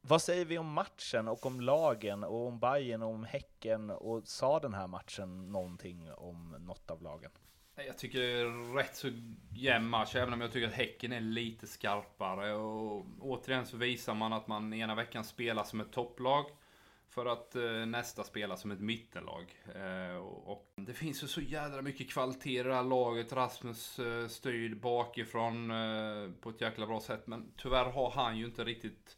Vad 0.00 0.22
säger 0.22 0.44
vi 0.44 0.58
om 0.58 0.72
matchen 0.72 1.28
och 1.28 1.46
om 1.46 1.60
lagen 1.60 2.24
och 2.24 2.46
om 2.46 2.58
Bayern 2.58 3.02
och 3.02 3.10
om 3.10 3.24
Häcken 3.24 3.90
och 3.90 4.28
sa 4.28 4.58
den 4.58 4.74
här 4.74 4.86
matchen 4.86 5.52
någonting 5.52 6.12
om 6.12 6.56
något 6.58 6.90
av 6.90 7.02
lagen? 7.02 7.30
Jag 7.74 7.98
tycker 7.98 8.18
det 8.18 8.26
är 8.26 8.74
rätt 8.74 8.96
så 8.96 9.10
jämn 9.54 9.88
match, 9.88 10.14
även 10.14 10.32
om 10.32 10.40
jag 10.40 10.52
tycker 10.52 10.68
att 10.68 10.74
Häcken 10.74 11.12
är 11.12 11.20
lite 11.20 11.66
skarpare. 11.66 12.52
Och 12.52 13.06
återigen 13.20 13.66
så 13.66 13.76
visar 13.76 14.14
man 14.14 14.32
att 14.32 14.48
man 14.48 14.72
ena 14.72 14.94
veckan 14.94 15.24
spelar 15.24 15.64
som 15.64 15.80
ett 15.80 15.92
topplag. 15.92 16.44
För 17.08 17.26
att 17.26 17.56
eh, 17.56 17.86
nästa 17.86 18.24
spelar 18.24 18.56
som 18.56 18.70
ett 18.70 18.80
mittenlag. 18.80 19.54
Eh, 19.74 20.16
och 20.26 20.72
det 20.76 20.92
finns 20.92 21.22
ju 21.22 21.26
så 21.26 21.40
jädra 21.40 21.82
mycket 21.82 22.10
kvalitet 22.10 22.60
i 22.60 22.62
det 22.62 22.74
här 22.74 22.82
laget. 22.82 23.32
Rasmus 23.32 23.98
eh, 23.98 24.74
bakifrån 24.74 25.70
eh, 25.70 26.30
på 26.40 26.50
ett 26.50 26.60
jäkla 26.60 26.86
bra 26.86 27.00
sätt. 27.00 27.26
Men 27.26 27.52
tyvärr 27.56 27.84
har 27.84 28.10
han 28.10 28.38
ju 28.38 28.44
inte 28.44 28.64
riktigt 28.64 29.16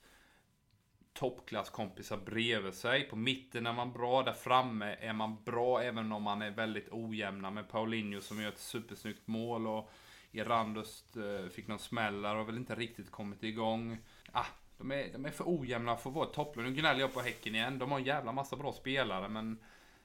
toppklasskompisar 1.15 2.17
bredvid 2.17 2.75
sig. 2.75 3.09
På 3.09 3.17
mitten 3.17 3.67
är 3.67 3.73
man 3.73 3.93
bra, 3.93 4.23
där 4.23 4.33
framme 4.33 4.97
är 5.01 5.13
man 5.13 5.37
bra 5.45 5.83
även 5.83 6.13
om 6.13 6.23
man 6.23 6.43
är 6.43 6.51
väldigt 6.51 6.89
ojämna 6.93 7.51
med 7.51 7.69
Paulinho 7.69 8.21
som 8.21 8.43
gör 8.43 8.49
ett 8.49 8.59
supersnyggt 8.59 9.27
mål 9.27 9.67
och 9.67 9.91
Irandust 10.33 11.17
eh, 11.17 11.49
fick 11.49 11.67
någon 11.67 11.79
smäll 11.79 12.23
där 12.23 12.31
och 12.31 12.37
har 12.37 12.45
väl 12.45 12.57
inte 12.57 12.75
riktigt 12.75 13.11
kommit 13.11 13.43
igång. 13.43 13.99
Ah, 14.33 14.47
de 14.79 14.93
är, 14.93 15.13
de 15.13 15.25
är 15.25 15.31
för 15.31 15.45
ojämna 15.47 15.97
för 15.97 16.11
att 16.11 16.17
vara 16.17 16.27
topplag. 16.27 16.65
Nu 16.65 16.75
gnäller 16.75 17.01
jag 17.01 17.15
på 17.15 17.21
Häcken 17.21 17.55
igen. 17.55 17.79
De 17.79 17.91
har 17.91 17.99
en 17.99 18.05
jävla 18.05 18.33
massa 18.33 18.57
bra 18.57 18.73
spelare 18.73 19.29
men 19.29 19.59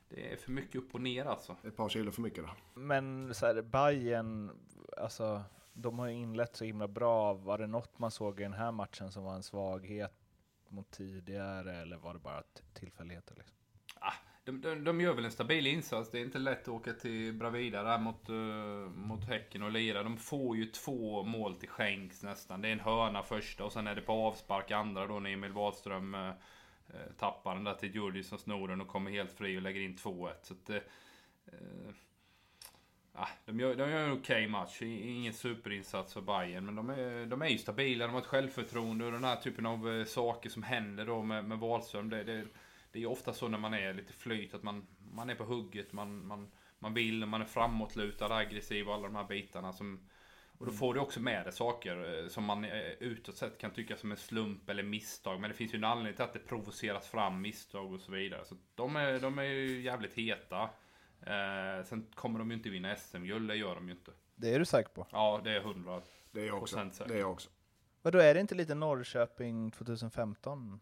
det 0.09 0.33
är 0.33 0.37
för 0.37 0.51
mycket 0.51 0.75
upp 0.75 0.95
och 0.95 1.01
ner 1.01 1.25
alltså. 1.25 1.55
Ett 1.63 1.77
par 1.77 1.89
kilo 1.89 2.11
för 2.11 2.21
mycket 2.21 2.43
där. 2.43 2.53
Men 2.73 3.33
så 3.33 3.45
här, 3.45 3.61
Bayern, 3.61 4.51
alltså 4.97 5.41
de 5.73 5.99
har 5.99 6.07
ju 6.07 6.13
inlett 6.13 6.55
så 6.55 6.65
himla 6.65 6.87
bra. 6.87 7.33
Var 7.33 7.57
det 7.57 7.67
något 7.67 7.99
man 7.99 8.11
såg 8.11 8.39
i 8.39 8.43
den 8.43 8.53
här 8.53 8.71
matchen 8.71 9.11
som 9.11 9.23
var 9.23 9.35
en 9.35 9.43
svaghet 9.43 10.18
mot 10.71 10.91
tidigare 10.91 11.75
eller 11.75 11.97
var 11.97 12.13
det 12.13 12.19
bara 12.19 12.43
tillfälligheter? 12.73 13.35
Liksom? 13.35 13.57
Ah, 13.99 14.13
de, 14.43 14.61
de, 14.61 14.83
de, 14.83 15.01
gör 15.01 15.13
väl 15.13 15.25
en 15.25 15.31
stabil 15.31 15.67
insats. 15.67 16.11
Det 16.11 16.19
är 16.19 16.21
inte 16.21 16.37
lätt 16.37 16.61
att 16.61 16.67
åka 16.67 16.93
till 16.93 17.33
Bravida 17.33 17.83
där 17.83 17.97
mot, 17.97 18.29
uh, 18.29 18.89
mot 18.89 19.23
Häcken 19.23 19.63
och 19.63 19.71
lira. 19.71 20.03
De 20.03 20.17
får 20.17 20.57
ju 20.57 20.65
två 20.65 21.23
mål 21.23 21.55
till 21.55 21.69
skänks 21.69 22.23
nästan. 22.23 22.61
Det 22.61 22.67
är 22.67 22.71
en 22.71 22.79
hörna 22.79 23.23
första 23.23 23.63
och 23.63 23.73
sen 23.73 23.87
är 23.87 23.95
det 23.95 24.01
på 24.01 24.13
avspark 24.13 24.71
andra 24.71 25.07
då 25.07 25.19
när 25.19 25.29
Emil 25.29 25.51
Wahlström 25.51 26.15
uh, 26.15 26.31
tappar 27.17 27.55
den 27.55 27.63
där 27.63 27.73
till 27.73 27.95
Djurdjic 27.95 28.27
som 28.27 28.37
snor 28.37 28.67
den 28.67 28.81
och 28.81 28.87
kommer 28.87 29.11
helt 29.11 29.31
fri 29.31 29.57
och 29.57 29.61
lägger 29.61 29.81
in 29.81 29.95
2-1. 29.95 30.33
Så 30.41 30.53
att, 30.53 30.69
uh, 30.69 30.79
Ja, 33.19 33.27
de 33.45 33.59
gör, 33.59 33.75
de 33.75 33.89
gör 33.89 33.99
en 33.99 34.11
okej 34.11 34.19
okay 34.19 34.47
match. 34.47 34.81
Ingen 34.81 35.33
superinsats 35.33 36.13
för 36.13 36.21
Bayern 36.21 36.65
men 36.65 36.75
de 36.75 36.89
är, 36.89 37.25
de 37.25 37.41
är 37.41 37.47
ju 37.47 37.57
stabila. 37.57 38.07
De 38.07 38.13
har 38.13 38.21
ett 38.21 38.27
självförtroende 38.27 39.05
och 39.05 39.11
den 39.11 39.23
här 39.23 39.35
typen 39.35 39.65
av 39.65 39.89
eh, 39.89 40.05
saker 40.05 40.49
som 40.49 40.63
händer 40.63 41.05
då 41.05 41.21
med, 41.21 41.45
med 41.45 41.59
Wahlström. 41.59 42.09
Det, 42.09 42.23
det, 42.23 42.45
det 42.91 42.99
är 42.99 43.01
ju 43.01 43.05
ofta 43.05 43.33
så 43.33 43.47
när 43.47 43.57
man 43.57 43.73
är 43.73 43.93
lite 43.93 44.13
flyt 44.13 44.53
att 44.53 44.63
man, 44.63 44.87
man 45.13 45.29
är 45.29 45.35
på 45.35 45.43
hugget, 45.43 45.93
man, 45.93 46.27
man, 46.27 46.51
man 46.79 46.93
vill, 46.93 47.25
man 47.25 47.41
är 47.41 47.45
framåtlutad, 47.45 48.35
aggressiv 48.35 48.87
och 48.87 48.93
alla 48.93 49.07
de 49.07 49.15
här 49.15 49.27
bitarna. 49.27 49.73
Som, 49.73 49.99
och 50.57 50.65
då 50.65 50.71
får 50.71 50.93
du 50.93 50.99
också 50.99 51.19
med 51.19 51.45
dig 51.45 51.53
saker 51.53 52.23
eh, 52.23 52.27
som 52.27 52.43
man 52.43 52.65
eh, 52.65 52.91
utåt 52.99 53.37
sett 53.37 53.57
kan 53.57 53.71
tycka 53.71 53.97
som 53.97 54.11
en 54.11 54.17
slump 54.17 54.69
eller 54.69 54.83
misstag. 54.83 55.39
Men 55.39 55.49
det 55.49 55.55
finns 55.55 55.73
ju 55.73 55.77
en 55.77 55.83
anledning 55.83 56.13
till 56.13 56.23
att 56.23 56.33
det 56.33 56.39
provoceras 56.39 57.07
fram 57.07 57.41
misstag 57.41 57.93
och 57.93 58.01
så 58.01 58.11
vidare. 58.11 58.45
Så 58.45 58.55
de 58.75 58.95
är, 58.95 59.19
de 59.19 59.39
är 59.39 59.43
ju 59.43 59.81
jävligt 59.81 60.13
heta. 60.13 60.69
Eh, 61.21 61.83
sen 61.85 62.07
kommer 62.15 62.39
de 62.39 62.51
ju 62.51 62.57
inte 62.57 62.69
vinna 62.69 62.95
SM-guld, 62.95 63.49
det 63.49 63.55
gör 63.55 63.75
de 63.75 63.85
ju 63.87 63.91
inte. 63.91 64.11
Det 64.35 64.53
är 64.53 64.59
du 64.59 64.65
säker 64.65 64.89
på? 64.89 65.07
Ja, 65.11 65.41
det 65.43 65.51
är 65.51 65.59
100 65.59 66.01
Det 66.31 66.41
är 66.41 66.45
jag 66.47 66.57
också. 66.63 66.89
säker. 66.91 67.09
Det 67.09 67.15
är 67.15 67.19
jag 67.19 67.31
också. 67.31 67.49
Vadå, 68.01 68.19
är 68.19 68.33
det 68.33 68.39
inte 68.39 68.55
lite 68.55 68.75
Norrköping 68.75 69.71
2015? 69.71 70.79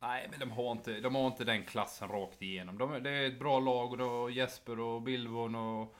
Nej, 0.00 0.28
men 0.30 0.40
de 0.40 0.50
har 0.50 0.72
inte, 0.72 1.00
de 1.00 1.14
har 1.14 1.26
inte 1.26 1.44
den 1.44 1.64
klassen 1.64 2.08
rakt 2.08 2.42
igenom. 2.42 2.78
De, 2.78 3.02
det 3.02 3.10
är 3.10 3.26
ett 3.26 3.38
bra 3.38 3.60
lag 3.60 3.92
och 3.92 3.98
då 3.98 4.30
Jesper 4.30 4.80
och 4.80 5.02
Bilbon 5.02 5.54
och, 5.54 5.94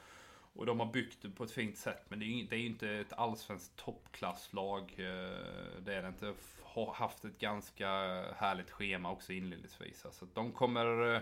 och 0.53 0.65
de 0.65 0.79
har 0.79 0.87
byggt 0.87 1.21
det 1.21 1.29
på 1.29 1.43
ett 1.43 1.51
fint 1.51 1.77
sätt. 1.77 2.05
Men 2.07 2.19
det 2.19 2.25
är 2.25 2.27
ju 2.27 2.43
det 2.47 2.55
är 2.55 2.59
inte 2.59 2.89
ett 2.89 3.13
allsvenskt 3.13 3.75
toppklasslag. 3.75 4.81
Eh, 4.97 5.81
det 5.81 5.93
är 5.95 6.01
det 6.01 6.07
inte. 6.07 6.33
Har 6.63 6.93
haft 6.93 7.25
ett 7.25 7.39
ganska 7.39 7.87
härligt 8.35 8.71
schema 8.71 9.11
också 9.11 9.33
inledningsvis. 9.33 10.05
Så 10.11 10.25
de 10.33 10.51
kommer 10.51 11.15
eh, 11.15 11.21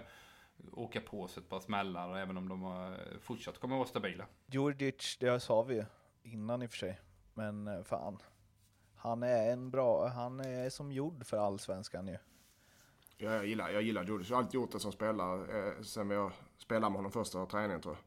åka 0.71 1.01
på 1.01 1.27
sig 1.27 1.43
ett 1.43 1.49
par 1.49 1.59
smällar 1.59 2.17
även 2.17 2.37
om 2.37 2.49
de 2.49 2.61
har 2.61 2.97
fortsatt 3.21 3.59
kommer 3.59 3.75
vara 3.75 3.87
stabila. 3.87 4.25
Djurdjic, 4.45 5.17
det 5.19 5.39
sa 5.39 5.61
vi 5.61 5.75
ju 5.75 5.85
innan 6.23 6.61
i 6.61 6.65
och 6.65 6.71
för 6.71 6.77
sig, 6.77 6.99
men 7.33 7.67
eh, 7.67 7.83
fan. 7.83 8.17
Han 8.95 9.23
är 9.23 9.51
en 9.51 9.71
bra, 9.71 10.07
han 10.07 10.39
är 10.39 10.69
som 10.69 10.91
gjord 10.91 11.25
för 11.25 11.37
allsvenskan 11.37 12.07
ju. 12.07 12.17
Ja, 13.17 13.31
jag 13.31 13.45
gillar, 13.45 13.69
jag 13.69 13.81
gillar 13.81 14.03
Djurdjic. 14.03 14.29
Jag 14.29 14.37
har 14.37 14.43
alltid 14.43 14.53
gjort 14.53 14.71
det 14.71 14.79
som 14.79 14.91
spelare 14.91 15.67
eh, 15.67 15.81
sen 15.81 16.09
vi 16.09 16.29
spelade 16.57 16.89
med 16.89 16.97
honom 16.97 17.11
första 17.11 17.45
träningen 17.45 17.81
tror 17.81 17.95
jag. 17.95 18.03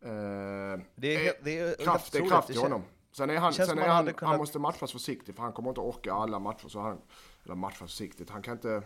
Eh, 0.00 0.80
det 0.94 1.28
är, 1.28 1.34
det 1.42 1.58
är 1.58 1.84
kraft, 1.84 2.12
det 2.12 2.18
är 2.18 2.28
kraft 2.28 2.50
i 2.50 2.58
honom. 2.58 2.82
Sen 3.12 3.30
är 3.30 3.36
han, 3.36 3.52
sen 3.52 3.78
är 3.78 3.88
han, 3.88 4.04
kunnat... 4.04 4.20
han 4.20 4.36
måste 4.36 4.58
matchas 4.58 4.92
försiktigt 4.92 5.36
för 5.36 5.42
han 5.42 5.52
kommer 5.52 5.68
inte 5.68 5.80
orka 5.80 6.12
alla 6.12 6.38
matcher. 6.38 6.68
Så 6.68 6.80
han, 6.80 7.00
eller 7.44 7.54
matcha 7.54 7.76
försiktigt. 7.76 8.30
Han 8.30 8.42
kan 8.42 8.54
inte 8.54 8.82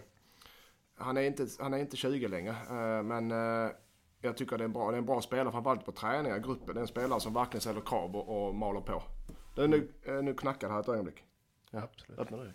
han 1.03 1.17
är 1.17 1.23
inte, 1.23 1.47
han 1.59 1.75
är 1.75 1.79
inte 1.79 1.97
20 1.97 2.29
längre, 2.29 2.51
eh, 2.51 3.03
men 3.03 3.31
eh, 3.31 3.71
jag 4.21 4.37
tycker 4.37 4.59
det 4.59 4.63
är, 4.63 4.67
en 4.67 4.73
bra, 4.73 4.91
det 4.91 4.97
är 4.97 4.99
en 4.99 5.07
bra 5.07 5.21
spelare, 5.21 5.53
framförallt 5.53 5.85
på 5.85 5.93
träningar, 5.93 6.39
gruppen. 6.39 6.75
Det 6.75 6.79
är 6.79 6.83
en 6.83 6.87
spelare 6.87 7.21
som 7.21 7.35
verkligen 7.35 7.61
ställer 7.61 7.81
krav 7.81 8.17
och, 8.17 8.47
och 8.47 8.55
maler 8.55 8.81
på. 8.81 9.03
Det 9.55 9.63
är 9.63 9.69
nu, 9.69 9.89
eh, 10.03 10.15
nu 10.15 10.35
knackar 10.35 10.69
det 10.69 10.75
här 10.75 10.81
ett 10.81 10.89
ögonblick. 10.89 11.25
Ja, 11.71 11.83
absolut. 11.83 12.19
Öppna 12.19 12.37
det. 12.37 12.53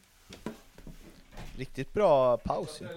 Riktigt 1.58 1.94
bra 1.94 2.38
paus 2.38 2.82
ju. 2.82 2.88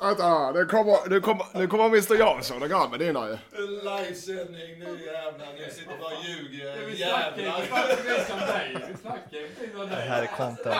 Vänta, 0.00 0.52
nu 0.52 0.66
kommer, 0.66 1.08
nu 1.08 1.20
kommer, 1.20 1.46
nu 1.54 1.66
kommer 1.66 1.84
Mr 1.84 2.14
Jansson 2.14 2.62
och 2.62 2.68
grabben 2.68 3.02
in 3.02 3.16
här 3.16 3.28
ju. 3.28 3.38
Livesändning 3.66 4.78
nu 4.78 5.04
jävlar, 5.06 5.52
ni 5.58 5.70
sitter 5.70 5.98
bara 5.98 6.16
och 6.16 6.24
ljuger. 6.24 6.86
Vi 6.86 6.96
snackar 6.96 7.36
ju 7.36 7.50
faktiskt 7.66 8.30
om 8.32 8.38
dig. 8.40 8.76
Vi 8.88 8.96
snackar 9.00 9.38
ju 9.38 9.48
om 9.74 9.78
dig. 9.80 9.88
Det 9.88 9.94
här 9.96 10.22
är 10.22 10.26
content. 10.26 10.76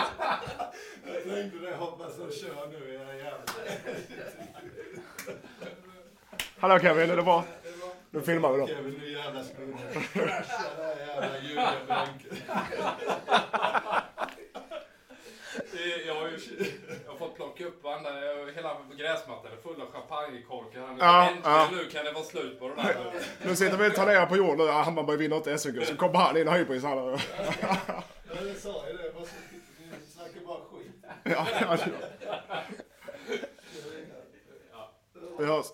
Jag 1.07 1.23
tänkte 1.35 1.59
det, 1.59 1.77
hoppas 1.77 2.17
de 2.17 2.33
kör 2.33 2.67
nu 2.67 2.95
era 2.95 3.15
jävlar. 3.15 3.41
Hallå 6.59 6.79
Kevin, 6.79 7.11
är 7.11 7.17
det 7.17 7.23
bra? 7.23 7.45
Nu 8.11 8.21
filmar 8.23 8.53
vi 8.53 8.59
då. 8.59 8.67
Kevin, 8.67 9.01
nu 9.01 9.13
jävlar 9.13 9.43
ska 9.43 9.55
du 9.61 9.73
krascha 10.13 10.63
det 10.77 10.83
här 10.83 10.97
jävla 11.07 11.39
ljugarbänken. 11.43 12.37
Jag 16.07 16.15
har 16.15 16.29
ju 16.29 16.39
jag 17.05 17.13
har 17.13 17.19
fått 17.19 17.37
plocka 17.37 17.54
upp 17.65 17.83
varandra, 17.85 18.11
hela 18.55 18.77
gräsmattan 18.97 19.53
är 19.53 19.57
full 19.57 19.81
av 19.83 19.91
champagnekorkar. 19.93 20.97
Ja, 20.99 21.31
ja. 21.45 21.69
nu 21.73 21.85
kan 21.91 22.05
det 22.05 22.13
vara 22.13 22.25
slut 22.25 22.59
på 22.61 22.69
det 22.69 22.75
där. 22.75 22.97
Nu 23.45 23.57
sitter 23.57 23.77
vi 23.77 23.89
och 23.89 23.95
tar 23.95 24.07
ner 24.07 24.27
på 24.27 24.37
jorden 24.37 24.67
nu. 24.67 24.73
Hammarby 24.73 25.17
vinner 25.17 25.37
inte 25.37 25.59
SM-guld. 25.59 25.87
Så 25.87 25.97
kommer 25.97 26.19
han 26.19 26.37
in 26.37 26.49
och 26.49 26.55
här. 26.55 26.61
Ja, 26.71 27.19
jag 28.47 28.57
sa 28.57 28.89
ju 28.89 28.97
det. 28.97 29.13
Bara 29.15 29.25
så- 29.25 29.31
Ni 29.81 30.07
snackar 30.07 30.41
bara 30.47 30.59
skit. 30.59 31.05
Ja, 31.25 31.47
ja. 31.61 31.77
Vi 35.39 35.45
hörs. 35.45 35.67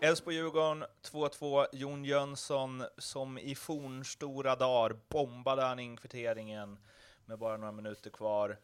Elfsborg-Djurgården 0.00 0.84
2-2. 1.02 1.66
Jon 1.72 2.04
Jönsson, 2.04 2.84
som 2.98 3.38
i 3.38 3.54
fornstora 3.54 4.56
dagar, 4.56 4.96
bombade 5.08 5.62
han 5.62 5.78
in 5.78 5.96
kvitteringen 5.96 6.78
med 7.24 7.38
bara 7.38 7.56
några 7.56 7.72
minuter 7.72 8.10
kvar. 8.10 8.56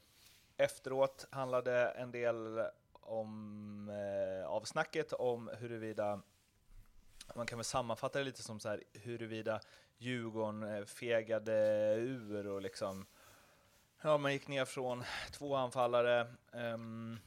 Efteråt 0.63 1.27
handlade 1.31 1.89
en 1.89 2.11
del 2.11 2.67
om, 2.93 3.89
eh, 3.89 4.47
avsnacket 4.47 5.13
om 5.13 5.51
huruvida, 5.59 6.23
man 7.35 7.47
kan 7.47 7.59
väl 7.59 7.65
sammanfatta 7.65 8.19
det 8.19 8.25
lite 8.25 8.43
som 8.43 8.61
så 8.61 8.69
här, 8.69 8.83
huruvida 8.93 9.61
Djurgården 9.99 10.63
eh, 10.63 10.85
fegade 10.85 11.53
ur 11.95 12.47
och 12.47 12.63
liksom, 12.63 13.07
ja, 14.03 14.19
man 14.19 14.33
gick 14.33 14.49
ner 14.49 14.65
från 14.65 15.05
två 15.33 15.55
anfallare. 15.55 16.27
Um, 16.53 17.19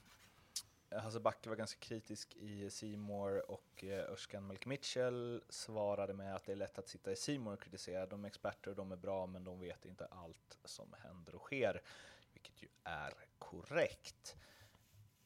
Hasse 0.89 1.19
Backe 1.19 1.49
var 1.49 1.55
ganska 1.55 1.79
kritisk 1.79 2.35
i 2.35 2.69
Simor 2.69 3.51
och 3.51 3.83
örskan 3.83 4.13
Özcan 4.13 4.47
Melk 4.47 4.65
Mitchell 4.65 5.43
svarade 5.49 6.13
med 6.13 6.35
att 6.35 6.45
det 6.45 6.51
är 6.51 6.55
lätt 6.55 6.79
att 6.79 6.87
sitta 6.87 7.11
i 7.11 7.15
Simor 7.15 7.53
och 7.53 7.61
kritisera. 7.61 8.05
De 8.05 8.23
är 8.23 8.27
experter 8.27 8.69
och 8.71 8.77
de 8.77 8.91
är 8.91 8.95
bra, 8.95 9.25
men 9.25 9.43
de 9.43 9.59
vet 9.59 9.85
inte 9.85 10.05
allt 10.05 10.57
som 10.65 10.95
händer 11.03 11.35
och 11.35 11.41
sker, 11.41 11.81
vilket 12.45 12.63
ju 12.63 12.67
är 12.83 13.13
korrekt. 13.39 14.35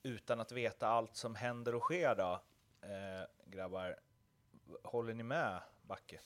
Utan 0.04 0.40
att 0.40 0.52
veta 0.52 0.88
allt 0.88 1.16
som 1.16 1.36
händer 1.36 1.76
och 1.76 1.82
sker 1.82 2.16
då, 2.16 2.42
eh, 2.82 3.28
grabbar, 3.46 3.96
håller 4.84 5.14
ni 5.14 5.24
med 5.24 5.62
Backe? 5.82 6.20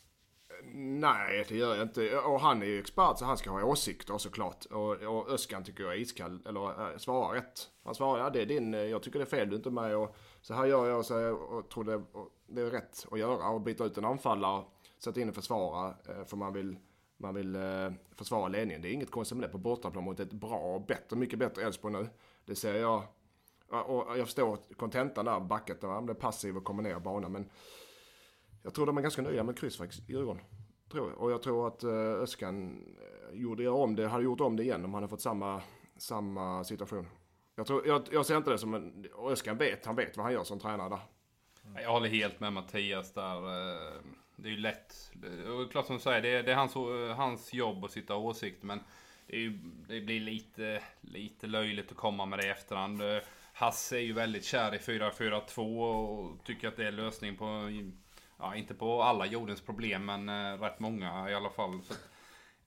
Nej, 0.74 1.46
det 1.50 1.56
gör 1.56 1.76
jag 1.76 1.86
inte. 1.88 2.18
Och 2.18 2.40
han 2.40 2.62
är 2.62 2.66
ju 2.66 2.80
expert 2.80 3.18
så 3.18 3.26
han 3.26 3.38
ska 3.38 3.50
ha 3.50 3.64
åsikter 3.64 4.18
såklart. 4.18 4.66
Och, 4.66 4.92
och 4.92 5.30
Öskan 5.30 5.64
tycker 5.64 5.84
jag 5.84 5.94
är 5.94 5.98
iskall, 5.98 6.42
eller 6.48 6.92
äh, 6.92 6.98
svarar 6.98 7.34
rätt. 7.34 7.72
Han 7.84 7.96
svarar, 7.96 8.24
ja 8.24 8.30
det 8.30 8.42
är 8.42 8.46
din, 8.46 8.74
eh, 8.74 8.80
jag 8.80 9.04
tycker 9.04 9.20
det 9.20 9.26
är 9.26 9.38
fel, 9.38 9.50
du 9.50 9.56
är 9.56 9.58
inte 9.58 9.70
med 9.70 9.96
och 9.96 10.16
så 10.42 10.54
här 10.54 10.66
gör 10.66 10.90
jag 10.90 10.98
och, 10.98 11.06
så, 11.06 11.30
och 11.30 11.70
tror 11.70 11.84
det, 11.84 11.96
och 11.96 12.30
det 12.48 12.62
är 12.62 12.70
rätt 12.70 13.06
att 13.12 13.20
göra. 13.20 13.50
Och 13.50 13.62
byta 13.62 13.86
ut 13.86 13.98
en 13.98 14.06
anfallare, 14.06 14.64
sätta 15.00 15.22
in 15.22 15.28
en 15.28 15.34
försvarare, 15.34 15.96
eh, 16.10 16.26
för 16.26 16.38
man 16.38 16.54
vill, 16.54 16.78
man 17.18 17.36
vill 17.36 17.56
eh, 17.56 17.92
försvara 18.12 18.48
ledningen. 18.48 18.82
Det 18.82 18.90
är 18.90 18.94
inget 18.94 19.12
konstigt 19.12 19.38
med 19.38 19.50
det 19.50 19.52
på 19.52 19.58
bortaplan 19.58 20.04
mot 20.04 20.20
ett 20.20 20.34
bra, 20.34 20.86
bättre, 20.88 21.16
mycket 21.16 21.40
bättre 21.40 21.64
Elfsborg 21.64 21.94
nu. 21.94 22.10
Det 22.46 22.56
ser 22.56 22.76
jag. 22.76 23.04
Och 23.70 24.18
jag 24.18 24.26
förstår 24.26 24.58
kontentan 24.78 25.26
där, 25.26 25.40
backet, 25.40 25.82
där 25.82 25.88
han 25.88 26.06
blev 26.06 26.16
passiv 26.16 26.58
och 26.58 26.64
kommer 26.64 26.84
ner 26.84 26.98
i 26.98 27.00
banan. 27.00 27.32
Men 27.32 27.50
jag 28.64 28.74
tror 28.74 28.86
de 28.86 28.98
är 28.98 29.02
ganska 29.02 29.22
nöjda 29.22 29.44
med 29.44 29.60
kryss 29.60 29.78
faktiskt, 29.78 30.10
Djurgården. 30.10 30.44
Tror 30.92 31.10
jag. 31.10 31.22
Och 31.22 31.32
jag 31.32 31.42
tror 31.42 31.68
att 31.68 31.84
eh, 31.84 32.22
Öskan 32.22 32.86
eh, 33.32 33.40
gjorde 33.40 33.70
om 33.70 33.96
det, 33.96 34.08
hade 34.08 34.24
gjort 34.24 34.42
om 34.42 34.56
det 34.56 34.64
igen 34.64 34.86
om 34.86 34.94
han 34.94 35.04
hade 35.04 35.10
fått 35.10 35.22
samma, 35.22 35.62
samma 35.98 36.64
situation. 36.64 37.08
Jag, 37.56 37.68
tror, 37.68 37.88
jag, 37.88 38.02
jag 38.12 38.26
ser 38.26 38.38
inte 38.38 38.52
det 38.52 38.58
som 38.58 38.74
en... 38.74 39.06
Öskan 39.28 39.58
vet, 39.58 39.86
han 39.86 39.96
vet 39.96 40.18
vad 40.18 40.26
han 40.26 40.34
gör 40.34 40.44
som 40.44 40.60
tränare 40.60 40.90
där. 40.90 41.02
Jag 41.82 41.92
håller 41.92 42.10
helt 42.10 42.40
med 42.40 42.54
Mattias 42.54 43.14
där. 43.14 43.38
Eh, 43.38 44.02
det 44.36 44.48
är 44.48 44.52
ju 44.52 44.58
lätt. 44.58 45.12
Och 45.48 45.72
klart 45.72 45.86
som 45.86 45.96
du 45.96 46.02
säger, 46.02 46.22
det 46.22 46.30
är, 46.30 46.44
det 46.44 46.52
är 46.52 46.56
hans, 46.56 46.76
hans 47.18 47.54
jobb 47.54 47.86
att 47.86 47.92
sitta 47.92 48.16
och 48.16 48.26
åsikter. 48.26 48.68
Men 48.68 48.80
det, 49.28 49.38
ju, 49.38 49.60
det, 49.88 50.02
blir 50.02 50.20
lite, 50.20 50.82
lite 51.02 51.48
löjligt 51.48 51.92
att 51.92 51.98
komma 51.98 52.26
med 52.26 52.40
det 52.40 52.46
i 52.46 52.50
efterhand. 52.50 53.02
Hasse 53.54 53.98
är 53.98 54.02
ju 54.02 54.14
väldigt 54.14 54.46
kär 54.46 54.76
i 54.76 54.78
4-4-2 54.78 55.60
och 55.60 56.44
tycker 56.44 56.68
att 56.68 56.78
det 56.78 56.88
är 56.88 56.92
lösning 56.92 57.36
på 57.36 57.70
ja, 58.44 58.56
inte 58.56 58.74
på 58.74 59.04
alla 59.04 59.26
jordens 59.26 59.62
problem, 59.62 60.06
men 60.06 60.30
eh, 60.30 60.62
rätt 60.62 60.80
många 60.80 61.30
i 61.30 61.34
alla 61.34 61.50
fall. 61.50 61.82
Så, 61.84 61.94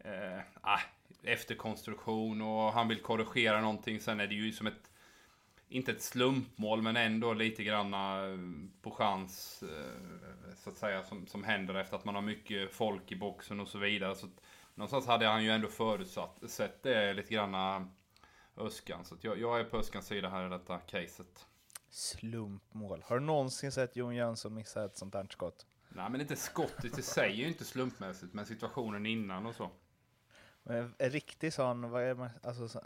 eh, 0.08 0.40
ah, 0.60 0.80
efterkonstruktion 1.22 2.42
och 2.42 2.72
han 2.72 2.88
vill 2.88 3.02
korrigera 3.02 3.60
någonting. 3.60 4.00
Sen 4.00 4.20
är 4.20 4.26
det 4.26 4.34
ju 4.34 4.52
som 4.52 4.66
ett, 4.66 4.90
inte 5.68 5.92
ett 5.92 6.02
slumpmål, 6.02 6.82
men 6.82 6.96
ändå 6.96 7.32
lite 7.32 7.64
granna 7.64 8.26
eh, 8.26 8.38
på 8.82 8.90
chans, 8.90 9.62
eh, 9.62 10.54
så 10.56 10.70
att 10.70 10.76
säga, 10.76 11.02
som, 11.02 11.26
som 11.26 11.44
händer 11.44 11.74
efter 11.74 11.96
att 11.96 12.04
man 12.04 12.14
har 12.14 12.22
mycket 12.22 12.72
folk 12.72 13.12
i 13.12 13.16
boxen 13.16 13.60
och 13.60 13.68
så 13.68 13.78
vidare. 13.78 14.14
Så 14.14 14.26
att, 14.26 14.40
någonstans 14.74 15.06
hade 15.06 15.26
han 15.26 15.44
ju 15.44 15.50
ändå 15.50 15.68
förutsatt 15.68 16.42
sett 16.46 16.82
det 16.82 17.14
lite 17.14 17.34
granna 17.34 17.88
Öskan. 18.56 19.04
Så 19.04 19.16
jag, 19.20 19.40
jag 19.40 19.60
är 19.60 19.64
på 19.64 19.76
Öskans 19.76 20.06
sida 20.06 20.28
här 20.28 20.46
i 20.46 20.48
detta 20.48 20.78
caset. 20.78 21.46
Slumpmål. 21.90 23.02
Har 23.06 23.18
du 23.18 23.24
någonsin 23.24 23.72
sett 23.72 23.96
Jon 23.96 24.14
Jönsson 24.14 24.54
missa 24.54 24.84
ett 24.84 24.96
sånt 24.96 25.14
här 25.14 25.26
skott? 25.30 25.66
Nej, 25.88 26.10
men 26.10 26.20
inte 26.20 26.36
skottet 26.36 26.98
i 26.98 27.02
sig 27.02 27.30
är 27.30 27.36
ju 27.36 27.48
inte 27.48 27.64
slumpmässigt, 27.64 28.34
men 28.34 28.46
situationen 28.46 29.06
innan 29.06 29.46
och 29.46 29.54
så. 29.54 29.70
Men 30.62 30.94
en 30.98 31.10
riktig 31.10 31.52
sån, 31.52 31.90
vad 31.90 32.02
är 32.02 32.14
det, 32.14 32.30
alltså, 32.42 32.80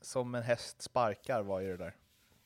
som 0.00 0.34
en 0.34 0.42
häst 0.42 0.82
sparkar 0.82 1.42
var 1.42 1.60
ju 1.60 1.76
det 1.76 1.84
där. 1.84 1.94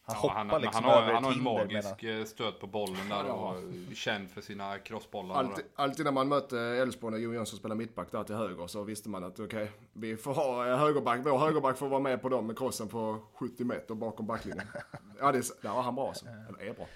Han 0.07 0.17
ja, 0.17 0.23
hoppar 0.23 0.45
han, 0.45 0.63
liksom 0.63 0.85
han 0.85 0.93
har, 0.93 1.03
över 1.03 1.13
Han 1.13 1.25
har 1.25 1.33
en 1.33 1.43
magisk 1.43 2.03
medan... 2.03 2.21
Eh, 2.21 2.25
stöt 2.25 2.61
på 2.61 2.67
bollen 2.67 3.09
där 3.09 3.31
och 3.31 3.57
känd 3.95 4.31
för 4.31 4.41
sina 4.41 4.79
crossbollar. 4.79 5.35
Alltid, 5.35 5.65
alltid 5.75 6.05
när 6.05 6.13
man 6.13 6.29
mötte 6.29 6.59
Elfsborg 6.59 7.15
när 7.15 7.21
Jon 7.21 7.35
Jönsson 7.35 7.59
spelade 7.59 7.79
mittback 7.79 8.13
där 8.13 8.25
till 8.25 8.35
höger 8.35 8.67
så 8.67 8.83
visste 8.83 9.09
man 9.09 9.25
att 9.25 9.41
okej, 9.41 9.45
okay, 9.45 9.69
vi 9.93 10.17
får 10.17 10.35
ha 10.35 10.69
eh, 10.69 10.79
högerback. 10.79 11.21
Vår 11.25 11.39
högerback 11.39 11.77
får 11.77 11.89
vara 11.89 12.01
med 12.01 12.23
på 12.23 12.29
dem 12.29 12.47
med 12.47 12.59
crossen 12.59 12.89
på 12.89 13.19
70 13.35 13.65
meter 13.65 13.95
bakom 13.95 14.27
backlinjen. 14.27 14.67
ja, 15.21 15.33
det, 15.33 15.63
där 15.63 15.71
var 15.71 15.83
han 15.83 15.95
bra 15.95 16.09
alltså. 16.09 16.27
Eller 16.27 16.71
är 16.71 16.75
bra. 16.75 16.87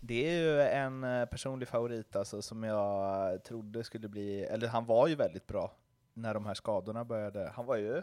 Det 0.00 0.28
är 0.28 0.40
ju 0.40 0.60
en 0.60 1.04
eh, 1.04 1.24
personlig 1.24 1.68
favorit 1.68 2.16
alltså, 2.16 2.42
som 2.42 2.62
jag 2.62 3.44
trodde 3.44 3.84
skulle 3.84 4.08
bli, 4.08 4.44
eller 4.44 4.68
han 4.68 4.86
var 4.86 5.08
ju 5.08 5.14
väldigt 5.14 5.46
bra 5.46 5.72
när 6.14 6.34
de 6.34 6.46
här 6.46 6.54
skadorna 6.54 7.04
började. 7.04 7.52
Han 7.54 7.66
var 7.66 7.76
ju 7.76 8.02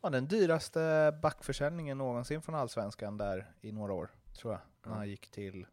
ja, 0.00 0.10
den 0.10 0.28
dyraste 0.28 1.12
backförsäljningen 1.22 1.98
någonsin 1.98 2.42
från 2.42 2.54
Allsvenskan 2.54 3.18
där 3.18 3.52
i 3.60 3.72
några 3.72 3.92
år, 3.92 4.10
tror 4.36 4.52
jag. 4.52 4.60
När 4.82 4.96
han 4.96 5.08
gick 5.08 5.30
till 5.30 5.66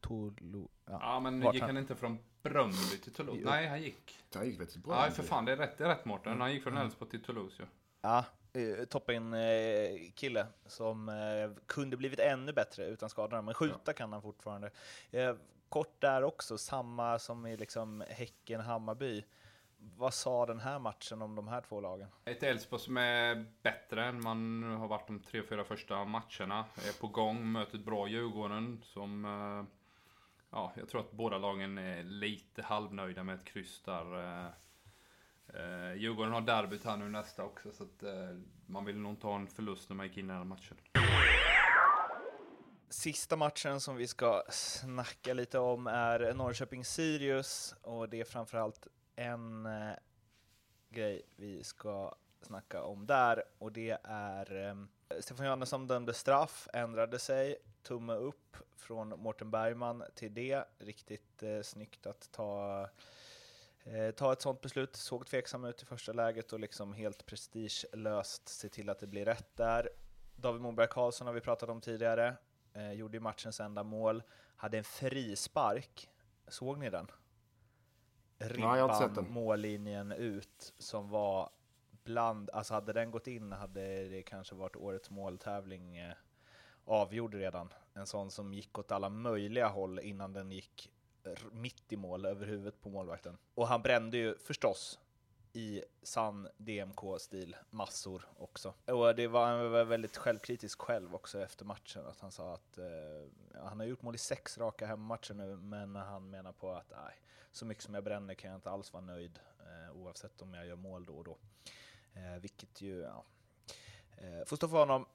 Toulouse. 0.00 0.72
Ja, 0.84 0.98
ja 1.00 1.20
men 1.20 1.42
gick 1.52 1.60
han, 1.60 1.70
han 1.70 1.76
inte 1.76 1.96
från 1.96 2.18
Bröndby 2.42 2.98
till 3.02 3.12
Toulouse? 3.12 3.44
Nej, 3.44 3.68
han 3.68 3.82
gick. 3.82 4.18
Han 4.34 4.46
gick 4.46 4.60
väl 4.60 4.66
till 4.66 4.80
Bröndby? 4.80 5.04
Ja, 5.04 5.10
för 5.10 5.22
fan, 5.22 5.44
det 5.44 5.52
är 5.52 5.56
rätt, 5.56 5.78
det 5.78 5.84
är 5.84 5.88
rätt 5.88 6.04
Mårten. 6.04 6.40
Han 6.40 6.52
gick 6.52 6.62
från 6.62 6.72
mm. 6.72 6.84
Elfsborg 6.84 7.10
till 7.10 7.22
Toulouse 7.22 7.62
ju. 7.62 7.66
Ja. 8.00 8.24
Ja, 8.52 8.86
toppen 8.88 9.34
eh, 9.34 10.10
kille 10.14 10.46
som 10.66 11.08
eh, 11.08 11.62
kunde 11.66 11.96
blivit 11.96 12.18
ännu 12.18 12.52
bättre 12.52 12.86
utan 12.86 13.10
skadorna, 13.10 13.42
men 13.42 13.54
skjuta 13.54 13.80
ja. 13.84 13.92
kan 13.92 14.12
han 14.12 14.22
fortfarande. 14.22 14.70
Eh, 15.10 15.34
kort 15.68 16.00
där 16.00 16.22
också, 16.22 16.58
samma 16.58 17.18
som 17.18 17.46
i 17.46 17.56
liksom 17.56 18.04
Häcken-Hammarby. 18.08 19.24
Vad 19.82 20.14
sa 20.14 20.46
den 20.46 20.60
här 20.60 20.78
matchen 20.78 21.22
om 21.22 21.34
de 21.34 21.48
här 21.48 21.60
två 21.60 21.80
lagen? 21.80 22.08
Ett 22.24 22.42
Elfsborg 22.42 22.82
som 22.82 22.96
är 22.96 23.46
bättre 23.62 24.04
än 24.04 24.22
man 24.22 24.62
har 24.62 24.88
varit 24.88 25.06
de 25.06 25.20
tre, 25.20 25.42
fyra 25.42 25.64
första 25.64 26.04
matcherna. 26.04 26.64
Är 26.76 27.00
på 27.00 27.08
gång, 27.08 27.52
möter 27.52 27.78
ett 27.78 27.84
bra 27.84 28.08
Djurgården 28.08 28.82
som... 28.84 29.24
Eh, 29.24 29.64
ja, 30.50 30.72
jag 30.76 30.88
tror 30.88 31.00
att 31.00 31.12
båda 31.12 31.38
lagen 31.38 31.78
är 31.78 32.02
lite 32.02 32.62
halvnöjda 32.62 33.24
med 33.24 33.34
ett 33.34 33.44
kryss 33.44 33.82
där. 33.82 34.18
Eh, 34.18 34.46
eh, 35.54 35.94
Djurgården 35.94 36.32
har 36.32 36.40
derbyt 36.40 36.84
här 36.84 36.96
nu 36.96 37.08
nästa 37.08 37.44
också, 37.44 37.72
så 37.72 37.82
att 37.82 38.02
man 38.66 38.84
vill 38.84 38.98
nog 38.98 39.12
inte 39.12 39.26
ha 39.26 39.34
en 39.34 39.46
förlust 39.46 39.88
när 39.88 39.96
man 39.96 40.06
gick 40.06 40.16
in 40.16 40.24
i 40.24 40.28
den 40.28 40.36
här 40.36 40.44
matchen. 40.44 40.76
Sista 42.88 43.36
matchen 43.36 43.80
som 43.80 43.96
vi 43.96 44.06
ska 44.06 44.42
snacka 44.50 45.34
lite 45.34 45.58
om 45.58 45.86
är 45.86 46.32
Norrköping-Sirius 46.34 47.74
och 47.82 48.08
det 48.08 48.20
är 48.20 48.24
framförallt 48.24 48.86
en 49.20 49.66
eh, 49.66 49.92
grej 50.88 51.22
vi 51.36 51.64
ska 51.64 52.14
snacka 52.42 52.82
om 52.82 53.06
där 53.06 53.44
och 53.58 53.72
det 53.72 53.98
är 54.04 54.68
eh, 54.68 54.74
Stefan 55.20 55.46
Johannesson 55.46 55.86
dömde 55.86 56.14
straff, 56.14 56.68
ändrade 56.72 57.18
sig, 57.18 57.56
tumme 57.82 58.14
upp 58.14 58.56
från 58.76 59.08
Mårten 59.08 59.50
Bergman 59.50 60.04
till 60.14 60.34
det. 60.34 60.64
Riktigt 60.78 61.42
eh, 61.42 61.62
snyggt 61.62 62.06
att 62.06 62.32
ta, 62.32 62.82
eh, 63.84 64.10
ta 64.10 64.32
ett 64.32 64.42
sånt 64.42 64.60
beslut. 64.60 64.96
Såg 64.96 65.26
tveksam 65.26 65.64
ut 65.64 65.82
i 65.82 65.86
första 65.86 66.12
läget 66.12 66.52
och 66.52 66.60
liksom 66.60 66.92
helt 66.92 67.26
prestigelöst 67.26 68.48
se 68.48 68.68
till 68.68 68.90
att 68.90 68.98
det 68.98 69.06
blir 69.06 69.24
rätt 69.24 69.56
där. 69.56 69.88
David 70.36 70.60
Moberg 70.60 70.88
Karlsson 70.88 71.26
har 71.26 71.34
vi 71.34 71.40
pratat 71.40 71.68
om 71.68 71.80
tidigare, 71.80 72.36
eh, 72.72 72.92
gjorde 72.92 73.20
matchens 73.20 73.60
enda 73.60 73.82
mål, 73.82 74.22
hade 74.56 74.78
en 74.78 74.84
frispark. 74.84 76.10
Såg 76.48 76.78
ni 76.78 76.90
den? 76.90 77.10
Ribban, 78.40 78.78
ja, 78.78 79.08
mållinjen 79.28 80.12
ut 80.12 80.72
som 80.78 81.08
var 81.10 81.50
bland, 82.04 82.50
alltså 82.50 82.74
hade 82.74 82.92
den 82.92 83.10
gått 83.10 83.26
in 83.26 83.52
hade 83.52 84.08
det 84.08 84.22
kanske 84.22 84.54
varit 84.54 84.76
årets 84.76 85.10
måltävling 85.10 85.96
eh, 85.96 86.14
avgjord 86.84 87.34
redan. 87.34 87.72
En 87.94 88.06
sån 88.06 88.30
som 88.30 88.54
gick 88.54 88.78
åt 88.78 88.92
alla 88.92 89.08
möjliga 89.08 89.68
håll 89.68 89.98
innan 89.98 90.32
den 90.32 90.52
gick 90.52 90.92
mitt 91.52 91.92
i 91.92 91.96
mål 91.96 92.26
över 92.26 92.46
huvudet 92.46 92.80
på 92.80 92.88
målvakten. 92.88 93.38
Och 93.54 93.68
han 93.68 93.82
brände 93.82 94.16
ju 94.16 94.38
förstås 94.38 94.98
i 95.52 95.82
sann 96.02 96.48
DMK-stil 96.56 97.56
massor 97.70 98.28
också. 98.38 98.74
Och 98.84 99.14
det 99.14 99.26
var, 99.26 99.46
han 99.46 99.70
var 99.70 99.84
väldigt 99.84 100.16
självkritisk 100.16 100.80
själv 100.80 101.14
också 101.14 101.42
efter 101.42 101.64
matchen, 101.64 102.06
att 102.06 102.20
han 102.20 102.32
sa 102.32 102.54
att 102.54 102.78
eh, 102.78 102.84
han 103.62 103.80
har 103.80 103.86
gjort 103.86 104.02
mål 104.02 104.14
i 104.14 104.18
sex 104.18 104.58
raka 104.58 104.86
hemmamatcher 104.86 105.34
nu, 105.34 105.56
men 105.56 105.96
han 105.96 106.30
menar 106.30 106.52
på 106.52 106.72
att 106.72 106.90
nej, 106.90 107.14
så 107.52 107.66
mycket 107.66 107.84
som 107.84 107.94
jag 107.94 108.04
bränner 108.04 108.34
kan 108.34 108.50
jag 108.50 108.58
inte 108.58 108.70
alls 108.70 108.92
vara 108.92 109.04
nöjd, 109.04 109.38
eh, 109.58 109.96
oavsett 109.96 110.42
om 110.42 110.54
jag 110.54 110.66
gör 110.66 110.76
mål 110.76 111.04
då 111.04 111.14
och 111.14 111.24
då. 111.24 111.38
Eh, 112.14 112.40
vilket 112.40 112.80
ju, 112.80 113.00
ja, 113.00 113.24
eh, 114.16 114.44
får 114.46 114.56
stå 114.56 114.68
för 114.68 114.78
honom. 114.78 115.06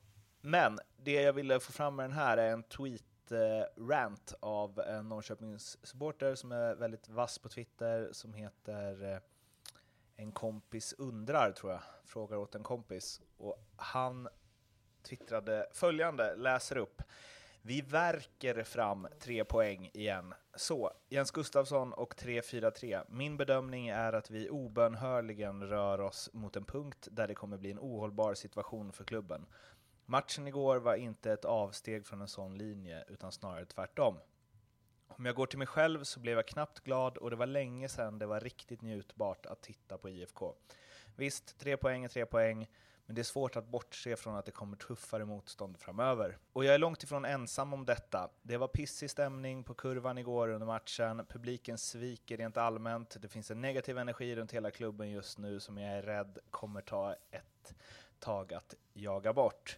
Men 0.41 0.79
det 0.97 1.21
jag 1.21 1.33
ville 1.33 1.59
få 1.59 1.71
fram 1.71 1.95
med 1.95 2.03
den 2.03 2.17
här 2.17 2.37
är 2.37 2.51
en 2.51 2.63
tweet-rant 2.63 4.31
eh, 4.31 4.37
av 4.39 4.79
en 4.79 5.09
Norrköpings 5.09 5.87
supporter 5.87 6.35
som 6.35 6.51
är 6.51 6.75
väldigt 6.75 7.09
vass 7.09 7.39
på 7.39 7.49
Twitter, 7.49 8.09
som 8.11 8.33
heter 8.33 9.13
eh, 9.13 9.19
en 10.15 10.31
kompis 10.31 10.93
undrar, 10.97 11.51
tror 11.51 11.71
jag, 11.71 11.81
frågar 12.05 12.37
åt 12.37 12.55
en 12.55 12.63
kompis. 12.63 13.21
Och 13.37 13.55
han 13.75 14.27
twittrade 15.01 15.67
följande, 15.73 16.35
läser 16.35 16.77
upp. 16.77 17.01
Vi 17.61 17.81
verkar 17.81 18.63
fram 18.63 19.07
tre 19.19 19.45
poäng 19.45 19.89
igen. 19.93 20.33
Så, 20.55 20.91
Jens 21.09 21.31
Gustafsson 21.31 21.93
och 21.93 22.15
3-4-3. 22.15 23.05
Min 23.09 23.37
bedömning 23.37 23.87
är 23.87 24.13
att 24.13 24.29
vi 24.29 24.49
obönhörligen 24.49 25.67
rör 25.67 26.01
oss 26.01 26.29
mot 26.33 26.55
en 26.55 26.65
punkt 26.65 27.07
där 27.11 27.27
det 27.27 27.35
kommer 27.35 27.57
bli 27.57 27.71
en 27.71 27.79
ohållbar 27.79 28.33
situation 28.33 28.91
för 28.91 29.03
klubben. 29.03 29.45
Matchen 30.05 30.47
igår 30.47 30.77
var 30.77 30.95
inte 30.95 31.31
ett 31.31 31.45
avsteg 31.45 32.05
från 32.05 32.21
en 32.21 32.27
sån 32.27 32.57
linje, 32.57 33.03
utan 33.07 33.31
snarare 33.31 33.65
tvärtom. 33.65 34.17
Om 35.07 35.25
jag 35.25 35.35
går 35.35 35.45
till 35.45 35.57
mig 35.57 35.67
själv 35.67 36.03
så 36.03 36.19
blev 36.19 36.35
jag 36.35 36.47
knappt 36.47 36.79
glad 36.79 37.17
och 37.17 37.29
det 37.29 37.35
var 37.35 37.45
länge 37.45 37.89
sedan 37.89 38.19
det 38.19 38.25
var 38.25 38.39
riktigt 38.39 38.81
njutbart 38.81 39.45
att 39.45 39.61
titta 39.61 39.97
på 39.97 40.09
IFK. 40.09 40.53
Visst, 41.15 41.57
tre 41.57 41.77
poäng 41.77 42.03
är 42.03 42.07
tre 42.07 42.25
poäng, 42.25 42.67
men 43.05 43.15
det 43.15 43.21
är 43.21 43.23
svårt 43.23 43.55
att 43.55 43.67
bortse 43.67 44.15
från 44.15 44.35
att 44.35 44.45
det 44.45 44.51
kommer 44.51 44.77
tuffare 44.77 45.25
motstånd 45.25 45.77
framöver. 45.77 46.37
Och 46.53 46.65
jag 46.65 46.75
är 46.75 46.79
långt 46.79 47.03
ifrån 47.03 47.25
ensam 47.25 47.73
om 47.73 47.85
detta. 47.85 48.29
Det 48.41 48.57
var 48.57 48.67
pissig 48.67 49.09
stämning 49.09 49.63
på 49.63 49.73
kurvan 49.73 50.17
igår 50.17 50.47
under 50.47 50.67
matchen, 50.67 51.25
publiken 51.29 51.77
sviker 51.77 52.37
rent 52.37 52.57
allmänt, 52.57 53.17
det 53.21 53.27
finns 53.27 53.51
en 53.51 53.61
negativ 53.61 53.97
energi 53.97 54.35
runt 54.35 54.53
hela 54.53 54.71
klubben 54.71 55.09
just 55.09 55.37
nu 55.37 55.59
som 55.59 55.77
jag 55.77 55.97
är 55.97 56.01
rädd 56.01 56.39
kommer 56.51 56.81
ta 56.81 57.15
ett 57.31 57.75
tag 58.19 58.53
att 58.53 58.75
jaga 58.93 59.33
bort. 59.33 59.77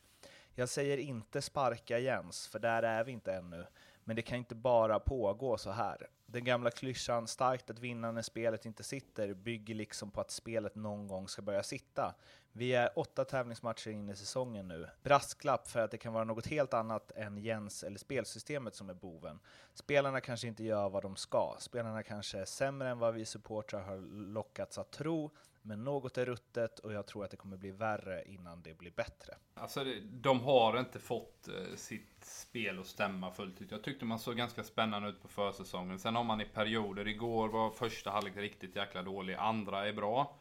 Jag 0.56 0.70
säger 0.70 0.98
inte 0.98 1.42
sparka 1.42 2.00
Jens, 2.00 2.48
för 2.48 2.60
där 2.60 2.84
är 2.84 3.04
vi 3.04 3.12
inte 3.12 3.34
ännu. 3.34 3.66
Men 4.08 4.16
det 4.16 4.22
kan 4.22 4.38
inte 4.38 4.56
bara 4.56 5.00
pågå 5.00 5.58
så 5.58 5.72
här. 5.72 6.08
Den 6.26 6.44
gamla 6.44 6.72
klyschan 6.72 7.28
starkt 7.28 7.70
att 7.70 7.80
vinna 7.80 8.12
när 8.12 8.22
spelet 8.22 8.66
inte 8.66 8.84
sitter 8.84 9.34
bygger 9.34 9.76
liksom 9.76 10.12
på 10.12 10.22
att 10.22 10.32
spelet 10.32 10.76
någon 10.76 11.08
gång 11.08 11.28
ska 11.28 11.42
börja 11.42 11.64
sitta. 11.64 12.16
Vi 12.52 12.74
är 12.74 13.00
åtta 13.00 13.26
tävlingsmatcher 13.26 13.92
in 13.92 14.10
i 14.10 14.16
säsongen 14.16 14.68
nu. 14.68 14.88
Brasklapp 15.04 15.68
för 15.68 15.80
att 15.80 15.92
det 15.92 15.98
kan 15.98 16.14
vara 16.14 16.24
något 16.24 16.48
helt 16.48 16.74
annat 16.74 17.12
än 17.12 17.38
Jens 17.38 17.84
eller 17.84 17.98
spelsystemet 17.98 18.76
som 18.76 18.90
är 18.90 18.94
boven. 18.94 19.40
Spelarna 19.74 20.22
kanske 20.22 20.48
inte 20.48 20.64
gör 20.64 20.90
vad 20.90 21.04
de 21.04 21.16
ska. 21.16 21.56
Spelarna 21.60 22.04
kanske 22.04 22.40
är 22.40 22.46
sämre 22.46 22.90
än 22.90 23.00
vad 23.00 23.14
vi 23.14 23.26
supportrar 23.26 23.82
har 23.82 23.98
lockats 24.34 24.78
att 24.78 24.92
tro. 24.92 25.32
Men 25.68 25.84
något 25.84 26.18
är 26.18 26.26
ruttet 26.26 26.80
och 26.80 26.94
jag 26.94 27.06
tror 27.08 27.26
att 27.26 27.32
det 27.32 27.38
kommer 27.38 27.58
bli 27.58 27.72
värre 27.72 28.24
innan 28.26 28.62
det 28.62 28.78
blir 28.78 28.92
bättre. 28.92 29.34
Alltså, 29.54 29.86
de 30.04 30.40
har 30.40 30.80
inte 30.80 31.00
fått 31.00 31.48
eh, 31.48 31.76
sitt 31.76 32.26
spel 32.26 32.80
att 32.80 32.86
stämma 32.86 33.32
fullt 33.32 33.62
ut. 33.62 33.72
Jag 33.72 33.84
tyckte 33.84 34.06
man 34.06 34.20
såg 34.20 34.38
ganska 34.38 34.64
spännande 34.64 35.10
ut 35.10 35.22
på 35.22 35.28
försäsongen. 35.28 36.00
Sen 36.00 36.16
har 36.16 36.24
man 36.24 36.42
i 36.42 36.46
perioder. 36.46 37.08
Igår 37.08 37.50
var 37.50 37.70
första 37.70 38.10
halvlek 38.10 38.38
riktigt 38.38 38.76
jäkla 38.76 39.04
dålig. 39.04 39.34
Andra 39.34 39.88
är 39.88 39.94
bra. 39.94 40.36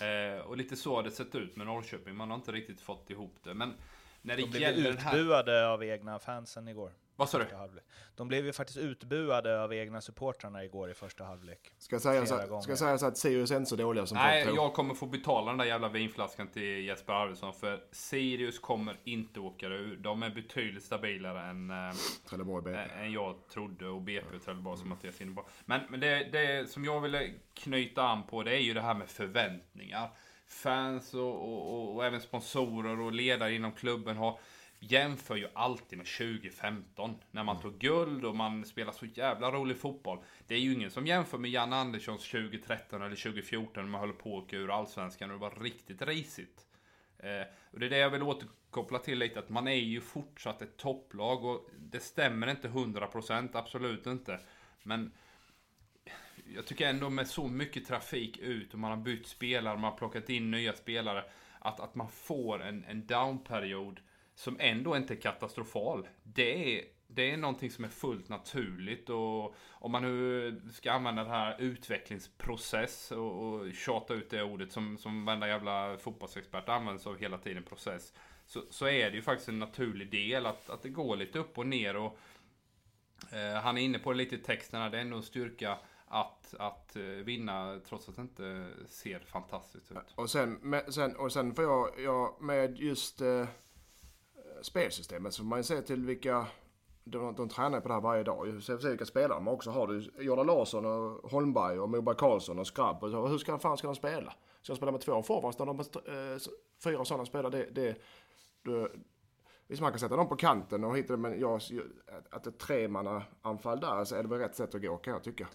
Eh, 0.00 0.46
och 0.46 0.56
lite 0.56 0.76
så 0.76 0.96
har 0.96 1.02
det 1.02 1.10
sett 1.10 1.34
ut 1.34 1.56
med 1.56 1.66
Norrköping. 1.66 2.16
Man 2.16 2.30
har 2.30 2.36
inte 2.36 2.52
riktigt 2.52 2.80
fått 2.80 3.10
ihop 3.10 3.36
det. 3.42 3.54
Men 3.54 3.74
när 4.22 4.36
det 4.36 4.42
De 4.42 4.48
blev 4.50 4.82
den 4.82 4.98
här... 4.98 5.16
utbuade 5.16 5.68
av 5.68 5.84
egna 5.84 6.18
fansen 6.18 6.68
igår. 6.68 6.92
Vad 7.20 7.28
sa 7.28 7.38
du? 7.38 7.46
De 8.16 8.28
blev 8.28 8.46
ju 8.46 8.52
faktiskt 8.52 8.78
utbuade 8.78 9.62
av 9.62 9.74
egna 9.74 10.00
supportrarna 10.00 10.64
igår 10.64 10.90
i 10.90 10.94
första 10.94 11.24
halvlek. 11.24 11.72
Ska 11.78 11.94
jag 11.94 12.02
säga, 12.02 12.26
så, 12.26 12.60
ska 12.60 12.72
jag 12.72 12.78
säga 12.78 12.98
så 12.98 13.06
att 13.06 13.18
Sirius 13.18 13.50
är 13.50 13.56
inte 13.56 13.70
så 13.70 13.76
dåliga 13.76 14.06
som 14.06 14.16
Nej, 14.16 14.44
folk 14.44 14.54
tror? 14.54 14.64
jag 14.64 14.74
kommer 14.74 14.94
få 14.94 15.06
betala 15.06 15.50
den 15.50 15.58
där 15.58 15.64
jävla 15.64 15.88
vinflaskan 15.88 16.48
till 16.48 16.84
Jesper 16.84 17.12
Arvidsson. 17.12 17.54
För 17.54 17.84
Sirius 17.92 18.58
kommer 18.58 19.00
inte 19.04 19.40
åka 19.40 19.66
ur. 19.66 19.96
De 19.96 20.22
är 20.22 20.30
betydligt 20.30 20.84
stabilare 20.84 21.50
än... 21.50 21.70
Eh, 21.70 21.94
Trelleborg 22.28 22.64
BP. 22.64 22.78
än 22.78 22.90
än 22.90 23.12
jag 23.12 23.48
trodde 23.48 23.88
och 23.88 24.02
BP 24.02 24.36
och 24.36 24.42
Trelleborg 24.42 24.78
som 24.78 24.88
Mattias 24.88 25.20
är 25.20 25.24
inne 25.24 25.34
på. 25.34 25.46
Men, 25.64 25.80
men 25.88 26.00
det, 26.00 26.28
det 26.32 26.70
som 26.70 26.84
jag 26.84 27.00
ville 27.00 27.30
knyta 27.54 28.02
an 28.02 28.22
på 28.22 28.42
det 28.42 28.52
är 28.52 28.60
ju 28.60 28.74
det 28.74 28.82
här 28.82 28.94
med 28.94 29.08
förväntningar. 29.08 30.10
Fans 30.48 31.14
och, 31.14 31.52
och, 31.52 31.74
och, 31.74 31.94
och 31.96 32.04
även 32.04 32.20
sponsorer 32.20 33.00
och 33.00 33.12
ledare 33.12 33.54
inom 33.54 33.72
klubben 33.72 34.16
har 34.16 34.38
jämför 34.80 35.36
ju 35.36 35.48
alltid 35.54 35.98
med 35.98 36.06
2015 36.06 37.14
när 37.30 37.44
man 37.44 37.60
tog 37.60 37.78
guld 37.78 38.24
och 38.24 38.36
man 38.36 38.64
spelar 38.64 38.92
så 38.92 39.06
jävla 39.06 39.50
rolig 39.50 39.78
fotboll. 39.78 40.18
Det 40.46 40.54
är 40.54 40.58
ju 40.58 40.72
ingen 40.72 40.90
som 40.90 41.06
jämför 41.06 41.38
med 41.38 41.50
Jan 41.50 41.72
Anderssons 41.72 42.30
2013 42.30 43.02
eller 43.02 43.16
2014 43.16 43.84
när 43.84 43.90
man 43.90 44.00
höll 44.00 44.12
på 44.12 44.38
att 44.38 44.44
åka 44.44 44.56
ur 44.56 44.78
allsvenskan 44.78 45.30
och 45.30 45.36
det 45.36 45.40
var 45.40 45.62
riktigt 45.62 46.02
risigt. 46.02 46.66
Eh, 47.18 47.46
och 47.70 47.80
det 47.80 47.86
är 47.86 47.90
det 47.90 47.98
jag 47.98 48.10
vill 48.10 48.22
återkoppla 48.22 48.98
till 48.98 49.18
lite, 49.18 49.38
att 49.38 49.48
man 49.48 49.68
är 49.68 49.74
ju 49.74 50.00
fortsatt 50.00 50.62
ett 50.62 50.76
topplag 50.76 51.44
och 51.44 51.70
det 51.78 52.00
stämmer 52.00 52.50
inte 52.50 52.68
100%, 52.68 53.48
absolut 53.52 54.06
inte. 54.06 54.40
Men 54.82 55.12
jag 56.54 56.66
tycker 56.66 56.88
ändå 56.88 57.10
med 57.10 57.28
så 57.28 57.48
mycket 57.48 57.86
trafik 57.86 58.38
ut 58.38 58.72
och 58.72 58.78
man 58.78 58.90
har 58.90 58.98
bytt 58.98 59.26
spelare, 59.26 59.74
man 59.74 59.90
har 59.90 59.98
plockat 59.98 60.30
in 60.30 60.50
nya 60.50 60.72
spelare, 60.72 61.24
att, 61.58 61.80
att 61.80 61.94
man 61.94 62.08
får 62.08 62.62
en, 62.62 62.84
en 62.84 63.06
downperiod 63.06 64.00
som 64.40 64.56
ändå 64.60 64.96
inte 64.96 65.14
är 65.14 65.20
katastrofal. 65.20 66.08
Det 66.22 66.78
är, 66.78 66.84
det 67.06 67.30
är 67.30 67.36
någonting 67.36 67.70
som 67.70 67.84
är 67.84 67.88
fullt 67.88 68.28
naturligt 68.28 69.10
och 69.10 69.54
om 69.70 69.92
man 69.92 70.02
nu 70.02 70.60
ska 70.72 70.92
använda 70.92 71.24
det 71.24 71.30
här 71.30 71.56
utvecklingsprocess 71.60 73.12
och, 73.12 73.42
och 73.42 73.74
tjata 73.74 74.14
ut 74.14 74.30
det 74.30 74.42
ordet 74.42 74.72
som, 74.72 74.98
som 74.98 75.24
varenda 75.24 75.48
jävla 75.48 75.98
fotbollsexpert 75.98 76.68
använder 76.68 77.02
sig 77.02 77.10
av 77.10 77.18
hela 77.18 77.38
tiden, 77.38 77.62
process. 77.62 78.14
Så, 78.46 78.62
så 78.70 78.88
är 78.88 79.10
det 79.10 79.16
ju 79.16 79.22
faktiskt 79.22 79.48
en 79.48 79.58
naturlig 79.58 80.10
del 80.10 80.46
att, 80.46 80.70
att 80.70 80.82
det 80.82 80.88
går 80.88 81.16
lite 81.16 81.38
upp 81.38 81.58
och 81.58 81.66
ner 81.66 81.96
och 81.96 82.18
eh, 83.32 83.62
han 83.62 83.78
är 83.78 83.82
inne 83.82 83.98
på 83.98 84.12
det 84.12 84.18
lite 84.18 84.34
i 84.34 84.38
texterna, 84.38 84.90
det 84.90 84.96
är 84.96 85.02
ändå 85.02 85.16
en 85.16 85.22
styrka 85.22 85.78
att, 86.06 86.54
att 86.58 86.96
eh, 86.96 87.02
vinna 87.02 87.80
trots 87.88 88.08
att 88.08 88.16
det 88.16 88.22
inte 88.22 88.68
ser 88.88 89.20
fantastiskt 89.20 89.92
ut. 89.92 89.98
Och 90.14 90.30
sen, 90.30 90.52
med, 90.52 90.94
sen, 90.94 91.16
och 91.16 91.32
sen 91.32 91.54
får 91.54 91.64
jag, 91.64 92.00
jag 92.00 92.42
med 92.42 92.76
just 92.76 93.20
eh, 93.20 93.46
spelsystemet 94.62 95.34
så 95.34 95.42
får 95.42 95.48
man 95.48 95.58
ju 95.58 95.62
se 95.62 95.82
till 95.82 96.04
vilka 96.04 96.46
de, 97.04 97.34
de 97.34 97.48
tränar 97.48 97.80
på 97.80 97.88
det 97.88 97.94
här 97.94 98.00
varje 98.00 98.22
dag. 98.22 98.62
Så 98.62 98.72
får 98.72 98.82
se 98.82 98.88
vilka 98.88 99.04
spelare 99.04 99.38
de 99.38 99.48
också 99.48 99.70
har. 99.70 99.86
Du, 99.86 100.10
Jordan 100.24 100.46
Larsson 100.46 100.86
och 100.86 101.30
Holmberg 101.30 101.78
och 101.78 101.88
Moberg 101.88 102.16
Karlsson 102.16 102.58
och 102.58 102.66
Skrabb. 102.66 103.04
Och 103.04 103.10
så, 103.10 103.26
hur 103.26 103.38
ska, 103.38 103.58
fan 103.58 103.76
ska 103.76 103.86
de 103.86 103.96
spela? 103.96 104.34
Ska 104.62 104.72
de 104.72 104.76
spela 104.76 104.92
med 104.92 105.00
två 105.00 105.22
forwards 105.22 105.58
när 105.58 105.66
de 105.66 105.78
har 105.78 106.32
eh, 106.34 106.38
fyra 106.84 107.04
sådana 107.04 107.26
spelare? 107.26 107.50
Det, 107.50 107.70
det, 107.70 107.96
du, 108.62 108.92
visst 109.66 109.82
man 109.82 109.92
kan 109.92 109.98
sätta 109.98 110.16
dem 110.16 110.28
på 110.28 110.36
kanten 110.36 110.84
och 110.84 110.98
hitta 110.98 111.16
men 111.16 111.40
jag, 111.40 111.60
att 112.30 112.46
ett 112.46 112.58
tremanna-anfall 112.58 113.80
där 113.80 114.04
så 114.04 114.16
är 114.16 114.22
det 114.22 114.28
väl 114.28 114.38
rätt 114.38 114.54
sätt 114.54 114.74
att 114.74 114.82
gå 114.82 114.96
kan 114.96 115.12
jag 115.12 115.22
tycka. 115.22 115.48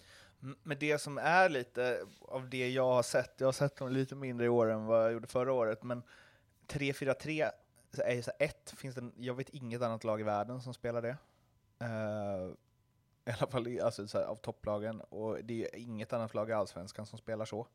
Men 0.62 0.78
det 0.78 0.98
som 0.98 1.18
är 1.18 1.48
lite 1.48 2.06
av 2.20 2.48
det 2.48 2.68
jag 2.68 2.92
har 2.92 3.02
sett, 3.02 3.34
jag 3.38 3.46
har 3.46 3.52
sett 3.52 3.76
dem 3.76 3.92
lite 3.92 4.14
mindre 4.14 4.46
i 4.46 4.48
år 4.48 4.70
än 4.70 4.86
vad 4.86 5.04
jag 5.04 5.12
gjorde 5.12 5.26
förra 5.26 5.52
året, 5.52 5.82
men 5.82 6.02
3-4-3 6.68 7.50
så 7.92 8.02
är 8.02 8.22
så 8.22 8.30
ett, 8.38 8.74
finns 8.76 8.94
det, 8.94 9.10
jag 9.16 9.34
vet 9.34 9.48
inget 9.48 9.82
annat 9.82 10.04
lag 10.04 10.20
i 10.20 10.24
världen 10.24 10.60
som 10.60 10.74
spelar 10.74 11.02
det. 11.02 11.16
Eh, 11.78 12.50
I 13.26 13.36
alla 13.40 13.50
fall 13.50 13.80
alltså, 13.80 14.08
så 14.08 14.18
här, 14.18 14.24
av 14.24 14.36
topplagen, 14.36 15.00
och 15.00 15.44
det 15.44 15.64
är 15.64 15.76
inget 15.78 16.12
annat 16.12 16.34
lag 16.34 16.50
i 16.50 16.52
Allsvenskan 16.52 17.06
som 17.06 17.18
spelar 17.18 17.44
så. 17.44 17.66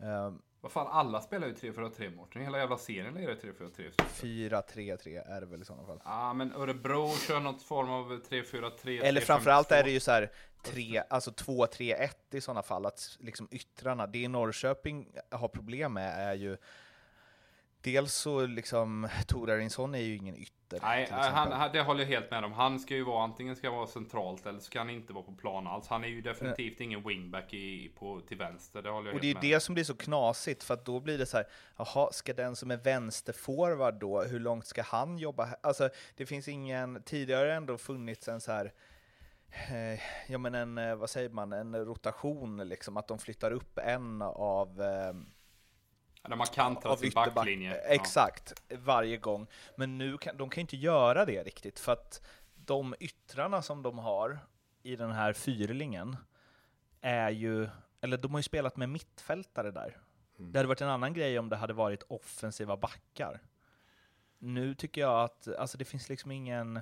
Eh, 0.00 0.32
Vad 0.60 0.72
fan, 0.72 0.86
alla 0.90 1.20
spelar 1.20 1.46
ju 1.46 1.54
3-4-3 1.54 2.16
Mårten. 2.16 2.42
Hela 2.42 2.58
jävla 2.58 2.78
serien 2.78 3.16
är 3.16 3.20
ju 3.20 3.34
3-4-3. 3.34 3.90
4-3-3 3.98 5.22
är 5.26 5.40
det 5.40 5.46
väl 5.46 5.62
i 5.62 5.64
sådana 5.64 5.86
fall. 5.86 6.00
Ja, 6.04 6.32
men 6.32 6.52
Örebro 6.52 7.08
kör 7.16 7.40
något 7.40 7.62
form 7.62 7.90
av 7.90 8.22
3-4-3. 8.22 9.02
Eller 9.02 9.20
framförallt 9.20 9.70
3-5-2. 9.70 9.74
är 9.74 9.84
det 9.84 9.90
ju 9.90 10.00
så 10.00 10.10
här, 10.10 10.32
tre, 10.62 11.02
alltså 11.10 11.30
2-3-1 11.30 12.10
i 12.30 12.40
sådana 12.40 12.62
fall, 12.62 12.86
att 12.86 13.16
liksom 13.20 13.48
yttrarna, 13.50 14.06
det 14.06 14.28
Norrköping 14.28 15.08
har 15.30 15.48
problem 15.48 15.92
med 15.92 16.30
är 16.30 16.34
ju 16.34 16.56
Dels 17.82 18.14
så 18.14 18.46
liksom, 18.46 19.08
Torarinsson 19.26 19.94
är 19.94 19.98
ju 19.98 20.16
ingen 20.16 20.36
ytter. 20.36 20.78
Nej, 20.82 21.08
han, 21.10 21.72
det 21.72 21.82
håller 21.82 22.00
jag 22.00 22.08
helt 22.08 22.30
med 22.30 22.44
om. 22.44 22.52
Han 22.52 22.80
ska 22.80 22.94
ju 22.94 23.04
vara 23.04 23.24
antingen 23.24 23.56
ska 23.56 23.70
vara 23.70 23.86
centralt 23.86 24.46
eller 24.46 24.58
så 24.58 24.64
ska 24.64 24.78
han 24.78 24.90
inte 24.90 25.12
vara 25.12 25.24
på 25.24 25.32
plan 25.32 25.66
alls. 25.66 25.88
Han 25.88 26.04
är 26.04 26.08
ju 26.08 26.20
definitivt 26.20 26.80
ingen 26.80 27.08
wingback 27.08 27.54
i, 27.54 27.92
på, 27.98 28.20
till 28.20 28.36
vänster. 28.36 28.82
Det 28.82 28.90
håller 28.90 29.08
jag 29.08 29.14
Och 29.14 29.20
det 29.20 29.26
är 29.30 29.34
ju 29.34 29.52
det 29.52 29.60
som 29.60 29.74
blir 29.74 29.84
så 29.84 29.94
knasigt, 29.94 30.62
för 30.62 30.74
att 30.74 30.84
då 30.84 31.00
blir 31.00 31.18
det 31.18 31.26
så 31.26 31.36
här, 31.36 31.46
jaha, 31.76 32.12
ska 32.12 32.32
den 32.32 32.56
som 32.56 32.70
är 32.70 32.76
vänsterforward 32.76 33.94
då, 33.94 34.22
hur 34.22 34.40
långt 34.40 34.66
ska 34.66 34.82
han 34.82 35.18
jobba? 35.18 35.48
Alltså, 35.60 35.88
det 36.16 36.26
finns 36.26 36.48
ingen, 36.48 37.02
tidigare 37.02 37.54
ändå 37.54 37.78
funnits 37.78 38.28
en 38.28 38.40
så 38.40 38.52
här, 38.52 38.72
eh, 39.70 40.00
ja 40.28 40.38
men 40.38 40.54
en, 40.54 40.78
eh, 40.78 40.94
vad 40.94 41.10
säger 41.10 41.28
man, 41.28 41.52
en 41.52 41.84
rotation 41.84 42.68
liksom, 42.68 42.96
att 42.96 43.08
de 43.08 43.18
flyttar 43.18 43.50
upp 43.50 43.78
en 43.78 44.22
av 44.22 44.82
eh, 44.82 45.12
När 46.28 46.36
man 46.36 46.46
kantrar 46.46 46.96
sin 46.96 47.08
ytterback- 47.08 47.34
backlinje. 47.34 47.70
Ja. 47.70 47.94
Exakt, 47.94 48.62
varje 48.70 49.16
gång. 49.16 49.46
Men 49.76 49.98
nu 49.98 50.18
kan 50.18 50.36
de 50.36 50.50
kan 50.50 50.60
inte 50.60 50.76
göra 50.76 51.24
det 51.24 51.42
riktigt, 51.42 51.78
för 51.78 51.92
att 51.92 52.22
de 52.54 52.94
yttrarna 53.00 53.62
som 53.62 53.82
de 53.82 53.98
har 53.98 54.38
i 54.82 54.96
den 54.96 55.12
här 55.12 55.32
fyrlingen 55.32 56.16
är 57.00 57.30
ju, 57.30 57.68
eller 58.00 58.18
de 58.18 58.30
har 58.32 58.38
ju 58.38 58.42
spelat 58.42 58.76
med 58.76 58.88
mittfältare 58.88 59.70
där. 59.70 59.98
Det 60.36 60.58
hade 60.58 60.68
varit 60.68 60.80
en 60.80 60.88
annan 60.88 61.12
grej 61.14 61.38
om 61.38 61.48
det 61.48 61.56
hade 61.56 61.72
varit 61.72 62.02
offensiva 62.02 62.76
backar. 62.76 63.40
Nu 64.38 64.74
tycker 64.74 65.00
jag 65.00 65.24
att, 65.24 65.48
alltså 65.58 65.78
det 65.78 65.84
finns 65.84 66.08
liksom 66.08 66.30
ingen, 66.30 66.80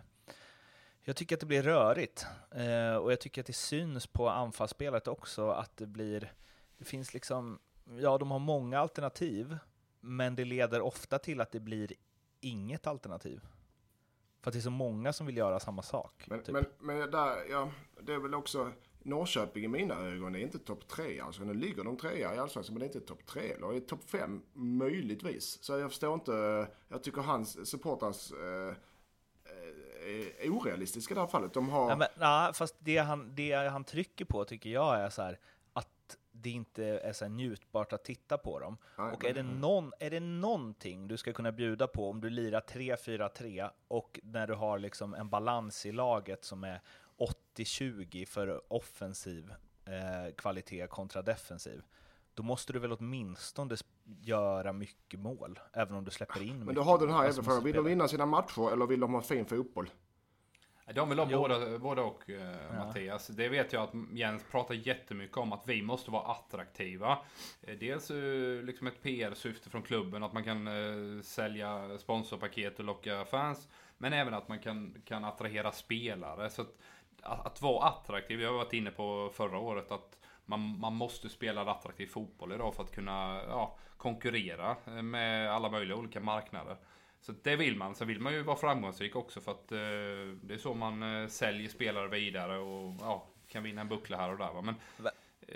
Jag 1.03 1.17
tycker 1.17 1.37
att 1.37 1.41
det 1.41 1.47
blir 1.47 1.63
rörigt 1.63 2.27
eh, 2.51 2.95
och 2.97 3.13
jag 3.13 3.21
tycker 3.21 3.41
att 3.43 3.47
det 3.47 3.53
syns 3.53 4.07
på 4.07 4.29
anfallsspelet 4.29 5.09
också 5.09 5.51
att 5.51 5.77
det 5.77 5.87
blir, 5.87 6.33
det 6.79 6.85
finns 6.85 7.15
liksom, 7.15 7.59
ja 7.97 8.19
de 8.19 8.31
har 8.31 8.39
många 8.39 8.79
alternativ, 8.79 9.59
men 10.01 10.37
det 10.37 10.45
leder 10.45 10.81
ofta 10.81 11.19
till 11.19 11.41
att 11.41 11.53
det 11.53 11.61
blir 11.61 11.93
inget 12.41 12.87
alternativ. 12.87 13.41
För 14.41 14.51
att 14.51 14.53
det 14.53 14.59
är 14.59 14.63
så 14.63 14.71
många 14.71 15.13
som 15.13 15.27
vill 15.27 15.37
göra 15.37 15.61
samma 15.61 15.83
sak. 15.83 16.25
Men, 16.27 16.43
typ. 16.43 16.53
men, 16.53 16.65
men 16.79 17.11
där, 17.11 17.51
ja, 17.51 17.71
det 18.01 18.15
är 18.15 18.19
väl 18.19 18.35
också 18.35 18.73
Norrköping 19.03 19.65
i 19.65 19.69
mina 19.69 19.95
ögon 19.95 20.35
är 20.35 20.39
inte 20.39 20.59
topp 20.59 20.89
tre. 20.89 21.21
Alltså 21.21 21.45
nu 21.45 21.55
ligger 21.55 21.85
de 21.85 21.97
trea 21.97 22.35
i 22.35 22.39
Allsvenskan 22.39 22.75
men 22.75 22.81
det 22.81 22.85
är 22.85 22.97
inte 22.97 23.09
topp 23.09 23.27
tre. 23.27 23.53
Eller 23.53 23.77
i 23.77 23.81
topp 23.81 24.11
fem 24.11 24.43
möjligtvis. 24.53 25.65
Så 25.65 25.79
jag 25.79 25.91
förstår 25.91 26.15
inte. 26.15 26.67
Jag 26.89 27.03
tycker 27.03 27.21
hans 27.21 27.71
supporters 27.71 28.33
eh, 28.33 28.75
är 30.39 30.51
orealistiska 30.51 31.15
i 31.15 31.17
det 31.17 31.21
här 31.21 31.29
fallet. 31.29 31.55
De 31.55 31.69
har... 31.69 31.87
Nej, 31.87 31.97
men, 31.97 32.09
nej, 32.17 32.55
fast 32.55 32.77
det 32.79 32.99
han, 32.99 33.35
det 33.35 33.53
han 33.53 33.85
trycker 33.85 34.25
på 34.25 34.45
tycker 34.45 34.71
jag 34.71 35.01
är 35.01 35.11
så 35.11 35.23
här, 35.23 35.39
det 36.43 36.51
inte 36.51 36.85
är 36.85 37.13
så 37.13 37.29
njutbart 37.29 37.93
att 37.93 38.05
titta 38.05 38.39
på 38.39 38.59
dem. 38.59 38.77
Nej, 38.99 39.13
och 39.13 39.25
är 39.25 39.35
det, 39.35 39.43
någon, 39.43 39.93
är 40.01 40.11
det 40.11 40.21
någonting 40.21 41.09
du 41.09 41.17
ska 41.17 41.33
kunna 41.33 41.53
bjuda 41.53 41.87
på 41.87 42.11
om 42.11 42.21
du 42.21 42.31
lirar 42.31 42.61
3-4-3 42.61 43.71
och 43.89 44.21
när 44.23 44.47
du 44.47 44.55
har 44.55 44.79
liksom 44.79 45.15
en 45.15 45.29
balans 45.29 45.87
i 45.87 45.93
laget 45.93 46.45
som 46.45 46.65
är 46.65 46.81
80-20 47.57 48.27
för 48.27 48.73
offensiv 48.73 49.55
eh, 49.85 50.35
kvalitet 50.35 50.87
kontra 50.87 51.23
defensiv, 51.23 51.83
då 52.35 52.43
måste 52.43 52.73
du 52.73 52.79
väl 52.79 52.93
åtminstone 52.93 53.77
göra 54.05 54.73
mycket 54.73 55.21
mål, 55.21 55.59
även 55.73 55.95
om 55.95 56.05
du 56.05 56.11
släpper 56.11 56.43
in 56.43 56.49
Men 56.49 56.59
mycket 56.59 56.75
då 56.75 56.83
har 56.83 56.99
du 56.99 57.07
den 57.07 57.15
här 57.15 57.25
Alltså, 57.25 57.41
jävla 57.41 57.51
frågan. 57.51 57.65
Vill 57.65 57.77
de 57.77 57.85
vinna 57.85 58.09
sina 58.09 58.27
matcher 58.27 58.73
eller 58.73 58.87
vill 58.87 59.01
de 59.01 59.15
ha 59.15 59.21
fin 59.21 59.47
fotboll? 59.47 59.91
De 60.95 61.09
vill 61.09 61.19
ha 61.19 61.27
Jo. 61.31 61.39
båda, 61.39 61.79
båda 61.79 62.03
och 62.03 62.31
eh, 62.31 62.77
Mattias. 62.79 63.27
Det 63.27 63.49
vet 63.49 63.73
jag 63.73 63.83
att 63.83 63.95
Jens 64.13 64.45
pratar 64.51 64.75
jättemycket 64.75 65.37
om 65.37 65.53
att 65.53 65.69
vi 65.69 65.83
måste 65.83 66.11
vara 66.11 66.23
attraktiva. 66.23 67.19
Eh, 67.63 67.79
dels 67.79 68.11
eh, 68.11 68.63
liksom 68.63 68.87
ett 68.87 69.03
PR-syfte 69.03 69.71
från 69.71 69.83
klubben, 69.83 70.23
att 70.23 70.33
man 70.33 70.45
kan 70.45 70.69
sälja 71.25 71.99
sponsorpaket 71.99 72.79
och 72.79 72.85
locka 72.85 73.25
fans. 73.25 73.69
Men 73.99 74.13
även 74.13 74.35
att 74.35 74.49
man 74.49 74.59
kan, 74.59 75.03
kan 75.05 75.25
attrahera 75.25 75.73
spelare. 75.73 76.51
Så 76.51 76.63
att, 76.63 76.79
att, 77.23 77.47
att 77.47 77.63
vara 77.63 77.89
attraktiv, 77.89 78.41
jag 78.41 78.51
har 78.51 78.59
varit 78.59 78.73
inne 78.73 78.91
på 78.91 79.31
förra 79.35 79.59
året 79.59 79.93
att 79.93 80.19
man, 80.47 80.79
man 80.81 80.95
måste 80.95 81.29
spela 81.29 81.61
attraktiv 81.61 82.07
fotboll 82.07 82.53
idag 82.53 82.75
för 82.75 82.83
att 82.83 82.95
kunna 82.95 83.41
ja, 83.49 83.79
konkurrera 83.97 84.77
med 85.03 85.53
alla 85.53 85.71
möjliga 85.71 85.97
olika 85.97 86.21
marknader. 86.21 86.77
Så 87.21 87.33
det 87.43 87.57
vill 87.57 87.77
man. 87.77 87.95
Sen 87.95 88.09
vill 88.09 88.21
man 88.21 88.33
ju 88.33 88.43
vara 88.43 88.57
framgångsrik 88.57 89.17
också 89.17 89.41
för 89.41 89.53
att 89.53 89.73
eh, 89.73 89.79
det 90.43 90.55
är 90.55 90.59
så 90.59 90.75
man 90.75 91.23
eh, 91.23 91.29
säljer 91.29 91.69
spelare 91.69 92.09
vidare 92.09 92.59
och 92.59 92.95
ja, 93.01 93.27
kan 93.49 93.63
vinna 93.63 93.81
en 93.81 93.89
buckla 93.89 94.17
här 94.17 94.33
och 94.33 94.39
där. 94.39 94.53
Va? 94.53 94.63
Men 94.63 94.75
eh, 95.49 95.55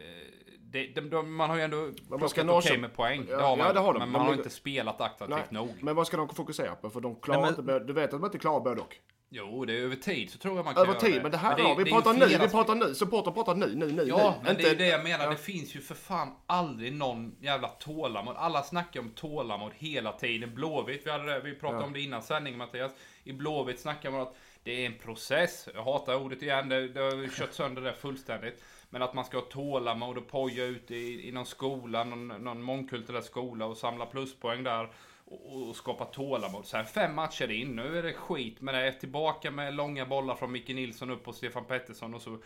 det, 0.58 0.86
de, 0.86 1.00
de, 1.00 1.34
man 1.34 1.50
har 1.50 1.56
ju 1.56 1.62
ändå 1.62 1.76
man 1.76 1.94
plockat 2.08 2.30
ska 2.30 2.40
okej 2.40 2.46
nå 2.54 2.62
så- 2.62 2.78
med 2.78 2.94
poäng. 2.94 3.26
Ja, 3.28 3.36
det 3.36 3.42
har 3.42 3.56
man, 3.56 3.66
ja, 3.66 3.72
det 3.72 3.80
har 3.80 3.92
de. 3.92 3.98
men 3.98 4.08
Men 4.08 4.12
man 4.12 4.20
har 4.26 4.32
det- 4.32 4.36
inte 4.38 4.50
spelat 4.50 5.00
attraktivt 5.00 5.50
nog. 5.50 5.68
Men 5.82 5.96
vad 5.96 6.06
ska 6.06 6.16
de 6.16 6.28
fokusera 6.28 6.74
på? 6.74 6.90
För 6.90 7.00
de 7.00 7.14
klarar 7.20 7.40
Nej, 7.42 7.52
men- 7.58 7.74
inte, 7.74 7.86
du 7.86 7.92
vet 7.92 8.04
att 8.04 8.20
de 8.20 8.24
inte 8.24 8.38
klarar 8.38 8.60
både 8.60 8.80
och. 8.80 8.96
Jo, 9.34 9.64
det 9.64 9.72
är 9.72 9.76
över 9.82 9.96
tid 9.96 10.30
så 10.30 10.38
tror 10.38 10.56
jag 10.56 10.64
man 10.64 10.74
kan 10.74 10.82
Över 10.88 10.94
tid, 11.00 11.22
men 11.22 11.30
det 11.30 11.36
här 11.36 11.58
är- 11.58 11.62
har 11.62 11.76
vi 11.76 11.84
det 11.84 11.90
är 11.90 11.92
pratar 11.92 12.12
nu, 12.12 12.26
vi 12.26 12.48
pratar 12.48 12.74
nu, 12.74 12.94
supporter 12.94 13.30
pratar 13.30 13.54
nu, 13.54 13.74
nu, 13.74 13.92
nu, 13.92 14.02
Ja, 14.08 14.34
nu. 14.42 14.46
men 14.46 14.56
det 14.56 14.68
är 14.70 14.74
det 14.76 14.86
jag 14.86 15.02
menar. 15.04 15.24
ja. 15.24 15.30
Det 15.30 15.36
finns 15.36 15.76
ju 15.76 15.80
för 15.80 15.94
fan 15.94 16.28
aldrig 16.46 16.92
någon 16.92 17.36
jävla 17.40 17.68
tålamod. 17.68 18.34
Alla 18.38 18.62
snackar 18.62 19.00
om 19.00 19.10
tålamod 19.10 19.72
hela 19.74 20.12
tiden. 20.12 20.54
Blåvitt, 20.54 21.06
vi, 21.06 21.10
hade 21.10 21.24
det, 21.24 21.40
vi 21.40 21.54
pratade 21.54 21.80
Ja. 21.82 21.86
om 21.86 21.92
det 21.92 22.00
innan 22.00 22.22
sändningen 22.22 22.58
Mattias. 22.58 22.92
I 23.24 23.32
Blåvitt 23.32 23.80
snackar 23.80 24.10
man 24.10 24.20
att 24.20 24.36
det 24.62 24.82
är 24.82 24.86
en 24.86 24.98
process. 24.98 25.68
Jag 25.74 25.82
hatar 25.84 26.14
ordet 26.16 26.42
igen, 26.42 26.68
det, 26.68 26.88
det 26.88 27.00
har 27.00 27.28
kört 27.36 27.52
sönder 27.52 27.82
det 27.82 27.92
fullständigt. 27.92 28.62
Men 28.90 29.02
att 29.02 29.14
man 29.14 29.24
ska 29.24 29.36
ha 29.36 29.44
tålamod 29.44 30.18
och 30.18 30.28
poja 30.28 30.64
ut 30.64 30.90
i, 30.90 31.28
i 31.28 31.32
någon 31.32 31.46
skola, 31.46 32.04
någon, 32.04 32.28
någon 32.28 32.62
mångkulturell 32.62 33.22
skola 33.22 33.66
och 33.66 33.76
samla 33.76 34.06
pluspoäng 34.06 34.62
där. 34.64 34.88
Och, 35.32 35.68
och 35.68 35.76
skapa 35.76 36.04
tålamod. 36.04 36.66
Sen 36.66 36.84
fem 36.84 37.14
matcher 37.14 37.50
in, 37.50 37.76
nu 37.76 37.98
är 37.98 38.02
det 38.02 38.12
skit 38.12 38.60
med 38.60 38.74
det. 38.74 38.92
Tillbaka 38.92 39.50
med 39.50 39.74
långa 39.74 40.06
bollar 40.06 40.34
från 40.34 40.52
Micke 40.52 40.68
Nilsson 40.68 41.10
upp 41.10 41.24
på 41.24 41.32
Stefan 41.32 41.64
Pettersson 41.64 42.14
och 42.14 42.22
så 42.22 42.38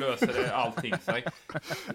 löser 0.00 0.26
det 0.26 0.54
allting 0.54 0.98
sig. 0.98 1.24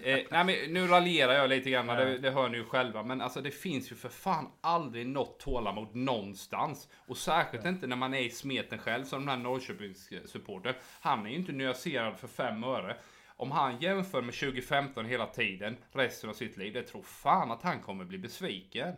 Eh, 0.02 0.18
nej 0.30 0.44
men 0.44 0.54
nu 0.72 0.86
raljerar 0.86 1.32
jag 1.32 1.50
lite 1.50 1.70
grann, 1.70 1.86
det, 1.86 2.18
det 2.18 2.30
hör 2.30 2.48
ni 2.48 2.56
ju 2.56 2.64
själva. 2.64 3.02
Men 3.02 3.20
alltså 3.20 3.40
det 3.40 3.50
finns 3.50 3.92
ju 3.92 3.96
för 3.96 4.08
fan 4.08 4.50
aldrig 4.60 5.06
något 5.06 5.40
tålamod 5.40 5.94
någonstans. 5.94 6.88
Och 7.06 7.16
särskilt 7.16 7.64
inte 7.64 7.86
när 7.86 7.96
man 7.96 8.14
är 8.14 8.20
i 8.20 8.30
smeten 8.30 8.78
själv 8.78 9.04
som 9.04 9.20
den 9.20 9.28
här 9.28 9.36
Norrköpingssupporten. 9.36 10.74
Han 11.00 11.26
är 11.26 11.30
ju 11.30 11.36
inte 11.36 11.52
nyanserad 11.52 12.18
för 12.18 12.28
fem 12.28 12.64
öre. 12.64 12.96
Om 13.36 13.50
han 13.50 13.80
jämför 13.80 14.22
med 14.22 14.34
2015 14.34 15.04
hela 15.04 15.26
tiden, 15.26 15.76
resten 15.92 16.30
av 16.30 16.34
sitt 16.34 16.56
liv, 16.56 16.72
det 16.72 16.82
tror 16.82 17.02
fan 17.02 17.50
att 17.50 17.62
han 17.62 17.80
kommer 17.80 18.04
bli 18.04 18.18
besviken. 18.18 18.94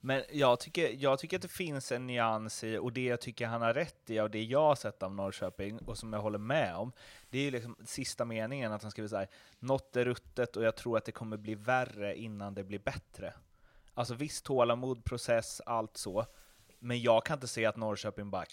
Men 0.00 0.22
jag 0.32 0.60
tycker, 0.60 0.90
jag 0.98 1.18
tycker 1.18 1.36
att 1.36 1.42
det 1.42 1.48
finns 1.48 1.92
en 1.92 2.06
nyans 2.06 2.64
i, 2.64 2.78
och 2.78 2.92
det 2.92 3.04
jag 3.04 3.20
tycker 3.20 3.46
han 3.46 3.62
har 3.62 3.74
rätt 3.74 4.10
i, 4.10 4.20
och 4.20 4.30
det 4.30 4.42
jag 4.42 4.60
har 4.60 4.74
sett 4.74 5.02
av 5.02 5.14
Norrköping, 5.14 5.78
och 5.78 5.98
som 5.98 6.12
jag 6.12 6.20
håller 6.20 6.38
med 6.38 6.76
om, 6.76 6.92
det 7.30 7.38
är 7.38 7.42
ju 7.42 7.50
liksom 7.50 7.76
sista 7.84 8.24
meningen, 8.24 8.72
att 8.72 8.82
han 8.82 8.90
skriver 8.90 9.08
så 9.08 9.16
här, 9.16 9.28
något 9.58 9.96
är 9.96 10.04
ruttet 10.04 10.56
och 10.56 10.64
jag 10.64 10.76
tror 10.76 10.96
att 10.96 11.04
det 11.04 11.12
kommer 11.12 11.36
bli 11.36 11.54
värre 11.54 12.16
innan 12.18 12.54
det 12.54 12.64
blir 12.64 12.78
bättre. 12.78 13.34
Alltså 13.94 14.14
visst, 14.14 14.44
tålamod, 14.44 15.04
process, 15.04 15.60
allt 15.66 15.96
så, 15.96 16.26
men 16.78 17.00
jag 17.02 17.24
kan 17.24 17.36
inte 17.36 17.48
se 17.48 17.66
att 17.66 17.76
Norrköping 17.76 18.30
bara 18.30 18.44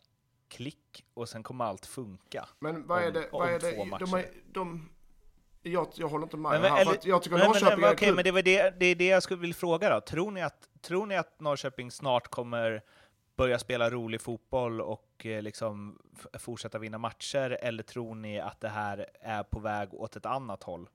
klick, 0.47 1.05
och 1.13 1.29
sen 1.29 1.43
kommer 1.43 1.65
allt 1.65 1.85
funka. 1.85 2.49
Men 2.59 2.87
vad 2.87 3.03
är 3.03 3.07
om- 3.07 3.13
det, 3.13 3.29
om 3.31 3.39
vad 3.39 3.49
är 3.49 3.59
det, 3.59 3.71
de, 3.99 4.13
är, 4.13 4.31
de, 4.51 4.89
jag, 5.71 5.87
jag 5.95 6.07
håller 6.07 6.23
inte 6.23 6.37
med 6.37 6.51
Men, 6.51 6.71
här, 6.71 6.85
men, 6.85 6.93
att 6.93 7.05
jag 7.05 7.23
tycker 7.23 7.37
men, 7.37 7.47
Norrköping 7.47 7.79
men, 7.79 7.89
är 7.89 7.93
okej, 7.93 8.07
klubb- 8.07 8.15
men 8.15 8.23
det 8.23 8.31
var 8.31 8.41
det, 8.41 8.79
det 8.79 8.85
är 8.85 8.95
det 8.95 9.05
jag 9.07 9.23
skulle 9.23 9.39
vilja 9.41 9.53
fråga 9.55 9.89
då. 9.89 10.01
Tror 10.01 10.31
ni, 10.31 10.41
att, 10.41 10.69
tror 10.81 11.05
ni 11.05 11.15
att 11.17 11.39
Norrköping 11.39 11.91
snart 11.91 12.27
kommer 12.27 12.83
börja 13.35 13.59
spela 13.59 13.89
rolig 13.89 14.21
fotboll 14.21 14.81
och 14.81 15.25
eh, 15.25 15.41
liksom 15.41 15.99
fortsätta 16.39 16.79
vinna 16.79 16.97
matcher, 16.97 17.57
eller 17.61 17.83
tror 17.83 18.15
ni 18.15 18.39
att 18.39 18.61
det 18.61 18.69
här 18.69 19.07
är 19.21 19.43
på 19.43 19.59
väg 19.59 19.93
åt 19.93 20.15
ett 20.15 20.25
annat 20.25 20.63
håll 20.63 20.89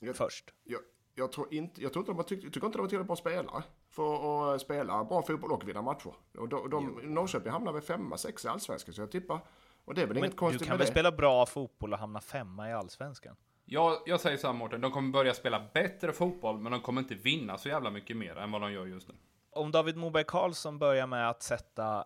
Jag- 0.00 0.16
först? 0.16 0.50
jag, 0.64 0.80
jag 1.14 1.32
tror 1.32 1.54
inte, 1.54 1.82
jag 1.82 1.92
tror 1.92 2.00
inte 2.02 2.10
de 2.12 2.16
har 2.16 2.24
tyckt, 2.24 2.44
jag 2.44 2.52
tycker 2.52 2.66
inte 2.66 2.78
de 2.78 2.82
har 2.82 2.88
tillräckligt 2.88 3.06
bra 3.06 3.16
spelare 3.16 3.62
för 3.90 4.54
att 4.54 4.60
spela 4.60 5.04
bra 5.04 5.22
fotboll 5.22 5.52
och 5.52 5.68
vinna 5.68 5.82
matcher. 5.82 6.14
Och 6.38 6.48
de, 6.48 6.70
de, 6.70 7.00
Norrköping 7.02 7.52
hamnar 7.52 7.72
väl 7.72 7.82
femma, 7.82 8.16
sexa 8.18 8.48
i 8.48 8.50
allsvenskan, 8.50 8.94
så 8.94 9.00
jag 9.02 9.10
tippar, 9.10 9.40
och 9.84 9.94
det 9.94 10.02
är 10.02 10.06
väl 10.06 10.14
Men 10.14 10.18
inget 10.24 10.30
du 10.32 10.36
konstigt 10.38 10.62
kan 10.62 10.72
med 10.72 10.78
väl 10.78 10.86
det. 10.86 10.92
spela 10.92 11.12
bra 11.12 11.46
fotboll 11.46 11.92
och 11.92 11.98
hamna 11.98 12.20
femma 12.20 12.70
i 12.70 12.72
allsvenskan? 12.72 13.36
Jag, 13.64 13.98
jag 14.06 14.20
säger 14.20 14.36
så 14.36 14.46
här 14.46 14.54
Mårten, 14.54 14.80
de 14.80 14.90
kommer 14.90 15.12
börja 15.12 15.34
spela 15.34 15.68
bättre 15.74 16.12
fotboll, 16.12 16.58
men 16.58 16.72
de 16.72 16.80
kommer 16.80 17.00
inte 17.00 17.14
vinna 17.14 17.58
så 17.58 17.68
jävla 17.68 17.90
mycket 17.90 18.16
mer 18.16 18.36
än 18.36 18.50
vad 18.50 18.60
de 18.60 18.72
gör 18.72 18.86
just 18.86 19.08
nu. 19.08 19.14
Om 19.50 19.70
David 19.70 19.96
Moberg 19.96 20.24
Karlsson 20.24 20.78
börjar 20.78 21.06
med 21.06 21.30
att 21.30 21.42
sätta 21.42 22.04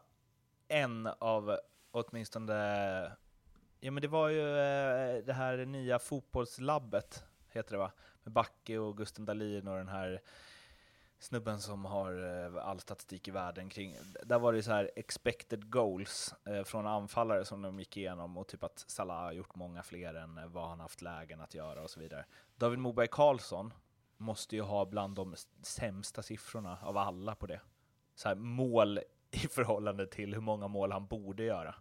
en 0.69 1.07
av 1.19 1.59
åtminstone, 1.91 2.57
ja 3.81 3.91
men 3.91 4.01
det 4.01 4.09
var 4.09 4.29
ju 4.29 4.41
eh, 4.41 5.25
det 5.25 5.33
här 5.33 5.57
nya 5.57 5.99
fotbollslabbet, 5.99 7.25
heter 7.49 7.73
det 7.73 7.79
va? 7.79 7.93
Med 8.23 8.33
Backe 8.33 8.79
och 8.79 8.97
Gusten 8.97 9.25
Dahlin 9.25 9.69
och 9.69 9.77
den 9.77 9.89
här 9.89 10.21
snubben 11.19 11.61
som 11.61 11.85
har 11.85 12.45
eh, 12.45 12.67
all 12.67 12.81
statistik 12.81 13.29
i 13.29 13.31
världen 13.31 13.69
kring, 13.69 13.97
där 14.23 14.39
var 14.39 14.53
det 14.53 14.63
så 14.63 14.73
här 14.73 14.91
expected 14.97 15.71
goals 15.71 16.35
eh, 16.45 16.65
från 16.65 16.87
anfallare 16.87 17.45
som 17.45 17.63
de 17.63 17.79
gick 17.79 17.97
igenom 17.97 18.37
och 18.37 18.47
typ 18.47 18.65
att 18.65 18.85
Salah 18.87 19.23
har 19.23 19.33
gjort 19.33 19.55
många 19.55 19.83
fler 19.83 20.15
än 20.15 20.39
eh, 20.39 20.47
vad 20.47 20.69
han 20.69 20.81
haft 20.81 21.03
lägen 21.03 21.41
att 21.41 21.55
göra 21.55 21.83
och 21.83 21.91
så 21.91 22.01
vidare. 22.01 22.25
David 22.57 22.79
Moberg 22.79 23.09
Karlsson 23.11 23.73
måste 24.17 24.57
ju 24.57 24.63
ha 24.63 24.85
bland 24.85 25.17
de 25.17 25.35
sämsta 25.63 26.23
siffrorna 26.23 26.79
av 26.83 26.97
alla 26.97 27.35
på 27.35 27.47
det. 27.47 27.61
Så 28.15 28.29
här, 28.29 28.37
mål 28.37 29.01
i 29.31 29.39
förhållande 29.39 30.07
till 30.07 30.35
hur 30.35 30.41
många 30.41 30.69
mål 30.69 30.93
han 30.93 31.07
borde 31.07 31.45
göra. 31.45 31.75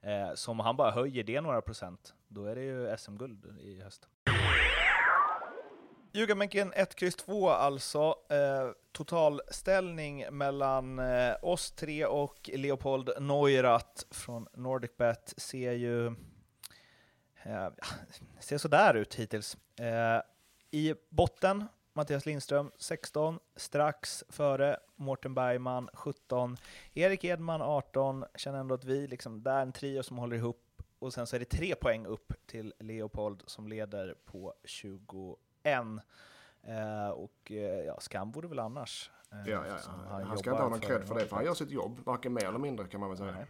Eh, 0.00 0.34
så 0.34 0.50
om 0.50 0.60
han 0.60 0.76
bara 0.76 0.90
höjer 0.90 1.24
det 1.24 1.40
några 1.40 1.60
procent, 1.60 2.14
då 2.28 2.44
är 2.44 2.54
det 2.54 2.62
ju 2.62 2.96
SM-guld 2.96 3.58
i 3.60 3.80
höst. 3.80 4.08
Ljugarbänken 6.12 6.72
1, 6.76 7.02
X 7.02 7.16
2 7.16 7.50
alltså. 7.50 8.14
Eh, 8.30 8.70
totalställning 8.92 10.26
mellan 10.30 10.98
eh, 10.98 11.34
oss 11.42 11.70
tre 11.70 12.06
och 12.06 12.50
Leopold 12.52 13.10
Neurath 13.20 14.04
från 14.10 14.48
NordicBet 14.54 15.34
ser 15.36 15.72
ju 15.72 16.06
eh, 17.42 17.68
ser 18.40 18.58
sådär 18.58 18.94
ut 18.94 19.14
hittills. 19.14 19.56
Eh, 19.80 20.22
I 20.70 20.94
botten 21.08 21.64
Mattias 21.92 22.26
Lindström 22.26 22.70
16, 22.78 23.38
strax 23.56 24.24
före 24.28 24.76
Mårten 24.96 25.34
Bergman 25.34 25.88
17, 25.92 26.56
Erik 26.94 27.24
Edman 27.24 27.62
18, 27.62 28.24
känner 28.34 28.58
ändå 28.58 28.74
att 28.74 28.84
vi 28.84 29.06
liksom, 29.06 29.42
där 29.42 29.56
är 29.56 29.62
en 29.62 29.72
trio 29.72 30.02
som 30.02 30.18
håller 30.18 30.36
ihop 30.36 30.82
och 30.98 31.12
sen 31.12 31.26
så 31.26 31.36
är 31.36 31.40
det 31.40 31.44
tre 31.44 31.74
poäng 31.74 32.06
upp 32.06 32.32
till 32.46 32.74
Leopold 32.78 33.42
som 33.46 33.68
leder 33.68 34.14
på 34.24 34.54
20, 34.64 35.36
21. 35.68 36.02
Eh, 36.62 37.08
och 37.08 37.52
eh, 37.52 37.56
ja, 37.84 38.00
skam 38.00 38.30
vore 38.30 38.48
väl 38.48 38.58
annars. 38.58 39.10
eh, 39.32 39.38
Ja, 39.50 39.66
ja, 39.68 39.76
ja. 39.86 39.92
Han, 40.08 40.38
ska 40.38 40.50
jobbar 40.50 40.52
inte 40.52 40.62
ha 40.62 40.68
någon 40.68 40.80
cred 40.80 41.04
för 41.08 41.14
det, 41.14 41.26
för 41.26 41.36
han 41.36 41.44
gör 41.44 41.54
sitt 41.54 41.70
jobb, 41.70 42.00
varken 42.04 42.32
mer 42.32 42.44
eller 42.48 42.58
mindre 42.58 42.86
kan 42.88 43.00
man 43.00 43.08
väl 43.08 43.18
säga. 43.18 43.32
Nej. 43.32 43.46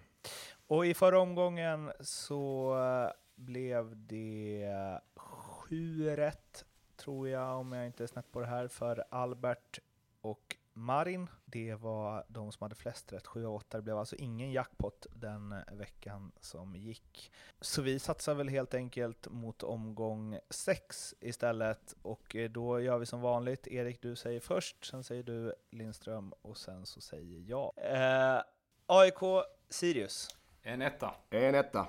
Och 0.66 0.86
i 0.86 0.94
förra 0.94 1.20
omgången 1.20 1.92
så 2.00 2.72
eh, 2.78 3.12
blev 3.34 4.06
det 4.06 5.00
sju 5.16 6.16
rätt, 6.16 6.64
tror 6.96 7.28
jag, 7.28 7.58
om 7.58 7.72
jag 7.72 7.86
inte 7.86 8.02
är 8.02 8.06
snett 8.06 8.32
på 8.32 8.40
det 8.40 8.46
här, 8.46 8.68
för 8.68 9.04
Albert 9.10 9.78
och 10.20 10.56
Marin. 10.78 11.28
Det 11.44 11.74
var 11.74 12.24
de 12.28 12.52
som 12.52 12.64
hade 12.64 12.74
flest 12.74 13.12
rätt, 13.12 13.26
7 13.26 13.46
och 13.46 13.54
8. 13.54 13.76
Det 13.76 13.82
blev 13.82 13.98
alltså 13.98 14.16
ingen 14.16 14.52
jackpot 14.52 15.06
den 15.12 15.54
veckan 15.72 16.32
som 16.40 16.76
gick. 16.76 17.32
Så 17.60 17.82
vi 17.82 17.98
satsar 17.98 18.34
väl 18.34 18.48
helt 18.48 18.74
enkelt 18.74 19.28
mot 19.30 19.62
omgång 19.62 20.38
6 20.50 21.14
istället 21.20 21.94
och 22.02 22.36
eh, 22.36 22.50
då 22.50 22.80
gör 22.80 22.98
vi 22.98 23.06
som 23.06 23.20
vanligt. 23.20 23.66
Erik, 23.66 24.02
du 24.02 24.16
säger 24.16 24.40
först, 24.40 24.84
sen 24.86 25.04
säger 25.04 25.22
du 25.22 25.54
Lindström 25.70 26.32
och 26.42 26.56
sen 26.56 26.86
så 26.86 27.00
säger 27.00 27.40
jag. 27.50 27.72
Eh, 27.76 28.42
AIK 28.86 29.44
Sirius, 29.68 30.36
En 30.62 30.82
etta. 30.82 31.14
En 31.30 31.54
etta. 31.54 31.86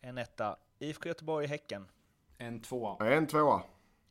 en 0.00 0.18
etta. 0.18 0.56
IFK 0.78 1.08
Göteborg 1.08 1.46
Häcken, 1.46 1.88
En 2.38 2.60
tvåa. 2.62 3.06
En 3.12 3.26
tvåa. 3.26 3.62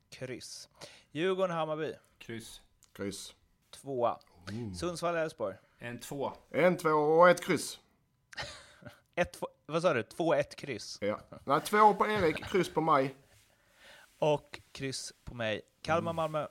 kryss. 0.10 0.70
Djurgården 1.12 1.56
Hammarby, 1.56 1.94
Kryss. 2.18 2.62
Kryss. 2.94 3.36
Tvåa. 3.72 4.20
Sundsvall 4.80 5.16
Elfsborg, 5.16 5.56
En 5.78 6.00
tvåa. 6.00 6.34
En 6.50 6.78
två 6.78 6.90
och 6.90 7.30
ett 7.30 7.44
kryss. 7.44 7.80
ett, 9.16 9.34
två, 9.34 9.48
vad 9.66 9.82
sa 9.82 9.94
du? 9.94 10.02
2-1 10.02 10.56
kryss. 10.56 10.98
Ja. 11.02 11.20
Nej, 11.46 11.62
två 11.62 11.94
på 11.94 12.08
Erik, 12.08 12.46
kryss 12.46 12.74
på 12.74 12.82
mig. 12.82 13.16
Och 14.20 14.62
kryss 14.72 15.14
på 15.24 15.36
mig. 15.36 15.62
Kalmar 15.82 16.14
Malmö, 16.14 16.48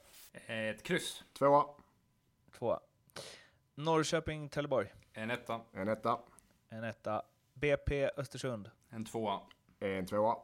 Ett 0.46 0.82
kryss. 0.82 1.24
Tvåa. 1.32 1.66
tvåa. 2.58 2.80
Norrköping 3.74 4.48
Trelleborg, 4.48 4.92
En 5.12 5.30
etta. 5.30 5.60
En 5.72 5.88
etta. 5.88 6.18
en 6.68 6.84
etta. 6.84 7.22
BP 7.54 8.10
Östersund, 8.16 8.70
En 8.90 9.04
tvåa. 9.04 9.40
En 9.80 10.06
tvåa. 10.06 10.36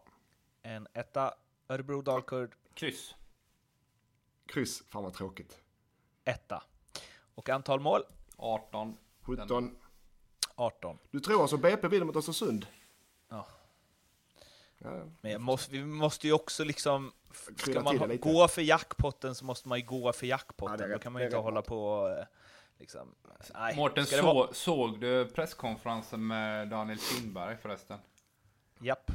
en 0.63 0.87
etta. 0.93 1.35
Örebro 1.69 2.03
Dalkurd, 2.03 2.55
Kryss. 2.75 3.15
Kryss. 4.47 4.83
Fan 4.89 5.03
vad 5.03 5.15
tråkigt. 5.15 5.61
Etta. 6.27 6.63
Och 7.35 7.49
antal 7.49 7.81
mål? 7.81 8.03
18. 8.37 8.97
17. 9.23 9.77
18. 10.55 10.99
Du 11.11 11.21
tror 11.21 11.41
alltså 11.43 11.57
BP 11.57 11.89
vinner 11.89 12.05
mot 12.07 12.17
Östersund? 12.17 12.67
Ja. 13.29 13.47
Ja, 14.79 14.97
ja. 14.97 15.05
Men 15.21 15.43
måste, 15.43 15.73
vi 15.73 15.85
måste 15.85 16.27
ju 16.27 16.33
också 16.33 16.65
liksom, 16.65 17.13
ska 17.57 17.83
man 17.83 17.99
ha, 17.99 18.07
gå 18.07 18.49
för 18.49 18.63
jackpotten 18.63 19.35
så 19.35 19.45
måste 19.45 19.69
man 19.69 19.79
ju 19.81 19.87
gå 19.87 20.13
för 20.13 20.27
Ja, 20.27 20.31
jackpotten. 20.31 20.79
det 20.79 20.85
är 20.85 20.89
Då 20.89 20.95
rätt. 20.95 21.03
kan 21.03 21.13
man 21.13 21.23
ju 21.23 21.27
inte 21.27 21.37
rätt. 21.37 21.45
hålla 21.45 21.63
på 21.63 22.09
eh, 22.19 22.25
liksom, 22.79 23.15
nej. 23.55 23.77
Mårten, 23.77 24.07
vara- 24.23 24.47
så, 24.47 24.55
såg 24.55 25.01
du 25.01 25.25
presskonferensen 25.29 26.27
med 26.27 26.69
Daniel 26.69 26.99
Kindberg 26.99 27.57
förresten? 27.57 27.99
Japp. 28.81 29.11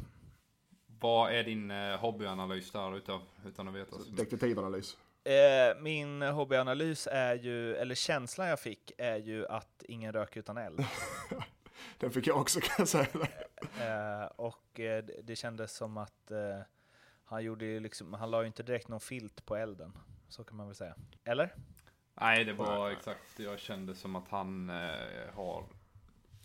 Vad 1.00 1.32
är 1.34 1.44
din 1.44 1.72
eh, 1.72 1.98
hobbyanalys 2.00 2.72
där 2.72 2.98
utav, 2.98 3.22
utan 3.46 3.68
att 3.68 3.74
veta? 3.74 3.96
Detektivanalys. 4.10 4.98
Eh, 5.24 5.78
min 5.82 6.22
hobbyanalys 6.22 7.08
är 7.12 7.36
ju, 7.36 7.76
eller 7.76 7.96
känslan 7.96 8.48
jag 8.48 8.60
fick 8.60 8.92
är 8.98 9.18
ju 9.18 9.48
att 9.48 9.84
ingen 9.88 10.14
rök 10.14 10.38
utan 10.38 10.58
eld. 10.58 10.86
Den 11.98 12.12
fick 12.12 12.28
jag 12.28 12.38
också 12.38 12.60
kan 12.60 12.76
jag 12.78 12.88
säga. 12.88 13.08
Eh, 13.82 14.26
och 14.26 14.80
eh, 14.80 15.04
det, 15.24 15.36
kändes 15.36 15.74
som 15.74 15.98
att 15.98 16.32
eh, 16.32 16.60
han 17.26 17.44
gjorde 17.44 17.66
ju 17.66 17.80
liksom, 17.80 18.14
han 18.14 18.32
la 18.32 18.42
ju 18.42 18.48
inte 18.48 18.64
direkt 18.64 18.88
någon 18.88 19.00
filt 19.00 19.46
på 19.46 19.56
elden. 19.56 19.98
Så 20.30 20.44
kan 20.44 20.58
man 20.58 20.68
väl 20.68 20.76
säga. 20.76 20.96
Eller? 21.24 21.56
Nej, 22.14 22.44
det 22.46 22.54
var 22.54 22.90
exakt. 22.90 23.40
Jag 23.40 23.60
kände 23.60 23.96
som 23.96 24.16
att 24.16 24.28
han 24.28 24.70
eh, 24.70 25.34
har... 25.34 25.64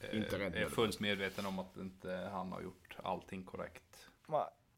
eh, 0.00 0.16
Inte 0.18 0.38
rädd 0.38 0.54
är 0.54 0.68
fullt 0.68 1.00
medveten 1.00 1.46
om 1.46 1.58
att 1.58 1.76
inte 1.76 2.28
han 2.32 2.52
har 2.52 2.62
gjort 2.62 2.96
allting 3.02 3.44
korrekt. 3.44 4.08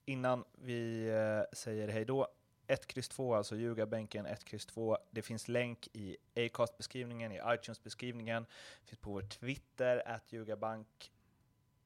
Innan 0.05 0.45
vi 0.53 1.09
eh, 1.09 1.57
säger 1.57 1.89
hej 1.89 2.05
då. 2.05 2.29
1X2, 2.69 3.37
alltså 3.37 3.57
ljugarbänken 3.57 4.27
1X2. 4.27 4.97
Det 5.11 5.23
finns 5.23 5.49
länk 5.49 5.89
i 5.93 6.17
Acast-beskrivningen, 6.35 7.33
i 7.33 7.41
iTunes-beskrivningen. 7.47 8.47
Det 8.81 8.89
finns 8.89 9.01
på 9.01 9.11
vår 9.11 9.23
Twitter, 9.23 10.09
att 10.09 10.33
ljugarbank. 10.33 11.13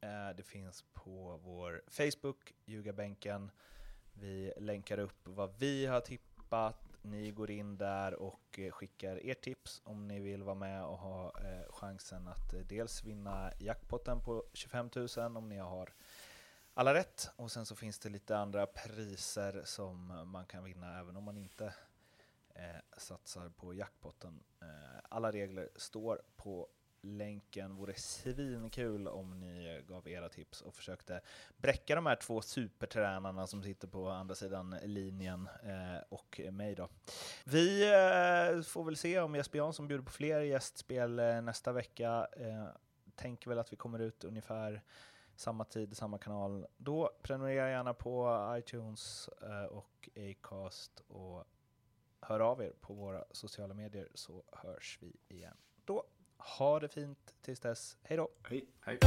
Eh, 0.00 0.36
det 0.36 0.42
finns 0.42 0.84
på 0.92 1.40
vår 1.44 1.82
Facebook, 1.88 2.54
ljugarbänken. 2.64 3.50
Vi 4.12 4.52
länkar 4.56 4.98
upp 4.98 5.18
vad 5.24 5.58
vi 5.58 5.86
har 5.86 6.00
tippat. 6.00 6.92
Ni 7.02 7.30
går 7.30 7.50
in 7.50 7.78
där 7.78 8.14
och 8.14 8.58
eh, 8.58 8.70
skickar 8.70 9.26
er 9.26 9.34
tips 9.34 9.80
om 9.84 10.08
ni 10.08 10.20
vill 10.20 10.42
vara 10.42 10.54
med 10.54 10.84
och 10.84 10.98
ha 10.98 11.32
eh, 11.40 11.72
chansen 11.72 12.28
att 12.28 12.54
eh, 12.54 12.60
dels 12.60 13.04
vinna 13.04 13.52
jackpotten 13.58 14.20
på 14.20 14.44
25 14.52 14.90
000 15.16 15.36
om 15.36 15.48
ni 15.48 15.56
har 15.56 15.92
alla 16.74 16.94
rätt. 16.94 17.30
Och 17.36 17.52
sen 17.52 17.66
så 17.66 17.76
finns 17.76 17.98
det 17.98 18.08
lite 18.08 18.36
andra 18.36 18.66
priser 18.66 19.62
som 19.64 20.22
man 20.26 20.46
kan 20.46 20.64
vinna 20.64 20.98
även 20.98 21.16
om 21.16 21.24
man 21.24 21.38
inte 21.38 21.74
eh, 22.54 22.96
satsar 22.96 23.48
på 23.48 23.74
jackpotten. 23.74 24.42
Eh, 24.62 25.00
alla 25.08 25.32
regler 25.32 25.68
står 25.76 26.22
på 26.36 26.68
länken. 27.02 27.76
Vore 27.76 27.94
svinkul 27.94 29.08
om 29.08 29.40
ni 29.40 29.82
gav 29.88 30.08
era 30.08 30.28
tips 30.28 30.60
och 30.60 30.74
försökte 30.74 31.20
bräcka 31.56 31.94
de 31.94 32.06
här 32.06 32.16
två 32.16 32.42
supertränarna 32.42 33.46
som 33.46 33.62
sitter 33.62 33.88
på 33.88 34.08
andra 34.08 34.34
sidan 34.34 34.76
linjen 34.82 35.48
eh, 35.62 36.02
och 36.08 36.40
mig 36.52 36.74
då. 36.74 36.88
Vi 37.44 37.82
eh, 37.82 38.62
får 38.62 38.84
väl 38.84 38.96
se 38.96 39.20
om 39.20 39.34
Jesper 39.34 39.58
Jansson 39.58 39.88
bjuder 39.88 40.04
på 40.04 40.12
fler 40.12 40.40
gästspel 40.40 41.18
eh, 41.18 41.42
nästa 41.42 41.72
vecka. 41.72 42.26
Eh, 42.36 42.66
tänker 43.14 43.48
väl 43.48 43.58
att 43.58 43.72
vi 43.72 43.76
kommer 43.76 43.98
ut 43.98 44.24
ungefär 44.24 44.82
samma 45.36 45.64
tid, 45.64 45.96
samma 45.96 46.18
kanal. 46.18 46.66
Då 46.76 47.10
prenumerera 47.22 47.70
gärna 47.70 47.94
på 47.94 48.38
iTunes 48.58 49.28
eh, 49.42 49.64
och 49.64 50.08
Acast 50.16 51.02
och 51.08 51.44
hör 52.20 52.40
av 52.40 52.62
er 52.62 52.72
på 52.80 52.94
våra 52.94 53.24
sociala 53.30 53.74
medier 53.74 54.08
så 54.14 54.42
hörs 54.52 54.98
vi 55.00 55.16
igen 55.28 55.56
då. 55.84 56.04
Ha 56.58 56.80
det 56.80 56.88
fint 56.88 57.34
tills 57.42 57.60
dess. 57.60 57.96
Hej 58.02 58.16
då! 58.16 58.28
Hej! 58.42 58.66
Hej. 58.80 58.98